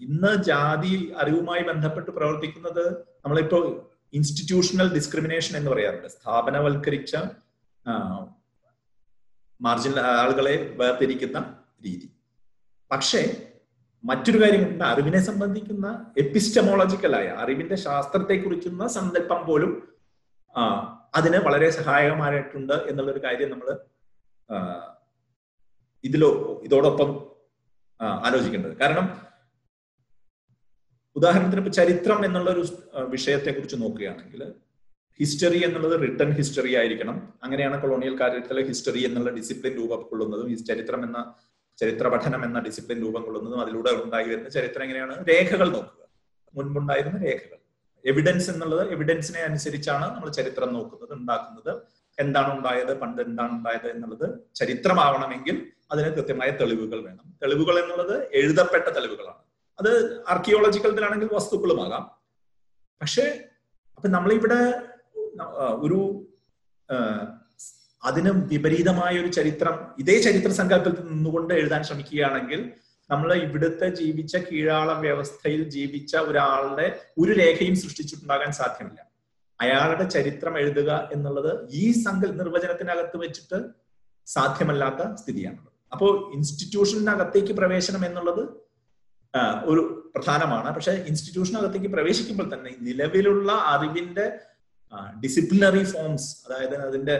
ഇന്ന് 0.00 0.42
ജാതി 0.44 1.14
അറിവുമായി 1.16 1.62
ബന്ധപ്പെട്ട് 1.62 2.10
പ്രവർത്തിക്കുന്നത് 2.10 2.92
നമ്മളിപ്പോ 2.98 3.90
ഇൻസ്റ്റിറ്റ്യൂഷണൽ 4.12 4.94
ഡിസ്ക്രിമിനേഷൻ 4.94 5.56
എന്ന് 5.56 5.70
പറയാറുണ്ട്. 5.70 6.08
സ്ഥാപനവൽക്കരിച്ച 6.08 7.16
മാർജിനൽ 9.60 10.00
ആളുകളെ 10.00 10.74
വേർതിരിക്കുന്ന 10.76 11.58
രീതി. 11.84 12.10
പക്ഷേ 12.90 13.46
മറ്റൊരു 14.04 14.42
കാര്യമുണ്ട്. 14.42 14.84
അറിവിനെ 14.84 15.20
സംബന്ധിക്കുന്ന 15.20 16.12
എപ്പിസ്റ്റമോളജിക്കലായ 16.18 17.28
അറിവിന്റെ 17.28 17.76
ശാസ്ത്രത്തെ 17.76 18.36
കുറിക്കുന്ന 18.36 18.88
സങ്കല്പം 18.88 19.46
പോലും 19.46 19.88
അതിന് 21.14 21.36
വളരെ 21.36 21.70
സഹായകമായിട്ടുണ്ട് 21.70 22.72
എന്നുള്ളൊരു 22.72 23.24
കാര്യം 23.24 23.50
നമ്മൾ 23.50 23.78
ഇതിലോ 26.04 26.60
ഇതോടൊപ്പം 26.64 27.29
ആലോചിക്കേണ്ടത്. 28.00 28.76
കാരണം 28.76 29.20
ഉദാഹരണത്തിന് 31.16 31.56
ഇപ്പൊ 31.56 31.70
ചരിത്രം 31.70 32.24
എന്നുള്ള 32.24 32.50
ഒരു 32.50 32.62
വിഷയത്തെ 33.08 33.50
കുറിച്ച് 33.50 33.76
നോക്കുകയാണെങ്കിൽ 33.82 34.52
ഹിസ്റ്ററി 35.20 35.64
എന്നുള്ളത് 35.64 36.00
റിട്ടേൺ 36.00 36.30
ഹിസ്റ്ററി 36.30 36.76
ആയിരിക്കണം. 36.76 37.34
അങ്ങനെയാണ് 37.42 37.82
കൊളോണിയൽ 37.82 38.20
കാലഘട്ടത്തിലെ 38.20 38.62
ഹിസ്റ്ററി 38.62 39.04
എന്നുള്ള 39.04 39.30
ഡിസിപ്ലിൻ 39.30 39.74
രൂപം 39.76 40.02
കൊള്ളുന്നതും 40.02 40.64
ചരിത്രം 40.64 41.04
എന്ന 41.04 41.34
ചരിത്ര 41.80 42.08
പഠനം 42.08 42.44
എന്ന 42.44 42.58
ഡിസിപ്ലിൻ 42.58 43.02
രൂപം 43.02 43.22
കൊള്ളുന്നതും 43.22 43.60
അതിലൂടെ 43.60 43.90
ഉണ്ടായി 43.90 44.28
വരുന്ന 44.28 44.48
ചരിത്രം 44.48 44.82
എങ്ങനെയാണ്? 44.82 45.24
രേഖകൾ 45.28 45.68
നോക്കുക. 45.70 46.06
മുൻപുണ്ടായിരുന്ന 46.54 47.18
രേഖകൾ. 47.24 47.58
എവിഡൻസ് 48.04 48.50
എന്നുള്ളത് 48.50 48.90
എവിഡൻസിനെ 48.90 49.40
അനുസരിച്ചാണ് 49.40 50.16
നമ്മൾ 50.16 50.30
ചരിത്രം 50.30 50.72
നോക്കുന്നത് 50.72 51.12
ഉണ്ടാക്കുന്നത്. 51.12 51.82
എന്താണ് 52.18 52.58
ഉണ്ടായത് 52.58 53.00
പണ്ട് 53.00 53.22
എന്താണ് 53.22 53.52
ഉണ്ടായത് 53.52 53.90
എന്നുള്ളത് 53.90 54.40
ചരിത്രമാവണമെങ്കിൽ 54.54 55.72
അതിന് 55.92 56.08
കൃത്യമായ 56.14 56.50
തെളിവുകൾ 56.50 56.98
വേണം. 57.04 57.26
തെളിവുകൾ 57.42 57.76
എന്നുള്ളത് 57.82 58.16
എഴുതപ്പെട്ട 58.32 58.88
തെളിവുകളാണ്. 58.88 59.42
അത് 59.78 59.92
ആർക്കിയോളജിക്കൽ 60.28 60.92
വസ്തുക്കളുമാകാം. 61.34 62.04
പക്ഷേ 63.00 63.24
അപ്പൊ 63.96 64.08
നമ്മളിവിടെ 64.08 64.60
ഒരു 65.84 66.00
അതിന് 68.04 68.30
വിപരീതമായ 68.30 69.20
ഒരു 69.20 69.28
ചരിത്രം 69.28 69.74
ഇതേ 69.98 70.20
ചരിത്ര 70.22 70.50
സങ്കല്പത്തിൽ 70.50 71.04
നിന്നുകൊണ്ട് 71.04 71.54
എഴുതാൻ 71.54 71.82
ശ്രമിക്കുകയാണെങ്കിൽ 71.82 72.72
നമ്മൾ 73.10 73.34
ഇവിടുത്തെ 73.34 73.86
ജീവിച്ച 73.94 74.36
കീഴാള 74.36 74.92
വ്യവസ്ഥയിൽ 74.92 75.62
ജീവിച്ച 75.68 76.16
ഒരാളുടെ 76.16 76.86
ഒരു 77.18 77.32
രേഖയും 77.32 77.76
സൃഷ്ടിച്ചിട്ടുണ്ടാകാൻ 77.76 78.52
സാധ്യമല്ല. 78.52 79.00
അയാളുടെ 79.60 80.08
ചരിത്രം 80.08 80.58
എഴുതുക 80.58 81.10
എന്നുള്ളത് 81.12 81.52
ഈ 81.70 81.92
സങ്കൽ 81.92 82.30
നിർവചനത്തിനകത്ത് 82.36 83.16
വെച്ചിട്ട് 83.16 83.58
സാധ്യമല്ലാത്ത 84.26 85.14
സ്ഥിതിയാണ് 85.14 85.69
അപ്പോ 85.92 86.30
ഇൻസ്റ്റിറ്റ്യൂഷനകത്തേക്ക് 86.34 87.52
പ്രവേശനം 87.52 88.04
എന്നുള്ളത് 88.06 88.42
ഒരു 89.64 89.82
പ്രധാനമാണ്. 90.16 90.74
പക്ഷെ 90.74 90.92
ഇൻസ്റ്റിറ്റ്യൂഷനകത്തേക്ക് 91.08 91.86
പ്രവേശിക്കുമ്പോൾ 91.86 92.54
തന്നെ 92.54 92.70
നിലവിലുള്ള 92.80 93.52
അറിവിന്റെ 93.52 94.26
ഡിസിപ്ലിനറി 95.24 95.84
ഫോംസ് 95.84 96.28
അതായത് 96.46 96.76
അതിന്റെ 96.86 97.16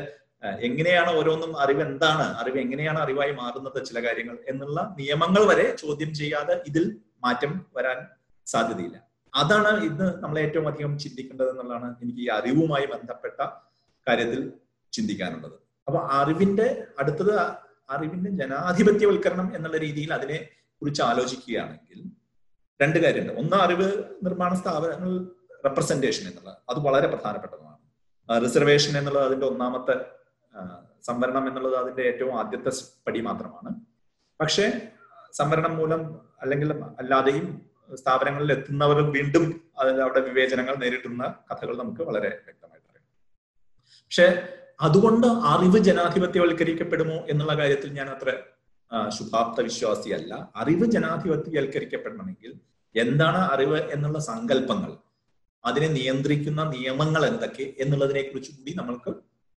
എങ്ങനെയാണ് 0.68 1.11
ഓരോന്നും 1.11 1.53
അറിവ് 1.61 1.83
എന്താണ് 1.83 2.27
അറിവ് 2.41 2.59
എങ്ങനെയാണ് 2.59 2.99
അറിവായി 2.99 3.33
മാറുന്നത് 3.33 3.85
ചില 3.85 3.99
കാര്യങ്ങൾ 4.07 4.37
എന്നുള്ള 4.49 4.95
നിയമങ്ങൾ 4.99 5.43
വരെ 5.51 5.77
ചോദ്യം 5.77 6.14
ചെയ്യാതെ 6.14 6.62
ഇതിൽ 6.66 6.85
മാറ്റം 7.25 7.53
വരാൻ 7.77 7.99
സാധ്യതയില്ല. 8.47 8.97
അതാണ് 9.35 9.71
ഇന്ന് 9.85 10.23
നമ്മൾ 10.23 10.39
ഏറ്റവും 10.39 10.68
അധികം 10.68 10.99
ചിന്തിക്കേണ്ടത് 10.99 11.51
എന്നുള്ളതാണ് 11.51 11.97
എനിക്ക് 12.03 12.21
ഈ 12.21 12.29
അറിവുമായി 12.39 12.87
ബന്ധപ്പെട്ട 12.87 13.41
കാര്യത്തിൽ 14.09 14.41
ചിന്തിക്കാനുള്ളത്. 14.93 15.57
അപ്പൊ 15.87 16.01
അറിവിന്റെ 16.21 16.87
അടുത്തത് 16.99 17.35
അറിവിന്റെ 17.91 18.30
ജനാധിപത്യവൽക്കരണം 18.30 19.57
എന്നുള്ള 19.57 19.76
രീതിയിൽ 19.76 20.14
അതിനെ 20.14 20.49
കുറിച്ച് 20.82 21.03
ആലോചിക്കുകയാണെങ്കിൽ 21.03 22.05
രണ്ട് 22.82 22.99
കാര്യമുണ്ട്. 22.99 23.32
ഒന്ന് 23.41 23.57
അറിവ് 23.57 24.05
നിർമ്മാണ 24.24 24.55
സ്ഥാപനങ്ങൾ 24.55 25.24
റെപ്രസെന്റേഷൻ 25.64 26.28
എന്നുള്ളത്. 26.28 26.57
അത് 26.68 26.78
വളരെ 26.78 27.07
പ്രധാനപ്പെട്ടതാണ്. 27.07 28.45
റിസർവേഷൻ 28.45 28.99
എന്നുള്ളത് 28.99 29.26
അതിന്റെ 29.26 29.47
ഒന്നാമത്തെ 29.47 29.97
സംവരണം 31.03 31.49
എന്നുള്ളത് 31.49 31.76
അതിന്റെ 31.76 32.03
ഏറ്റവും 32.03 32.38
ആദ്യത്തെ 32.38 32.70
പടി 33.07 33.20
മാത്രമാണ്. 33.20 33.74
പക്ഷേ 34.41 34.88
സംവരണം 35.32 35.76
മൂലം 35.76 36.20
അല്ലെങ്കിൽ 36.43 36.72
അല്ലാതെയും 36.99 37.70
സ്ഥാപനങ്ങളിൽ 37.95 38.53
എത്തുന്നവർ 38.53 39.11
വീണ്ടും 39.11 39.45
അവിടെ 39.80 40.20
വിവേചനങ്ങൾ 40.20 40.74
നേരിടുന്ന 40.74 41.34
കഥകൾ 41.51 41.76
നമുക്ക് 41.76 42.03
വളരെ 42.03 42.28
വ്യക്തമായിട്ട് 42.45 42.86
അറിയാം 42.91 43.07
പക്ഷെ 44.05 44.26
അതുകൊണ്ട് 44.81 45.26
അറിവ് 45.45 45.78
ജനാധിപത്യവൽക്കരിക്കപ്പെടുമോ 45.78 47.18
എന്നുള്ള 47.28 47.55
കാര്യത്തിൽ 47.55 47.91
ഞാൻ 47.93 48.09
അത്ര 48.09 48.31
ശുഭാപ്ത 49.11 49.61
വിശ്വാസിയല്ല 49.61 50.33
അറിവ് 50.57 50.87
ജനാധിപത്യവൽക്കരിക്കപ്പെടണമെങ്കിൽ 50.87 52.53
എന്താണ് 52.95 53.41
അറിവ് 53.53 53.81
എന്നുള്ള 53.91 54.18
സങ്കല്പങ്ങൾ 54.18 54.93
അതിനെ 55.64 55.89
നിയന്ത്രിക്കുന്ന 55.89 56.62
നിയമങ്ങൾ 56.70 57.26
എന്തൊക്കെ 57.26 57.74
എന്നുള്ളതിനെ 57.78 58.22
കുറിച്ച് 58.22 58.53
കൂടി 58.53 58.74
നമ്മൾക്ക് 58.74 59.11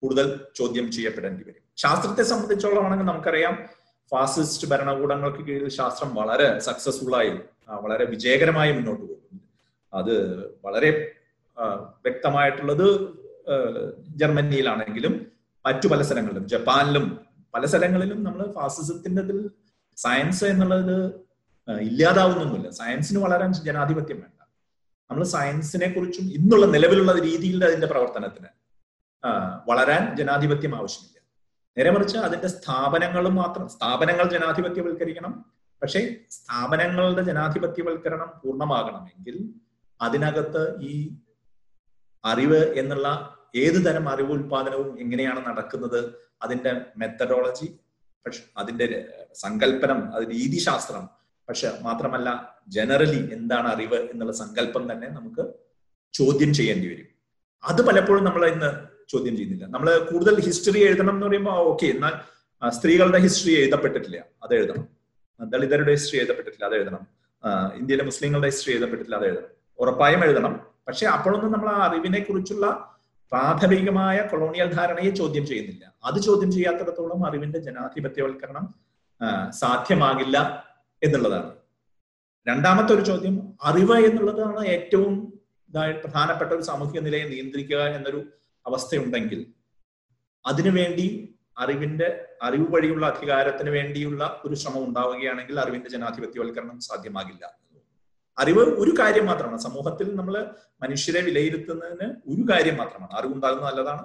കൂടുതൽ 0.03 0.27
ചോദ്യം 0.55 0.91
ചെയ്യപ്പെടേണ്ടി 0.91 1.43
വരും. 1.43 1.63
ശാസ്ത്രത്തെ 1.77 2.23
സംബന്ധിച്ചോളമാണെങ്കിൽ 2.23 3.05
നമുക്കറിയാം 3.05 3.53
ഫാസിസ്റ്റ് 4.11 4.67
ഭരണകൂടങ്ങൾക്ക് 4.67 5.41
കീഴിൽ 5.47 5.69
ശാസ്ത്രം 5.69 6.09
വളരെ 6.15 6.47
സക്സസ്ഫുൾ 6.59 7.15
ആയി 7.15 7.31
വളരെ 7.83 8.05
വിജയകരമായി 8.05 8.71
മുന്നോട്ട് 8.71 9.03
പോകുന്നു 9.03 9.41
അത് 9.93 10.15
വളരെ 10.65 10.89
വ്യക്തമായിട്ടുള്ളത് 12.05 12.87
ജർമ്മനിയിലാണെങ്കിലും 14.15 15.13
മറ്റു 15.65 15.87
പല 15.87 16.01
സ്ഥലങ്ങളിലും 16.01 16.47
ജപ്പാനിലും 16.47 17.19
പല 17.55 17.65
സ്ഥലങ്ങളിലും 17.65 18.23
നമ്മൾ 18.23 18.51
ഫാസിസത്തിന്റെ 18.51 19.21
സയൻസ് 19.97 20.45
എന്നുള്ളത് 20.45 21.07
ഇല്ലാതാവുന്നൊന്നുമില്ല. 21.81 22.69
സയൻസിന് 22.69 23.19
വളരാൻ 23.19 23.53
ജനാധിപത്യം 23.53 24.19
വേണ്ട. 24.19 24.39
നമ്മൾ 25.09 25.23
സയൻസിനെ 25.23 25.87
കുറിച്ചും 25.87 26.25
ഇന്നുള്ള 26.25 26.65
നിലവിലുള്ള 26.65 27.13
രീതിയിൽ 27.21 27.65
അതിന്റെ 27.65 27.87
പ്രവർത്തനത്തിന് 27.87 28.47
വളരാൻ 29.69 30.15
ജനാധിപത്യം 30.15 30.75
ആവശ്യമില്ല. 30.75 31.19
നേരെ 31.77 31.91
മറിച്ച് 31.91 32.17
അതിന്റെ 32.17 32.47
സ്ഥാപനങ്ങളും 32.47 33.35
മാത്രം 33.35 33.69
സ്ഥാപനങ്ങൾ 33.69 34.29
ജനാധിപത്യവൽക്കരിക്കണം 34.29 35.45
പക്ഷേ 35.81 36.15
സ്ഥാപനങ്ങളുടെ 36.31 37.21
ജനാധിപത്യവൽക്കരണം 37.21 38.31
പൂർണമാകണമെങ്കിൽ 38.43 39.49
അതിനകത്ത് 40.01 40.81
ഈ 40.81 41.17
അറിവ് 42.25 42.73
എന്നുള്ള 42.73 43.07
ഏത് 43.55 43.85
തരം 43.85 44.09
അറിവ് 44.09 44.31
ഉൽപാദനവും 44.31 44.99
എങ്ങനെയാണ് 44.99 45.45
നടക്കുന്നത് 45.45 45.99
അതിന്റെ 46.43 46.81
മെത്തഡോളജി 46.97 47.67
പക്ഷെ 48.25 48.43
അതിന്റെ 48.57 48.87
സങ്കല്പനം 49.33 50.15
അത് 50.15 50.23
രീതിശാസ്ത്രം 50.23 51.09
പക്ഷെ 51.49 51.79
മാത്രമല്ല 51.81 52.29
ജനറലി 52.67 53.33
എന്താണ് 53.33 53.67
അറിവ് 53.67 53.95
എന്നുള്ള 53.95 54.33
സങ്കല്പം 54.33 54.91
തന്നെ 54.91 55.07
നമുക്ക് 55.07 55.43
ചോദ്യം 56.13 56.53
ചെയ്യേണ്ടി 56.53 56.87
വരും. 56.87 57.07
അത് 57.63 57.81
പലപ്പോഴും 57.87 58.23
നമ്മൾ 58.23 58.45
ഇന്ന് 58.45 58.69
ചോദ്യം 59.09 59.35
ചെയ്യുന്നില്ല. 59.37 59.65
നമ്മൾ 59.65 59.97
കൂടുതൽ 60.11 60.35
ഹിസ്റ്ററി 60.41 60.79
എഴുതണം 60.79 61.13
എന്ന് 61.15 61.27
പറയുമ്പോൾ 61.27 61.51
ഓക്കെ 61.51 61.85
എന്നാൽ 61.85 62.13
സ്ത്രീകളുടെ 62.73 63.17
ഹിസ്റ്ററി 63.17 63.53
എഴുതപ്പെട്ടിട്ടില്ല 63.53 64.25
അത് 64.43 64.55
എഴുതണം. 64.55 64.85
ദളിതരുടെ 65.39 65.91
ഹിസ്റ്ററി 65.91 66.17
എഴുതപ്പെട്ടിട്ടില്ല 66.17 66.65
അത് 66.65 66.75
എഴുതണം. 66.75 67.03
ഇന്ത്യയിലെ 67.79 68.03
മുസ്ലിങ്ങളുടെ 68.03 68.47
ഹിസ്റ്ററി 68.47 68.73
എഴുതപ്പെട്ടിട്ടില്ല 68.73 69.15
അത് 69.15 69.25
എഴുതണം. 69.25 69.49
ഉറപ്പായും 69.79 70.23
എഴുതണം. 70.23 70.72
പക്ഷെ 70.87 71.05
അപ്പോഴൊന്നും 71.05 71.51
നമ്മൾ 71.51 71.69
ആ 71.69 71.77
അറിവിനെ 71.87 72.19
കുറിച്ചുള്ള 72.19 72.65
പ്രാഥമികമായ 73.31 74.17
കൊളോണിയൽ 74.31 74.69
ധാരണയെ 74.73 75.09
ചോദ്യം 75.09 75.45
ചെയ്യുന്നില്ല. 75.45 75.83
അത് 76.05 76.17
ചോദ്യം 76.21 76.51
ചെയ്യാത്തിടത്തോളം 76.51 77.27
അറിവിന്റെ 77.27 77.59
ജനാധിപത്യവൽക്കരണം 77.59 78.65
സാധ്യമാകില്ല 79.49 80.37
എന്നുള്ളതാണ്. 81.03 81.51
രണ്ടാമത്തെ 82.47 82.93
ഒരു 82.93 83.01
ചോദ്യം 83.01 83.35
അറിവ് 83.63 83.97
എന്നുള്ളതാണ് 84.05 84.65
ഏറ്റവും 84.75 85.13
പ്രധാനപ്പെട്ട 86.03 86.51
ഒരു 86.51 86.61
സാമൂഹിക 86.61 86.99
നിലയെ 86.99 87.25
നിയന്ത്രിക്കുക 87.29 87.81
എന്നൊരു 87.97 88.19
അവസ്ഥയുണ്ടെങ്കിൽ 88.65 89.39
അതിനുവേണ്ടി 90.45 91.07
അറിവിന്റെ 91.57 92.07
അറിവ് 92.43 92.67
വഴിയുള്ള 92.75 93.05
അധികാരത്തിന് 93.07 93.69
വേണ്ടിയുള്ള 93.69 94.41
ഒരു 94.45 94.55
ശ്രമം 94.55 94.83
ഉണ്ടാവുകയാണെങ്കിൽ 94.87 95.59
അറിവിന്റെ 95.59 95.89
ജനാധിപത്യവൽക്കരണം 95.89 96.79
സാധ്യമാകില്ല. 96.79 97.43
അറിവ് 98.37 98.59
ഒരു 98.59 98.91
കാര്യം 98.99 99.25
മാത്രമാണ്. 99.25 99.59
സമൂഹത്തിൽ 99.59 100.15
നമ്മൾ 100.15 100.51
മനുഷ്യരെ 100.81 101.21
വിലയിരുത്തുന്നതിന് 101.21 102.07
ഒരു 102.27 102.45
കാര്യം 102.51 102.77
മാത്രമാണ്. 102.77 103.11
അറിവുണ്ടാകുന്നത് 103.19 103.65
നല്ലതാണ്. 103.65 104.03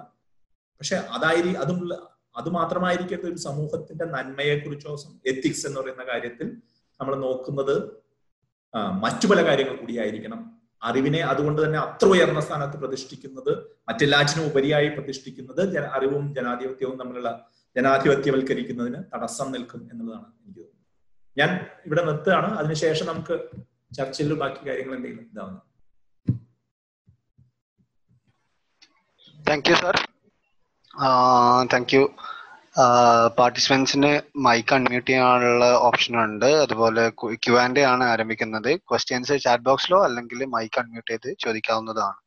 പക്ഷെ 0.79 0.95
അതായി 0.95 1.53
അതും 1.53 1.93
അത് 2.37 2.49
മാത്രമായിരിക്കരുത് 2.49 3.25
ഒരു 3.25 3.37
സമൂഹത്തിന്റെ 3.37 4.05
നന്മയെ 4.05 4.59
കുറിച്ചോ 4.59 4.97
എത്തിക്സ് 5.25 5.67
എന്ന് 5.67 5.79
പറയുന്ന 5.81 6.03
കാര്യത്തിൽ 6.03 6.47
നമ്മൾ 7.01 7.15
നോക്കുന്നത് 7.15 7.75
മറ്റു 9.03 9.27
പല 9.27 9.45
കാര്യങ്ങൾ 9.45 9.75
കൂടിയായിരിക്കണം. 9.75 10.59
അറിവിനെ 10.83 11.19
അതുകൊണ്ട് 11.19 11.63
തന്നെ 11.63 11.79
അത്ര 11.79 12.07
ഉയർന്ന 12.07 12.39
സ്ഥാനത്ത് 12.39 12.77
പ്രതിഷ്ഠിക്കുന്നത് 12.77 13.57
മറ്റെല്ലാറ്റിനും 13.89 14.45
ഉപരിയായി 14.45 14.87
പ്രതിഷ്ഠിക്കുന്നത് 14.87 15.77
അറിവും 15.79 16.35
ജനാധിപത്യവും 16.35 16.99
തമ്മിലുള്ള 16.99 17.49
ജനാധിപത്യവൽക്കരിക്കുന്നതിന് 17.75 19.03
തടസ്സം 19.13 19.51
നിൽക്കും 19.51 19.89
എന്നുള്ളതാണ് 19.91 20.25
എനിക്ക് 20.25 20.59
തോന്നുന്നത്. 20.59 21.39
ഞാൻ 21.39 21.65
ഇവിടെ 21.85 22.03
നിർത്തുകയാണ്. 22.05 22.59
അതിനുശേഷം 22.59 23.05
നമുക്ക് 23.05 23.39
ചർച്ചയിൽ 23.97 24.33
ബാക്കി 24.41 24.61
കാര്യങ്ങൾ 24.67 24.93
എന്തെങ്കിലും 24.97 25.25
ഇതാവുന്നു. 25.31 25.61
Thank 29.47 29.69
you 29.69 29.75
sir 29.83 29.95
thank 31.73 31.93
you 31.95 32.03
പാർട്ടിസിപ്പൻസിന് 33.39 34.11
mic 34.45 34.73
unmute 34.75 35.09
ചെയ്യാനുള്ള 35.09 35.65
ഓപ്ഷൻ 35.87 36.15
ഉണ്ട്. 36.23 36.49
അതുപോലെ 36.65 37.03
ക്യു 37.43 37.53
ആൻഡ് 37.63 37.83
ആണ് 37.91 38.03
ആരംഭിക്കുന്നത്. 38.13 38.71
ക്വസ്റ്റ്യൻസ് 38.89 39.37
ചാറ്റ് 39.45 39.67
ബോക്സിലോ 39.69 39.99
അല്ലെങ്കിൽ 40.07 40.45
മൈക്ക് 40.55 40.79
അൺമ്യൂട്ട് 40.81 41.11
ചെയ്ത് 41.11 41.29
ചോദിക്കാവുന്നതാണ്. 41.45 42.17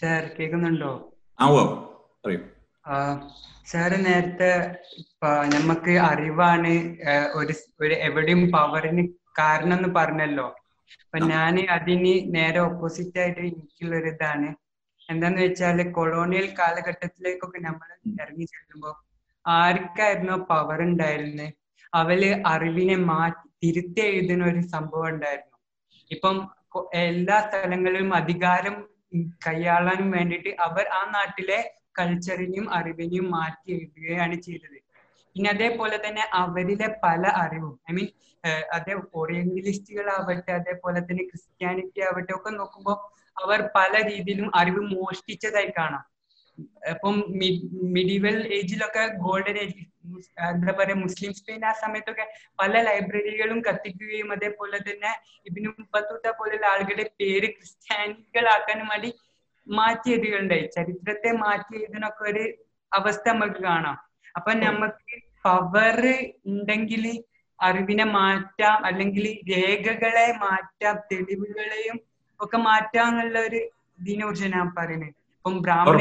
സാർ 0.00 0.24
കേൾക്കുന്നുണ്ടോ? 0.36 0.90
ആ 1.38 1.46
ഓ 1.50 1.60
പറയൂ. 2.24 2.40
സാറ് 3.66 3.98
നേരത്തെ 4.04 4.50
നമുക്ക് 5.54 5.92
അറിവാണ് 6.10 6.72
ഒരു 7.34 7.54
ഒരു 7.80 7.94
എവിടെയും 8.06 8.42
പവറിന് 8.54 9.02
കാരണം 9.38 9.76
എന്ന് 9.76 9.90
പറഞ്ഞല്ലോ 9.98 10.46
അപ്പൊ 11.02 11.18
ഞാൻ 11.32 11.54
അതിന് 11.76 12.14
നേരെ 12.36 12.58
ഓപ്പോസിറ്റ് 12.60 13.18
ആയിട്ട് 13.22 13.40
എനിക്കുള്ള 13.42 13.94
ഒരു 13.96 14.10
ഇതാണ് 14.14 14.48
എന്താന്ന് 15.08 15.40
വെച്ചാൽ 15.42 15.78
കൊളോണിയൽ 15.96 16.46
കാലഘട്ടത്തിലേക്കൊക്കെ 16.58 17.60
നമ്മൾ 17.60 17.88
ഇറങ്ങി 18.20 18.46
ചെല്ലുമ്പോ 18.52 18.90
ആർക്കായിരുന്നു 19.44 20.36
പവർ 20.50 20.78
ഉണ്ടായിരുന്നത് 20.88 21.48
അവർ 21.92 22.20
അറിവിനെ 22.52 22.96
മാറ്റി 23.06 23.46
തിരുത്തി 23.62 24.00
എഴുതുന്ന 24.08 24.44
ഒരു 24.44 24.60
സംഭവം 24.74 25.08
ഉണ്ടായിരുന്നു. 25.12 25.56
ഇപ്പം 26.10 26.36
എല്ലാ 27.02 27.38
സ്ഥലങ്ങളിലും 27.46 28.10
അധികാരം 28.20 28.76
കൈയാളാനും 29.46 30.10
വേണ്ടിയിട്ട് 30.10 30.50
അവർ 30.58 30.88
ആ 30.88 31.00
നാട്ടിലെ 31.10 31.58
കൾച്ചറിനെയും 31.98 32.74
അറിവിനെയും 32.74 33.30
മാറ്റി 33.30 33.72
എഴുതുകയാണ് 33.72 34.36
ചെയ്തത്. 34.40 34.78
പിന്നെ 35.36 35.50
അതേപോലെ 35.50 35.96
തന്നെ 36.06 36.22
അവരിലെ 36.32 36.88
പല 37.04 37.22
അറിവും 37.34 37.80
ഐ 37.90 37.94
മീൻ 37.94 38.08
അതേ 38.72 38.94
ഓറിയന്റലിസ്റ്റുകളാവട്ടെ 39.14 40.52
അതേപോലെ 40.52 41.00
തന്നെ 41.00 41.24
ക്രിസ്ത്യാനിറ്റി 41.24 42.00
ആവട്ടെ 42.00 42.32
ഒക്കെ 42.32 42.50
നോക്കുമ്പോൾ 42.50 42.96
അവർ 43.42 43.70
പല 43.74 43.92
രീതിയിലും 44.10 44.48
അറിവ് 44.56 44.80
മോഷ്ടിച്ചതായി 44.94 45.70
കാണാം. 45.78 46.04
ഇപ്പം 46.90 47.16
മിഡിവൽ 47.96 48.36
ഏജിലൊക്കെ 48.58 49.04
ഗോൾഡൻ 49.24 49.56
ഏജ് 49.62 49.84
എന്താ 50.48 50.72
പറയാ 50.78 50.96
മുസ്ലിം 50.96 51.32
സ്പെയിൻ 51.38 51.62
ആ 51.70 51.72
സമയത്തൊക്കെ 51.82 52.24
പല 52.60 52.72
ലൈബ്രറികളും 52.82 53.58
കത്തിക്കുകയും 53.66 54.28
അതേപോലെ 54.36 54.78
തന്നെ 54.88 55.12
ഇബിനു 55.48 55.70
മുപ്പത്തൂത്ത 55.80 56.32
പോലുള്ള 56.38 56.66
ആളുകളുടെ 56.66 57.06
പേര് 57.20 57.48
ക്രിസ്ത്യാനികളാക്കാനും 57.56 58.88
വേണ്ടി 58.92 59.10
മാറ്റി 59.66 60.08
എഴുതുകയുണ്ടായി 60.14 60.66
ചരിത്രത്തെ 60.76 61.32
മാറ്റി 61.44 61.74
എഴുതുന്നൊക്കെ 61.80 62.24
ഒരു 62.30 62.44
അവസ്ഥ 62.92 63.24
നമുക്ക് 63.32 63.60
കാണാം. 63.62 63.98
അപ്പൊ 64.34 64.50
നമുക്ക് 64.64 65.16
പവർ 65.44 65.98
ഉണ്ടെങ്കിൽ 66.52 67.04
അറിവിനെ 67.58 68.06
മാറ്റാം 68.18 68.76
അല്ലെങ്കിൽ 68.88 69.26
രേഖകളെ 69.52 70.26
മാറ്റാം 70.44 70.96
തെളിവുകളെയും 71.10 71.96
ഒക്കെ 72.40 72.58
മാറ്റാം 72.68 73.08
എന്നുള്ള 73.12 73.38
ഒരു 73.48 73.60
ഇതിനെ 74.00 74.24
കുറിച്ച് 74.24 74.48
ഞാൻ 74.56 74.68
പറയുന്നത്. 74.76 75.14
ഇപ്പം 75.40 75.62
ബ്രാഹ്മണ 75.62 76.00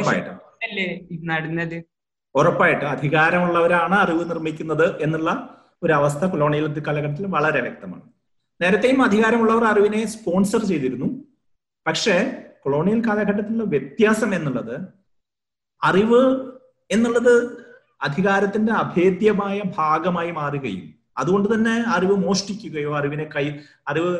അല്ലേ 0.64 0.86
നടന്നത്? 1.24 1.84
ഉറപ്പായിട്ട്. 2.36 2.86
അധികാരമുള്ളവരാണ് 2.86 3.96
അറിവ് 3.96 4.30
നിർമ്മിക്കുന്നത് 4.30 5.04
എന്നുള്ള 5.04 5.30
ഒരു 5.84 5.94
അവസ്ഥ 5.94 6.26
കൊളോണിയൽ 6.26 6.84
കാലഘട്ടത്തിൽ 6.88 7.26
വളരെ 7.26 7.62
വ്യക്തമാണ്. 7.62 8.02
നേരത്തെയും 8.62 9.04
അധികാരമുള്ളവർ 9.04 9.64
അറിവിനെ 9.64 10.06
സ്പോൺസർ 10.06 10.62
ചെയ്തിരുന്നു. 10.66 11.08
പക്ഷേ 11.88 12.16
കൊളോണിയൽ 12.64 13.00
കാലഘട്ടത്തിലുള്ള 13.08 13.64
വ്യത്യാസം 13.64 14.36
എന്നുള്ളത് 14.36 14.76
അറിവ് 15.84 16.22
എന്നുള്ളത് 16.92 17.34
അധികാരത്തിന്റെ 18.02 18.74
അഭേദ്യമായ 18.74 19.62
ഭാഗമായി 19.78 20.32
മാറുകയും 20.32 20.84
അതുകൊണ്ട് 21.18 21.54
തന്നെ 21.54 21.76
അറിവ് 21.88 22.16
മോഷ്ടിക്കുകയോ 22.16 22.98
അറിവിനെ 22.98 23.30
കൈ 23.36 23.46
അറിവ് 23.88 24.14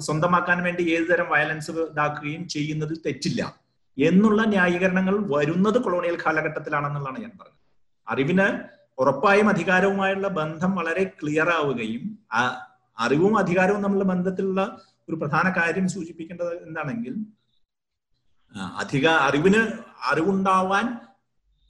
സ്വന്തമാക്കാൻ 0.00 0.62
വേണ്ടി 0.62 0.82
ഏതുതരം 0.94 1.30
വയലൻസ് 1.30 1.70
ഇതാക്കുകയും 1.70 2.48
ചെയ്യുന്നതിൽ 2.48 2.98
തെറ്റില്ല. 3.06 3.67
എന്നുള്ള 3.98 4.42
ന്യായീകരണങ്ങൾ 4.44 5.14
വരുന്നത് 5.30 5.78
കൊളോണിയൽ 5.78 6.16
കാലഘട്ടത്തിലാണെന്നുള്ളതാണ് 6.26 7.18
ഞാൻ 7.22 7.32
പറഞ്ഞത്. 7.38 7.56
അറിവിന് 8.06 8.46
ഉറപ്പായും 8.98 9.48
അധികാരവുമായുള്ള 9.48 10.28
ബന്ധം 10.38 10.74
വളരെ 10.74 11.02
ക്ലിയർ 11.20 11.48
ആവുകയും 11.50 12.04
അറിവും 12.98 13.38
അധികാരവും 13.38 13.82
തമ്മിലുള്ള 13.82 14.06
ബന്ധത്തിലുള്ള 14.12 14.60
ഒരു 15.08 15.16
പ്രധാന 15.16 15.48
കാര്യം 15.50 15.88
സൂചിപ്പിക്കേണ്ടത് 15.88 16.54
എന്താണെങ്കിൽ 16.66 17.14
അധിക 18.76 19.06
അറിവിന് 19.26 19.60
അറിവുണ്ടാവാൻ 20.10 20.86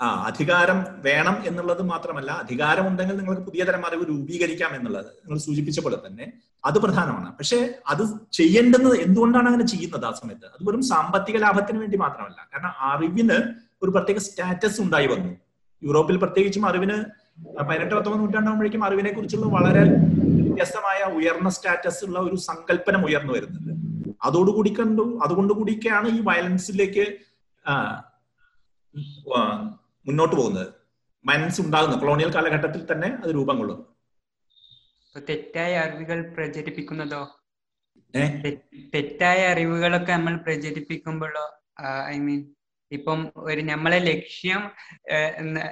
ആ 0.01 0.09
അധികാരം 0.29 0.79
വേണം 1.07 1.37
എന്നുള്ളത് 1.47 1.83
മാത്രമല്ല 1.83 2.31
അധികാരം 2.43 2.89
ഉണ്ടെങ്കിൽ 2.89 3.17
നിങ്ങൾക്ക് 3.17 3.43
പുതിയ 3.43 3.63
തരം 3.65 3.87
അറിവ് 3.87 4.05
രൂപീകരിക്കാം 4.09 4.75
എന്നുള്ളത് 4.75 5.07
നിങ്ങൾ 5.07 5.39
സൂചിപ്പിച്ച 5.39 5.81
പോലെ 5.81 5.99
തന്നെ 6.07 6.27
അത് 6.65 6.79
പ്രധാനമാണ്. 6.79 7.29
പക്ഷെ 7.39 7.59
അത് 7.87 8.03
ചെയ്യേണ്ടുന്നത് 8.33 8.97
എന്തുകൊണ്ടാണ് 9.07 9.47
അങ്ങനെ 9.47 9.67
ചെയ്യുന്നത് 9.67 10.07
ആ 10.07 10.11
സമയത്ത്? 10.11 10.47
അത് 10.47 10.63
വെറും 10.69 10.83
സാമ്പത്തിക 10.83 11.37
ലാഭത്തിന് 11.37 11.79
വേണ്ടി 11.79 11.97
മാത്രമല്ല. 11.97 12.49
കാരണം 12.53 12.73
അറിവിന് 12.91 13.39
ഒരു 13.83 13.91
പ്രത്യേക 13.91 14.19
സ്റ്റാറ്റസ് 14.19 14.81
ഉണ്ടായി 14.81 15.07
വന്നു. 15.07 15.33
യൂറോപ്പിൽ 15.83 16.17
പ്രത്യേകിച്ചും 16.17 16.67
അറിവിന് 16.67 16.99
പതിനെട്ട് 17.69 17.95
പത്തൊമ്പത് 17.95 18.21
നൂറ്റാണ്ടാകുമ്പോഴേക്കും 18.21 18.85
അറിവിനെ 18.85 19.11
കുറിച്ചുള്ള 19.13 19.47
വളരെ 19.47 19.83
വ്യത്യസ്തമായ 20.45 21.01
ഉയർന്ന 21.19 21.49
സ്റ്റാറ്റസ് 21.49 22.05
ഉള്ള 22.05 22.19
ഒരു 22.19 22.37
സങ്കല്പനം 22.37 23.05
ഉയർന്നു 23.05 23.33
വരുന്നത്. 23.33 23.73
അതോടുകൂടി 24.25 24.71
കണ്ടു 24.79 25.05
അതുകൊണ്ട് 25.25 25.53
കൂടിയൊക്കെയാണ് 25.55 26.09
ഈ 26.09 26.21
വയലൻസിലേക്ക് 26.21 27.05
മുന്നോട്ട് 30.09 30.37
പോകുന്നത്. 30.37 30.69
വയലൻസ് 31.25 31.61
ഉണ്ടാകുന്ന. 31.61 31.97
കൊളോണിയൽ 31.97 32.31
കാലഘട്ടത്തിൽ 32.35 32.83
തന്നെ 32.93 33.09
അത് 33.23 33.31
രൂപം 33.35 33.59
കൊള്ളുന്നു. 33.59 33.87
തെറ്റായ 35.29 35.73
അറിവുകൾ 35.79 36.19
പ്രചരിപ്പിക്കുന്നതോ? 36.35 37.23
തെറ്റായ 38.95 39.41
അറിവുകളൊക്കെ 39.49 40.13
നമ്മൾ 40.13 40.37
പ്രചരിപ്പിക്കുമ്പോഴോ? 40.37 41.47
ഐ 42.07 42.19
മീൻ 42.19 42.41
ഇപ്പം 42.93 43.21
ഒരു 43.37 43.61
നമ്മളെ 43.61 43.99
ലക്ഷ്യം 43.99 44.63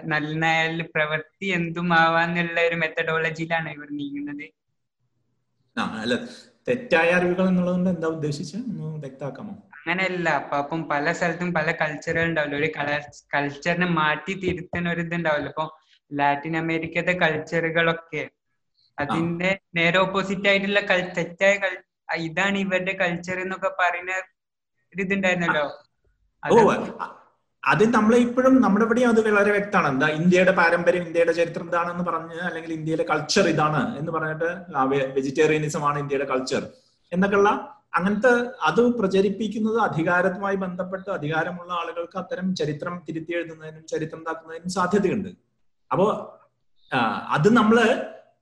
നന്നായാൽ 0.05 0.82
പ്രവൃത്തി 0.95 1.47
എന്തും 1.59 1.89
ആവാന്നുള്ള 1.95 2.61
ഒരു 2.68 2.74
മെത്തഡോളജിയിലാണ് 2.74 3.68
ഇവർ 3.68 3.89
നീങ്ങുന്നത്. 3.91 4.47
അല്ല 6.03 6.14
തെറ്റായ 6.68 7.09
അറിവുകൾ 7.11 7.49
എന്നുള്ളതുകൊണ്ട് 7.49 7.91
എന്താ 7.91 8.09
ഉദ്ദേശിച്ചത്? 8.09 8.62
വ്യക്തമാക്കാമോ? 9.05 9.55
അങ്ങനെയല്ല. 9.87 10.28
അപ്പൊ 10.41 10.55
അപ്പം 10.62 10.80
പല 10.93 11.12
സ്ഥലത്തും 11.16 11.51
പല 11.57 11.68
കൾച്ചറുകൾ 11.80 12.28
ഉണ്ടാവില്ല 12.30 12.57
ഒരു 12.61 12.68
കൾച്ചറിനെ 13.34 13.89
മാറ്റി 13.99 14.32
തിരുത്തുന്ന 14.45 14.89
ഒരു 14.95 15.03
ഇതുണ്ടാവില്ല 15.05 15.51
ഇപ്പൊ 15.53 15.64
ലാറ്റിൻ 16.11 16.55
അമേരിക്കത്തെ 16.61 17.14
കൾച്ചറുകളൊക്കെ 17.22 18.22
അതിന്റെ 18.99 19.51
നേരെ 19.78 19.99
ഓപ്പോസിറ്റ് 20.05 20.49
ആയിട്ടുള്ള 20.51 20.80
തെറ്റായ 21.18 21.55
ഇതാണ് 22.28 22.57
ഇവരുടെ 22.64 22.95
കൾച്ചർ 23.03 23.37
എന്നൊക്കെ 23.45 23.70
പറയുന്ന 23.80 24.12
ഒരു 24.93 25.01
ഇതുണ്ടായിരുന്നല്ലോ. 25.05 25.64
അത് 27.62 27.84
നമ്മൾ 27.97 28.12
ഇപ്പോഴും 28.24 28.55
നമ്മുടെ 28.64 28.84
ഇവിടെയും 28.89 29.09
അത് 29.12 29.20
വളരെ 29.39 29.53
വ്യക്തമാണ്. 29.57 29.89
എന്താ 29.95 30.09
ഇന്ത്യയുടെ 30.18 30.53
പാരമ്പര്യം 30.61 31.05
ഇന്ത്യയുടെ 31.09 31.34
ചരിത്രം 31.41 31.68
ഇതാണെന്ന് 31.70 32.05
പറഞ്ഞ് 32.11 32.39
അല്ലെങ്കിൽ 32.49 32.72
ഇന്ത്യയിലെ 32.78 33.07
കൾച്ചർ 33.12 33.47
ഇതാണ് 33.55 33.80
എന്ന് 34.01 34.12
പറഞ്ഞിട്ട് 34.16 34.51
വെജിറ്റേറിയനിസം 35.16 35.84
ആണ് 35.91 35.99
ഇന്ത്യയുടെ 36.05 36.28
കൾച്ചർ 36.32 36.62
എന്നൊക്കെയുള്ള 37.12 37.51
അങ്ങനത്തെ 37.95 38.32
അത് 38.62 38.80
പ്രചരിപ്പിക്കുന്നത് 38.80 39.78
അധികാരവുമായി 39.78 40.57
ബന്ധപ്പെട്ട് 40.57 41.11
അധികാരമുള്ള 41.11 41.72
ആളുകൾക്ക് 41.72 42.18
അത്തരം 42.18 42.55
ചരിത്രം 42.55 43.03
തിരുത്തി 43.09 43.32
എഴുതുന്നതിനും 43.32 43.87
ചരിത്രം 43.87 44.18
ഉണ്ടാക്കുന്നതിനും 44.18 44.70
സാധ്യതയുണ്ട്. 44.70 45.28
അപ്പോ 45.93 46.07
അത് 47.28 47.49
നമ്മൾ 47.57 47.78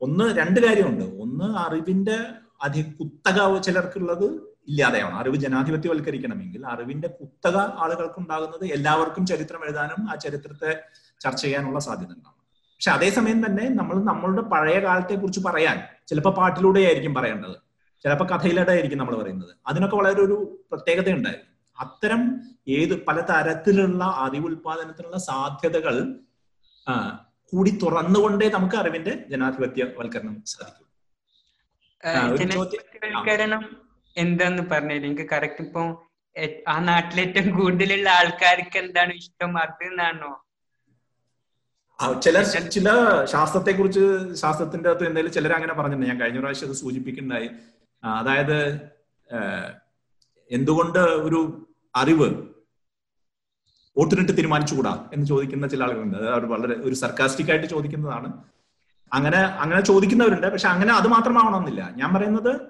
ഒന്ന് 0.00 0.38
രണ്ട് 0.38 0.60
കാര്യമുണ്ട്. 0.60 1.04
ഒന്ന് 1.22 1.58
അറിവിന്റെ 1.58 2.16
അധി 2.62 2.82
കുത്തക 3.00 3.58
ചിലർക്കുള്ളത് 3.58 4.24
ഇല്ലാതെയാണ്. 4.68 5.14
അറിവ് 5.14 5.36
ജനാധിപത്യവൽക്കരിക്കണമെങ്കിൽ 5.36 6.66
അറിവിന്റെ 6.66 7.08
കുത്തക 7.08 7.56
ആളുകൾക്ക് 7.56 8.18
ഉണ്ടാകുന്നത് 8.18 8.64
എല്ലാവർക്കും 8.72 9.26
ചരിത്രം 9.26 9.64
എഴുതാനും 9.64 10.10
ആ 10.10 10.14
ചരിത്രത്തെ 10.14 10.70
ചർച്ച 11.20 11.42
ചെയ്യാനുള്ള 11.42 11.80
സാധ്യത 11.80 12.12
ഉണ്ടാവും 12.12 12.40
പക്ഷെ 12.76 12.90
അതേസമയം 12.90 13.46
തന്നെ 13.46 13.68
നമ്മൾ 13.68 13.96
നമ്മളുടെ 14.04 14.42
പഴയ 14.42 14.78
കാലത്തെ 14.78 15.14
കുറിച്ച് 15.14 15.40
പറയാൻ 15.40 15.78
ചിലപ്പോൾ 16.06 16.34
പാട്ടിലൂടെ 16.34 16.80
ആയിരിക്കും 16.80 17.14
പറയേണ്ടത്. 17.14 17.56
ചിലപ്പോൾ 18.04 18.28
കഥയിലൂടെയായിരിക്കും 18.28 18.98
നമ്മൾ 18.98 19.14
പറയുന്നത്. 19.22 19.52
അതിനൊക്കെ 19.66 19.96
വളരെ 19.96 20.20
ഒരു 20.20 20.36
പ്രത്യേകത 20.72 21.08
ഉണ്ടായിരുന്നു 21.10 21.50
അത്തരം 21.78 22.20
ഏത് 22.68 22.94
പല 23.04 23.18
തരത്തിലുള്ള 23.30 24.04
അറിവുൽപാദനത്തിനുള്ള 24.04 25.18
സാധ്യതകൾ 25.18 25.94
കൂടി 27.52 27.70
തുറന്നുകൊണ്ടേ 27.82 28.48
നമുക്ക് 28.48 28.76
അറിവിന്റെ 28.76 29.12
ജനാധിപത്യവൽക്കരണം 29.30 30.36
സാധിക്കും. 30.46 30.84
എന്താന്ന് 34.16 34.62
പറഞ്ഞു 34.70 34.94
എനിക്ക് 34.94 35.24
കറക്റ്റ് 35.30 35.62
ഇപ്പൊ 35.62 35.82
ആ 36.68 36.78
നാട്ടിലെ 36.78 37.22
ഏറ്റവും 37.22 37.48
കൂടുതലുള്ള 37.58 38.08
ആൾക്കാർക്ക് 38.10 38.76
എന്താണ് 38.78 39.12
ഇഷ്ടം? 39.14 39.50
അത് 39.58 39.82
എന്നാണോ? 39.84 40.32
ചില 42.24 42.36
ചില 42.74 42.88
ശാസ്ത്രത്തെ 43.24 43.72
കുറിച്ച് 43.72 44.34
ശാസ്ത്രത്തിന്റെ 44.34 44.88
അകത്ത് 44.90 45.04
എന്തെങ്കിലും 45.06 45.34
ചിലർ 45.34 45.52
അങ്ങനെ 45.52 45.74
പറഞ്ഞിട്ടുണ്ട്. 45.74 46.10
ഞാൻ 46.10 46.18
കഴിഞ്ഞ 46.20 46.38
പ്രാവശ്യം 46.38 46.68
അത് 46.68 46.76
സൂചിപ്പിക്കുന്നുണ്ടായി. 46.76 47.48
അതായത് 48.04 48.80
എന്തുകൊണ്ട് 50.50 50.98
ഒരു 50.98 51.68
അറിവ് 51.96 52.42
വോട്ടിനിട്ട് 53.98 54.36
തീരുമാനിച്ചുകൂടാ 54.36 55.08
എന്ന് 55.12 55.26
ചോദിക്കുന്ന 55.26 55.66
ചില 55.66 55.82
ആളുകളുണ്ട്. 55.82 56.18
അത് 56.18 56.46
വളരെ 56.46 56.74
ഒരു 56.74 56.94
സർക്കാസ്റ്റിക് 56.94 57.50
ആയിട്ട് 57.50 57.66
ചോദിക്കുന്നതാണ്. 57.66 58.44
അങ്ങനെ 59.12 59.38
അങ്ങനെ 59.38 59.80
ചോദിക്കുന്നവരുണ്ട്. 59.80 60.46
പക്ഷെ 60.46 60.68
അങ്ങനെ 60.68 60.92
അത് 60.94 61.08
മാത്രമാവണമെന്നില്ല. 61.08 61.90
ഞാൻ 61.96 62.14
പറയുന്നത് 62.14 62.60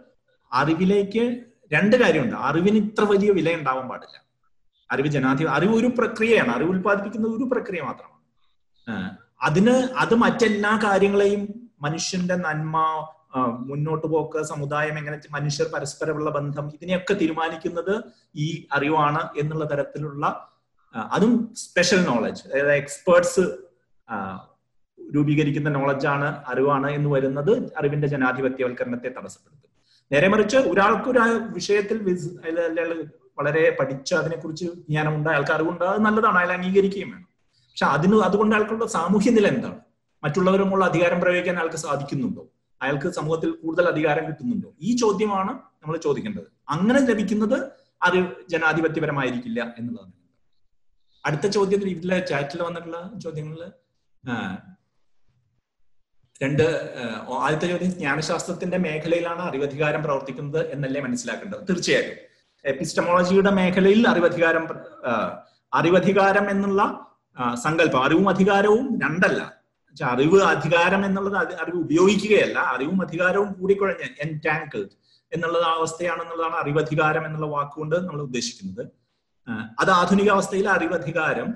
അറിവിലേക്ക് 0.52 1.44
രണ്ട് 1.72 1.96
കാര്യമുണ്ട്. 1.96 2.36
അറിവിന് 2.36 2.76
ഇത്ര 2.76 3.04
വലിയ 3.04 3.30
വില 3.30 3.54
ഉണ്ടാവാൻ 3.54 3.88
പാടില്ല. 3.88 4.24
അറിവ് 4.92 5.08
ജനാധിപ 5.08 5.48
അറിവ് 5.48 5.74
ഒരു 5.74 5.86
പ്രക്രിയയാണ്. 5.86 6.48
അറിവ് 6.48 6.70
ഉൽപ്പാദിപ്പിക്കുന്ന 6.70 7.28
ഒരു 7.28 7.44
പ്രക്രിയ 7.44 7.82
മാത്രമാണ്. 7.82 8.14
അതിന് 9.42 9.70
അത് 9.70 10.14
മറ്റെല്ലാ 10.14 10.80
കാര്യങ്ങളെയും 10.84 11.70
മനുഷ്യന്റെ 11.80 12.36
നന്മ 12.36 12.76
മുന്നോട്ട് 13.36 14.06
പോക്ക് 14.06 14.42
സമുദായം 14.42 14.98
എങ്ങനെ 14.98 15.20
മനുഷ്യർ 15.30 15.66
പരസ്പരമുള്ള 15.74 16.30
ബന്ധം 16.30 16.70
ഇതിനെയൊക്കെ 16.74 17.14
തീരുമാനിക്കുന്നത് 17.14 17.94
ഈ 18.36 18.66
അറിവാണ് 18.72 19.22
എന്നുള്ള 19.40 19.64
തരത്തിലുള്ള 19.64 20.50
അതും 20.94 21.54
സ്പെഷ്യൽ 21.54 22.04
നോളജ് 22.04 22.42
അതായത് 22.48 22.72
എക്സ്പേർട്സ് 22.72 23.44
രൂപീകരിക്കുന്ന 25.14 25.68
നോളജാണ് 25.68 26.28
അറിവാണ് 26.46 26.90
എന്ന് 26.90 27.10
വരുന്നത് 27.10 27.52
അറിവിന്റെ 27.78 28.06
ജനാധിപത്യവൽക്കരണത്തെ 28.06 29.08
തടസ്സപ്പെടുത്തും. 29.08 29.70
നേരെ 30.10 30.28
മറിച്ച് 30.28 30.56
ഒരാൾക്ക് 30.56 31.08
ഒരു 31.10 31.20
വിഷയത്തിൽ 31.54 31.96
വളരെ 33.38 33.76
പഠിച്ച് 33.80 34.14
അതിനെക്കുറിച്ച് 34.14 34.64
ജ്ഞാനമുണ്ട് 34.64 35.28
അയാൾക്ക് 35.30 35.52
അറിവുണ്ട് 35.52 35.84
അത് 35.84 36.00
നല്ലതാണ് 36.06 36.38
അയാൾ 36.38 36.52
അംഗീകരിക്കുകയും 36.52 37.10
വേണം. 37.10 37.28
പക്ഷെ 37.68 37.86
അതിന് 37.86 38.16
അതുകൊണ്ട് 38.16 38.54
അയാൾക്കുള്ള 38.56 38.86
സാമൂഹ്യ 38.86 39.30
നില 39.30 39.46
എന്താണ്? 39.48 39.78
മറ്റുള്ളവരുമുള്ള 40.22 40.84
അധികാരം 40.84 41.20
പ്രയോഗിക്കാൻ 41.20 41.56
അയാൾക്ക് 41.58 41.76
സാധിക്കുന്നുണ്ടോ? 41.76 42.42
അയാൾക്ക് 42.82 43.08
സമൂഹത്തിൽ 43.08 43.50
കൂടുതൽ 43.62 43.86
അധികാരം 43.88 44.24
കിട്ടുന്നുണ്ടോ? 44.28 44.70
ഈ 44.80 44.90
ചോദ്യമാണ് 44.96 45.52
നമ്മൾ 45.82 45.96
ചോദിക്കേണ്ടത്. 45.96 46.48
അങ്ങനെ 46.74 47.00
ലഭിക്കുന്നത് 47.10 47.56
അത് 48.02 48.18
ജനാധിപത്യപരമായിരിക്കില്ല 48.48 49.60
എന്നുള്ളതാണ്. 49.78 50.12
അടുത്ത 51.24 51.46
ചോദ്യത്തിൽ 51.46 51.88
ഇതിലെ 51.88 52.18
ചാറ്റിൽ 52.30 52.62
വന്നിട്ടുള്ള 52.62 52.98
ചോദ്യങ്ങളിൽ 53.24 53.62
രണ്ട് 56.42 56.62
ആദ്യത്തെ 57.44 57.66
ചോദ്യം 57.72 57.90
ജ്ഞാനശാസ്ത്രത്തിന്റെ 57.98 58.78
മേഖലയിലാണ് 58.84 59.42
അറിവധികാരം 59.48 60.02
പ്രവർത്തിക്കുന്നത് 60.02 60.60
എന്നല്ലേ 60.72 61.00
മനസ്സിലാക്കേണ്ടത്? 61.00 61.62
തീർച്ചയായും 61.68 62.16
എപ്പിസ്റ്റമോളജിയുടെ 62.64 63.50
മേഖലയിൽ 63.50 64.08
അറിവധികാരം 64.08 64.64
അറിവധികാരം 65.72 66.46
എന്നുള്ള 66.50 66.82
സങ്കല്പം 67.64 68.04
അറിവും 68.04 68.26
അധികാരവും 68.28 68.84
രണ്ടല്ല. 69.04 69.40
അറിവ് 70.02 70.42
അധികാരം 70.42 71.06
എന്നുള്ളത് 71.06 71.54
അറിവ് 71.54 71.76
ഉപയോഗിക്കുകയല്ല 71.76 72.58
അറിവും 72.58 73.02
അധികാരവും 73.02 73.52
കൂടിക്കുഴഞ്ഞ് 73.52 74.06
എൻടാങ്കിൾഡ് 74.20 74.94
എന്നുള്ള 75.32 75.58
അവസ്ഥയാണെന്നുള്ളതാണ് 75.58 76.54
അറിവധികാരം 76.54 77.26
എന്നുള്ള 77.26 77.46
വാക്കുകൊണ്ട് 77.46 77.96
നമ്മൾ 77.96 78.22
ഉദ്ദേശിക്കുന്നത്. 78.22 78.86
അത് 79.80 79.90
ആധുനിക 79.90 80.30
അവസ്ഥയിൽ 80.30 80.68
അറിവധികാരം. 80.68 81.54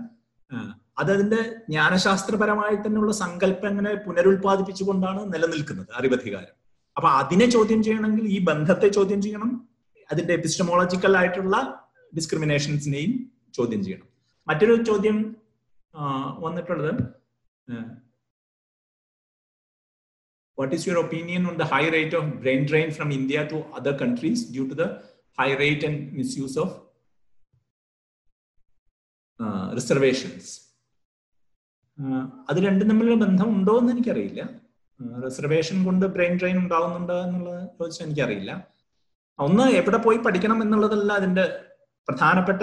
അതതിന്റെ 0.99 1.43
ജ്ഞാനശാസ്ത്രപരമായി 1.43 2.77
തന്നെയുള്ള 2.77 3.13
സങ്കല്പങ്ങനെ 3.13 3.95
പുനരുൽപാദിപ്പിച്ചുകൊണ്ടാണ് 3.95 5.35
നിലനിൽക്കുന്നത് 5.35 5.89
അറിവധികാരം. 5.95 6.55
അപ്പൊ 6.97 7.09
അതിനെ 7.09 7.51
ചോദ്യം 7.51 7.83
ചെയ്യണമെങ്കിൽ 7.83 8.25
ഈ 8.25 8.39
ബന്ധത്തെ 8.45 8.89
ചോദ്യം 8.89 9.23
ചെയ്യണം. 9.23 9.69
അതിന്റെ 10.11 10.35
എപ്പിസ്റ്റമോളജിക്കൽ 10.35 11.17
ആയിട്ടുള്ള 11.17 11.85
ഡിസ്ക്രിമിനേഷൻസിനെയും 12.17 13.31
ചോദ്യം 13.55 13.85
ചെയ്യണം. 13.85 14.09
മറ്റൊരു 14.49 14.83
ചോദ്യം 14.83 15.37
വന്നിട്ടുള്ളത് 16.39 16.95
what 20.59 20.71
is 20.77 20.83
your 20.89 20.99
opinion 21.05 21.43
on 21.51 21.57
the 21.61 21.69
high 21.73 21.89
rate 21.97 22.15
of 22.19 22.25
brain 22.43 22.63
drain 22.71 22.89
from 22.97 23.09
India 23.19 23.43
to 23.51 23.57
other 23.79 23.95
countries 24.03 24.41
due 24.55 24.67
to 24.71 24.75
the 24.81 24.89
high 25.39 25.55
rate 25.63 25.83
and 25.89 25.97
misuse 26.19 26.57
of 26.65 26.71
uh, 29.41 29.67
reservations? 29.79 30.47
അത് 32.51 32.59
രണ്ടും 32.67 32.89
തമ്മിലുള്ള 32.89 33.25
ബന്ധം 33.25 33.49
ഉണ്ടോ 33.57 33.79
എന്ന് 33.79 33.93
എനിക്കറിയില്ല. 33.93 34.43
റിസർവേഷൻ 35.25 35.85
കൊണ്ട് 35.85 36.07
ബ്രെയിൻ 36.07 36.35
ഡ്രെയിൻ 36.39 36.57
ഉണ്ടാകുന്നുണ്ടോ 36.59 37.17
എന്നുള്ളത് 37.25 37.63
ചോദിച്ചാൽ 37.79 38.05
എനിക്കറിയില്ല. 38.07 38.53
ഒന്ന് 39.47 39.65
എവിടെ 39.81 39.97
പോയി 39.97 40.19
പഠിക്കണം 40.19 40.63
എന്നുള്ളതല്ല 40.63 41.11
അതിന്റെ 41.13 41.45
പ്രധാനപ്പെട്ട 42.09 42.63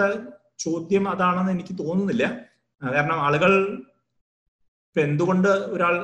ചോദ്യം 0.58 1.04
അതാണെന്ന് 1.08 1.52
എനിക്ക് 1.52 1.74
തോന്നുന്നില്ല. 1.78 2.24
കാരണം 2.82 3.18
ആളുകൾ 3.26 3.52
ഇപ്പൊ 4.88 5.00
എന്തുകൊണ്ട് 5.00 5.48
ഒരാൾ 5.48 5.94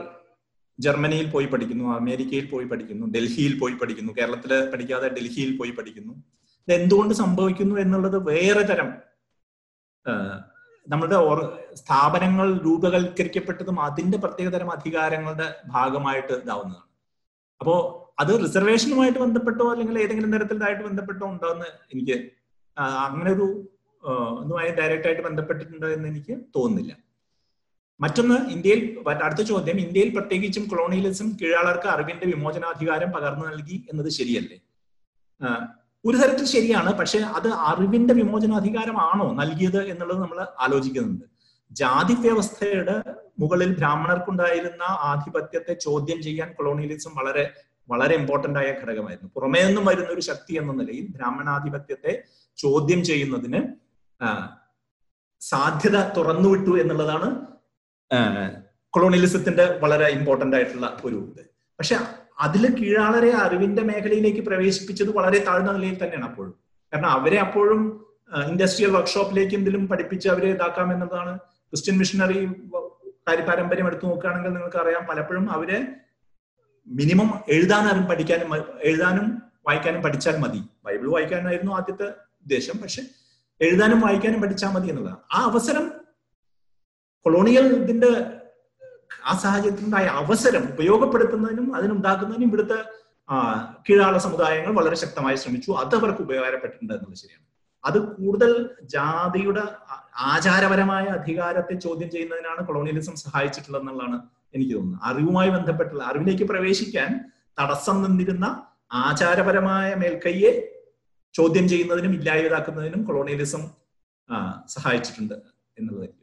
ജർമ്മനിയിൽ 0.78 1.30
പോയി 1.30 1.46
പഠിക്കുന്നു 1.46 1.84
അമേരിക്കയിൽ 1.94 2.46
പോയി 2.50 2.66
പഠിക്കുന്നു 2.66 3.06
ഡൽഹിയിൽ 3.06 3.58
പോയി 3.58 3.74
പഠിക്കുന്നു 3.80 4.12
കേരളത്തിൽ 4.18 4.52
പഠിക്കാതെ 4.72 5.08
ഡൽഹിയിൽ 5.08 5.56
പോയി 5.56 5.70
പഠിക്കുന്നു. 5.70 6.14
ഇത് 6.68 6.72
എന്തുകൊണ്ട് 6.80 7.14
സംഭവിക്കുന്നു 7.14 7.74
എന്നുള്ളത് 7.80 8.16
വേറെ 8.28 8.62
തരം 8.62 8.90
നമ്മുടെ 10.88 11.16
സ്ഥാപനങ്ങൾ 11.74 12.58
രൂപവൽക്കരിക്കപ്പെട്ടതും 12.64 13.76
അതിന്റെ 13.80 14.18
പ്രത്യേകതരം 14.18 14.70
അധികാരങ്ങളുടെ 14.70 15.54
ഭാഗമായിട്ട് 15.66 16.32
ഇതാവുന്നതാണ്. 16.32 16.88
അപ്പോ 17.60 17.74
അത് 18.20 18.32
റിസർവേഷനുമായിട്ട് 18.44 19.18
ബന്ധപ്പെട്ടോ 19.18 19.66
അല്ലെങ്കിൽ 19.72 19.98
ഏതെങ്കിലും 19.98 20.32
തരത്തിലായിട്ട് 20.34 20.82
ബന്ധപ്പെട്ടോ 20.82 21.26
ഉണ്ടോ 21.26 21.48
എന്ന് 21.54 21.68
എനിക്ക് 21.92 22.16
അങ്ങനെ 23.06 23.30
ഒരു 23.32 23.46
ഒന്നുമായി 24.40 24.70
ഡയറക്റ്റ് 24.70 25.08
ആയിട്ട് 25.08 25.22
ബന്ധപ്പെട്ടിട്ടുണ്ടോ 25.22 25.88
എന്ന് 25.88 26.08
എനിക്ക് 26.08 26.34
തോന്നുന്നില്ല. 26.56 26.92
മറ്റൊന്ന് 28.02 28.36
ഇന്ത്യയിൽ 28.54 28.80
അടുത്ത 29.26 29.42
ചോദ്യം 29.50 29.78
ഇന്ത്യയിൽ 29.84 30.10
പ്രത്യേകിച്ചും 30.16 30.64
കൊളോണിയലിസം 30.70 31.28
കീഴാളർക്ക് 31.40 31.88
അറിവിന്റെ 31.94 32.26
വിമോചനാധികാരം 32.32 33.10
പകർന്നു 33.16 33.44
നൽകി 33.50 33.76
എന്നത് 33.90 34.10
ശരിയല്ലേ? 34.18 34.58
ഒരു 36.04 36.16
തരത്തിൽ 36.20 36.46
ശരിയാണ് 36.54 36.90
പക്ഷെ 37.00 37.18
അത് 37.38 37.48
അറിവിന്റെ 37.70 38.14
വിമോചനാധികാരമാണോ 38.20 39.26
നൽകിയത് 39.40 39.80
എന്നുള്ളത് 39.92 40.20
നമ്മൾ 40.22 40.38
ആലോചിക്കുന്നുണ്ട്. 40.64 41.26
ജാതി 41.70 42.14
വ്യവസ്ഥയുടെ 42.24 42.96
മുകളിൽ 43.40 43.70
ബ്രാഹ്മണർക്കുണ്ടായിരുന്ന 43.78 44.82
ആധിപത്യത്തെ 45.10 45.74
ചോദ്യം 45.86 46.18
ചെയ്യാൻ 46.22 46.48
കൊളോണിയലിസം 46.56 47.12
വളരെ 47.18 47.44
വളരെ 47.88 48.14
ഇമ്പോർട്ടന്റ് 48.20 48.58
ആയ 48.58 48.68
ഘടകമായിരുന്നു. 48.80 49.30
പുറമേ 49.36 49.60
നിന്നും 49.66 49.84
വരുന്ന 49.90 50.10
ഒരു 50.16 50.22
ശക്തി 50.30 50.52
എന്ന 50.60 50.72
നിലയിൽ 50.80 51.06
ബ്രാഹ്മണാധിപത്യത്തെ 51.16 52.12
ചോദ്യം 52.58 53.00
ചെയ്യുന്നതിന് 53.08 53.60
സാധ്യത 55.42 55.96
തുറന്നുവിട്ടു 56.16 56.72
എന്നുള്ളതാണ് 56.82 57.28
കൊളോണിയലിസത്തിന്റെ 58.90 59.78
വളരെ 59.82 60.08
ഇമ്പോർട്ടന്റ് 60.08 60.56
ആയിട്ടുള്ള 60.56 61.00
ഒരു 61.04 61.14
ഇത്. 61.14 61.44
പക്ഷെ 61.78 61.96
അതിൽ 62.40 62.76
കീഴാളരെ 62.76 63.32
അറിവിന്റെ 63.34 63.82
മേഖലയിലേക്ക് 63.82 64.40
പ്രവേശിപ്പിച്ചത് 64.40 65.10
വളരെ 65.16 65.44
താഴ്ന്ന 65.44 65.72
നിലയിൽ 65.72 65.94
തന്നെയാണ് 65.94 66.24
അപ്പോഴും. 66.24 66.54
കാരണം 66.92 67.08
അവരെ 67.08 67.38
അപ്പോഴും 67.40 68.06
ഇൻഡസ്ട്രിയൽ 68.48 68.90
വർക്ക്ഷോപ്പിലേക്ക് 68.90 69.54
എന്തെങ്കിലും 69.54 69.88
പഠിപ്പിച്ച് 69.88 70.28
അവരെ 70.28 70.48
ഇതാക്കാം 70.48 70.92
എന്നതാണ് 70.92 71.38
ക്രിസ്ത്യൻ 71.38 71.98
മിഷനറി 71.98 72.46
പാരമ്പര്യം 73.28 73.86
എടുത്തു 73.86 74.06
നോക്കുകയാണെങ്കിൽ 74.06 74.50
നിങ്ങൾക്ക് 74.50 74.76
അറിയാം 74.76 75.06
പലപ്പോഴും 75.06 75.52
അവരെ 75.52 75.86
മിനിമം 76.86 77.40
എഴുതാനും 77.48 78.04
പഠിക്കാനും 78.04 78.80
എഴുതാനും 78.82 79.42
വായിക്കാനും 79.66 80.02
പഠിച്ചാൽ 80.02 80.36
മതി. 80.36 80.62
ബൈബിൾ 80.84 81.08
വായിക്കാനായിരുന്നു 81.10 81.72
ആദ്യത്തെ 81.72 82.04
ഉദ്ദേശം. 82.42 82.78
പക്ഷെ 82.82 83.02
എഴുതാനും 83.60 84.00
വായിക്കാനും 84.00 84.40
പഠിച്ചാൽ 84.42 84.68
മതി 84.68 84.88
എന്നുള്ളതാണ് 84.88 85.20
ആ 85.32 85.50
അവസരം 85.50 86.01
കൊളോണിയൽ 87.24 87.66
ഇതിന്റെ 87.82 88.10
ആ 89.28 89.32
സാഹചര്യത്തിലുണ്ടായ 89.42 90.06
അവസരം 90.20 90.64
ഉപയോഗപ്പെടുത്തുന്നതിനും 90.74 91.66
അതിനുണ്ടാക്കുന്നതിനും 91.76 92.48
ഇവിടുത്തെ 92.48 92.78
കീഴാള 93.86 94.16
സമുദായങ്ങൾ 94.24 94.72
വളരെ 94.78 94.96
ശക്തമായി 95.02 95.36
ശ്രമിച്ചു. 95.42 95.70
അത് 95.82 95.94
അവർക്ക് 95.98 96.22
ഉപകാരപ്പെട്ടിട്ടുണ്ട് 96.26 96.92
എന്നുള്ളത് 96.94 97.20
ശരിയാണ്. 97.22 97.44
അത് 97.84 97.98
കൂടുതൽ 98.16 98.50
ജാതിയുടെ 98.94 99.62
ആചാരപരമായ 100.32 101.04
അധികാരത്തെ 101.18 101.74
ചോദ്യം 101.84 102.10
ചെയ്യുന്നതിനാണ് 102.10 102.60
കൊളോണിയലിസം 102.66 103.14
സഹായിച്ചിട്ടുള്ളത് 103.24 103.82
എന്നുള്ളതാണ് 103.82 104.18
എനിക്ക് 104.54 104.74
തോന്നുന്നത്. 104.74 105.02
അറിവുമായി 105.10 105.50
ബന്ധപ്പെട്ടുള്ള 105.56 106.02
അറിവിലേക്ക് 106.10 106.44
പ്രവേശിക്കാൻ 106.52 107.10
തടസ്സം 107.60 107.96
നിന്നിരുന്ന 108.04 108.46
ആചാരപരമായ 109.06 109.88
മേൽക്കൈയെ 110.02 110.52
ചോദ്യം 111.34 111.66
ചെയ്യുന്നതിനും 111.68 112.12
ഇല്ലായതാക്കുന്നതിനും 112.18 113.04
കൊളോണിയലിസം 113.04 113.62
സഹായിച്ചിട്ടുണ്ട് 114.74 115.34
എന്നുള്ളത് 115.78 116.21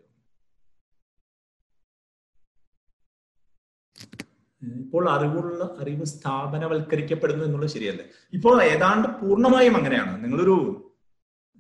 ഇപ്പോൾ 4.62 5.10
അറിവുള്ള 5.10 5.78
അറിവ് 5.82 6.06
സ്ഥാപനവൽക്കരിക്കപ്പെടുന്നു 6.06 7.46
എന്നുള്ളത് 7.46 7.70
ശരിയല്ലേ? 7.70 8.06
ഇപ്പോൾ 8.34 8.64
ഏതാണ്ട് 8.64 9.08
പൂർണമായും 9.08 9.78
അങ്ങനെയാണ്. 9.78 10.24
നിങ്ങളൊരു 10.24 10.56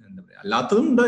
എന്താ 0.10 0.24
പറയുക 0.24 0.40
അല്ലാത്തതുണ്ട് 0.40 1.02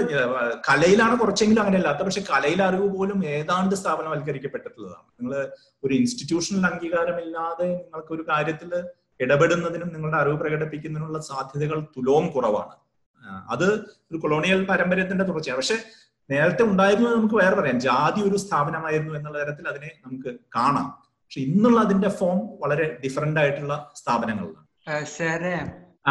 കലയിലാണ് 0.70 1.20
കുറച്ചെങ്കിലും 1.20 1.62
അങ്ങനെ 1.62 1.78
അല്ലാത്ത 1.78 2.00
പക്ഷെ 2.00 2.22
കലയിലെ 2.22 2.64
അറിവ് 2.64 2.96
പോലും 2.96 3.26
ഏതാണ്ട് 3.26 3.76
സ്ഥാപനവൽക്കരിക്കപ്പെട്ടിട്ടുള്ളതാണ്. 3.76 5.06
നിങ്ങൾ 5.22 5.52
ഒരു 5.84 5.94
ഇൻസ്റ്റിറ്റ്യൂഷണൽ 5.94 6.66
അംഗീകാരമില്ലാതെ 6.66 7.68
നിങ്ങൾക്ക് 7.68 8.14
ഒരു 8.14 8.26
കാര്യത്തിൽ 8.30 8.84
ഇടപെടുന്നതിനും 9.20 9.94
നിങ്ങളുടെ 9.94 10.18
അറിവ് 10.18 10.38
പ്രകടിപ്പിക്കുന്നതിനുള്ള 10.38 11.20
സാധ്യതകൾ 11.22 11.80
തുലോം 11.98 12.28
കുറവാണ്. 12.28 12.76
അത് 13.50 13.74
ഒരു 14.12 14.18
കൊളോണിയൽ 14.18 14.66
പാരമ്പര്യത്തിന്റെ 14.66 15.26
തുടർച്ചയാണ്. 15.26 15.58
പക്ഷെ 15.58 15.78
നേരത്തെ 16.30 16.64
ഉണ്ടായിരുന്നു 16.64 17.10
നമുക്ക് 17.10 17.36
വേറെ 17.36 17.56
പറയാം. 17.56 17.80
ജാതി 17.80 18.22
ഒരു 18.30 18.38
സ്ഥാപനമായിരുന്നു 18.38 19.14
എന്നുള്ള 19.14 19.46
തരത്തിൽ 19.46 19.68
അതിനെ 19.68 19.92
നമുക്ക് 20.06 20.40
കാണാം. 20.56 21.11
പക്ഷെ 21.32 21.44
ഇന്നുള്ള 21.48 21.78
അതിന്റെ 21.80 22.10
ഫോം 22.10 22.40
വളരെ 22.62 22.86
ഡിഫറെന്റ് 23.04 23.40
ആയിട്ടുള്ള 23.42 23.74
സ്ഥാപനങ്ങളിലാണ്. 24.00 24.66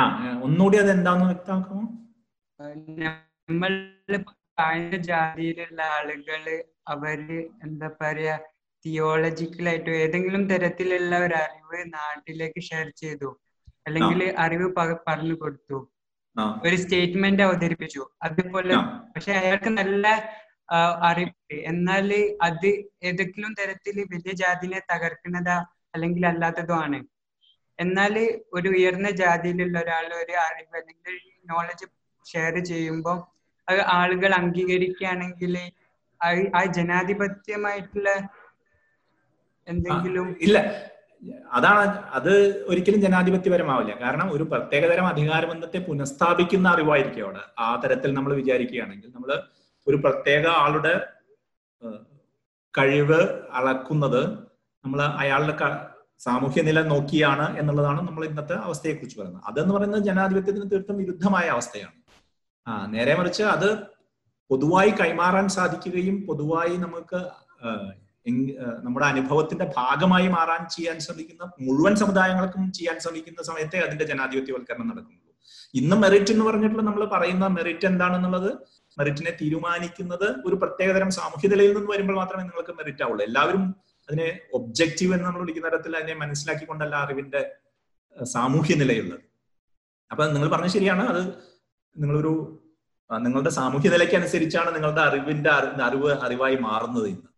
ആ 0.00 0.02
ഒന്നുകൂടി 0.46 0.76
അത് 0.82 0.90
എന്താന്ന് 0.90 1.24
വ്യക്തമാക്കുമോ 1.30 1.82
നമ്മൾ 3.50 3.72
താഴ്ന്ന 4.60 4.96
ജാതിയിലുള്ള 5.08 5.80
ആളുകൾ 5.96 6.46
അവർ 6.94 7.18
എന്താ 7.66 7.90
പറയാ 8.00 8.36
തിയോളജിക്കലായിട്ടോ 8.84 9.92
ഏതെങ്കിലും 10.04 10.44
തരത്തിലുള്ള 10.50 11.18
ഒരു 11.26 11.36
അറിവ് 11.44 11.82
നാട്ടിലേക്ക് 11.96 12.62
ഷെയർ 12.70 12.88
ചെയ്തു. 13.02 13.30
അല്ലെങ്കിൽ 13.86 14.22
അറിവ് 14.44 14.68
പറഞ്ഞു 15.08 15.36
കൊടുത്തു. 15.42 15.78
ഒരു 16.66 16.76
സ്റ്റേറ്റ്മെന്റ് 16.84 17.44
അവതരിപ്പിച്ചു. 17.48 18.02
അതുപോലെ 18.22 18.74
പക്ഷെ 19.14 19.34
അയാൾക്ക് 19.42 19.72
നല്ല 19.80 20.06
അറിവ് 21.08 21.56
എന്നാൽ 21.70 22.08
അത് 22.42 22.68
ഏതെങ്കിലും 23.08 23.52
തരത്തിൽ 23.60 23.96
വലിയ 24.12 24.32
ജാതിനെ 24.42 24.80
തകർക്കുന്നതാ 24.92 25.56
അല്ലെങ്കിൽ 25.94 26.24
അല്ലാത്തതോ 26.26 26.74
ആണ്. 26.84 27.00
എന്നാൽ 27.78 28.14
ഒരു 28.52 28.68
ഉയർന്ന 28.68 29.10
ജാതിയിലുള്ള 29.22 29.76
ഒരാൾ 29.84 30.06
ഒരു 30.22 30.34
അറിവ് 30.46 30.76
അല്ലെങ്കിൽ 30.80 31.16
നോളജ് 31.50 31.86
ഷെയർ 32.26 32.54
ചെയ്യുമ്പോൾ 32.70 33.18
അത് 33.68 33.80
ആളുകൾ 33.98 34.30
അംഗീകരിക്കുകയാണെങ്കിൽ 34.40 35.54
ആ 36.56 36.64
ജനാധിപത്യമായിട്ടുള്ള 36.78 38.08
എന്തെങ്കിലും 39.68 40.28
ഇല്ല. 40.46 40.58
അതാണ് 41.52 41.82
അത് 42.18 42.32
ഒരിക്കലും 42.70 43.00
ജനാധിപത്യപരമാവില്ല. 43.04 43.94
കാരണം 44.02 44.28
ഒരു 44.34 44.44
പ്രത്യേകതരം 44.50 45.06
അധികാരബന്ധത്തെ 45.06 45.78
പുനഃസ്ഥാപിക്കുന്ന 45.88 46.66
അറിവായിരിക്കും 46.74 47.24
അവിടെ. 47.26 47.42
ആ 47.58 47.68
തരത്തിൽ 47.84 48.10
നമ്മൾ 48.18 48.32
വിചാരിക്കുകയാണെങ്കിൽ 48.40 49.10
നമ്മൾ 49.16 49.30
ഒരു 49.86 49.96
പ്രത്യേക 50.04 50.44
ആളുടെ 50.64 50.94
കഴിവ് 52.74 53.20
അളക്കുന്നത് 53.58 54.22
നമ്മൾ 54.84 55.00
അയാളുടെ 55.22 55.54
സാമൂഹ്യ 56.20 56.62
നില 56.68 56.78
നോക്കിയാണ് 56.92 57.46
എന്നുള്ളതാണ് 57.60 58.00
നമ്മൾ 58.08 58.22
ഇന്നത്തെ 58.28 58.56
അവസ്ഥയെ 58.66 58.94
കുറിച്ച് 58.94 59.16
പറയുന്നത്. 59.18 59.44
അതെന്ന് 59.50 59.72
പറയുന്നത് 59.76 60.02
ജനാധിപത്യത്തിന് 60.08 60.66
തീർത്തും 60.72 60.96
വിരുദ്ധമായ 61.00 61.46
അവസ്ഥയാണ്. 61.54 61.96
ആ 62.66 62.72
നേരെ 62.94 63.14
മറിച്ച് 63.18 63.44
അത് 63.54 63.68
പൊതുവായി 64.50 64.92
കൈമാറാൻ 65.00 65.46
സാധിക്കുകയും 65.56 66.16
പൊതുവായി 66.28 66.74
നമുക്ക് 66.84 67.20
നമ്മുടെ 68.84 69.06
അനുഭവത്തിന്റെ 69.12 69.66
ഭാഗമായി 69.76 70.28
മാറാൻ 70.34 70.62
ചെയ്യാൻ 70.74 70.96
ശ്രമിക്കുന്ന 71.04 71.44
മുഴുവൻ 71.66 71.94
സമുദായങ്ങൾക്കും 72.02 72.64
ചെയ്യാൻ 72.78 72.96
ശ്രമിക്കുന്ന 73.04 73.42
സമയത്തെ 73.50 73.78
അതിന്റെ 73.86 74.06
ജനാധിപത്യവൽക്കരണം 74.10 74.88
നടക്കുന്നുള്ളൂ 74.90 75.32
ഇന്ന് 75.74 75.96
മെറിറ്റ് 76.02 76.32
എന്ന് 76.34 76.44
പറഞ്ഞിട്ടുള്ള 76.48 76.84
നമ്മൾ 76.88 77.04
പറയുന്ന 77.14 77.46
മെറിറ്റ് 77.56 77.86
എന്താണെന്നുള്ളത് 77.90 78.50
മെറിറ്റിനെ 79.01 79.32
തീരുമാനിക്കുന്നത് 79.40 80.26
ഒരു 80.46 80.57
പ്രത്യേകതരം 80.62 81.11
സാമൂഹ്യ 81.18 81.48
നിലയിൽ 81.55 81.72
നിന്ന് 81.76 81.90
വരുമ്പോൾ 81.94 82.16
മാത്രമേ 82.20 82.42
നിങ്ങൾക്ക് 82.44 82.74
മെറിറ്റ് 82.80 83.05
ആവുള്ളൂ. 83.07 83.22
എല്ലാവരും 83.28 83.64
അതിനെ 84.09 84.28
ഒബ്ജക്റ്റീവ് 84.59 85.12
എന്ന് 85.14 85.26
നമ്മൾ 85.26 85.42
വിളിക്കുന്ന 85.44 85.68
തരത്തിൽ 85.68 85.92
അതിനെ 85.98 86.14
മനസ്സിലാക്കിക്കൊണ്ടല്ല 86.22 86.96
അറിവിന്റെ 87.05 87.42
സാമൂഹ്യ 88.16 88.74
നിലയുള്ളത് 88.82 89.24
അപ്പൊ 90.11 90.22
നിങ്ങൾ 90.34 90.48
പറഞ്ഞ 90.55 90.70
ശരിയാണ്. 90.76 91.05
അത് 91.12 91.22
നിങ്ങളൊരു 91.96 92.32
നിങ്ങളുടെ 93.11 93.53
സാമൂഹ്യ 93.59 93.88
നിലയ്ക്ക് 93.94 94.16
അനുസരിച്ചാണ് 94.18 94.70
നിങ്ങളുടെ 94.76 95.03
അറിവിന്റെ 95.09 95.51
അറിവ് 95.86 96.11
അറിവായി 96.26 96.57
മാറുന്നത് 96.66 97.07
ഇന്ന്. 97.12 97.28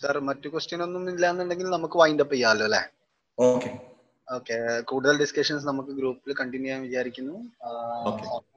സാർ 0.00 0.16
മറ്റു 0.28 0.48
ക്വസ്റ്റ്യൻ 0.52 0.82
ഒന്നും 0.86 1.02
ഇല്ലാന്നുണ്ടെങ്കിൽ 1.12 1.68
നമുക്ക് 1.76 1.96
വൈൻഡ് 2.02 2.22
അപ്പ് 2.24 2.34
ചെയ്യാമല്ലോ 2.34 2.66
അല്ലെ? 2.68 2.82
ഓക്കെ 3.38 3.70
ഓക്കെ 4.30 4.56
കൂടുതൽ 4.80 5.14
ഡിസ്കഷൻസ് 5.18 5.66
നമുക്ക് 5.66 5.90
ഗ്രൂപ്പിൽ 5.90 6.34
കണ്ടിന്യൂ 6.40 6.66
ചെയ്യാൻ 6.66 6.82
വിചാരിക്കുന്നു. 6.86 7.36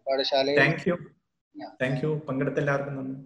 പാഠശാല 0.08 0.56
താങ്ക് 0.60 0.84
യു 0.90 0.96
താങ്ക് 1.82 2.02
യു 2.06 2.12
പങ്കെടുത്ത 2.28 2.58
എല്ലാവർക്കും 2.58 2.96
നന്ദി. 2.98 3.18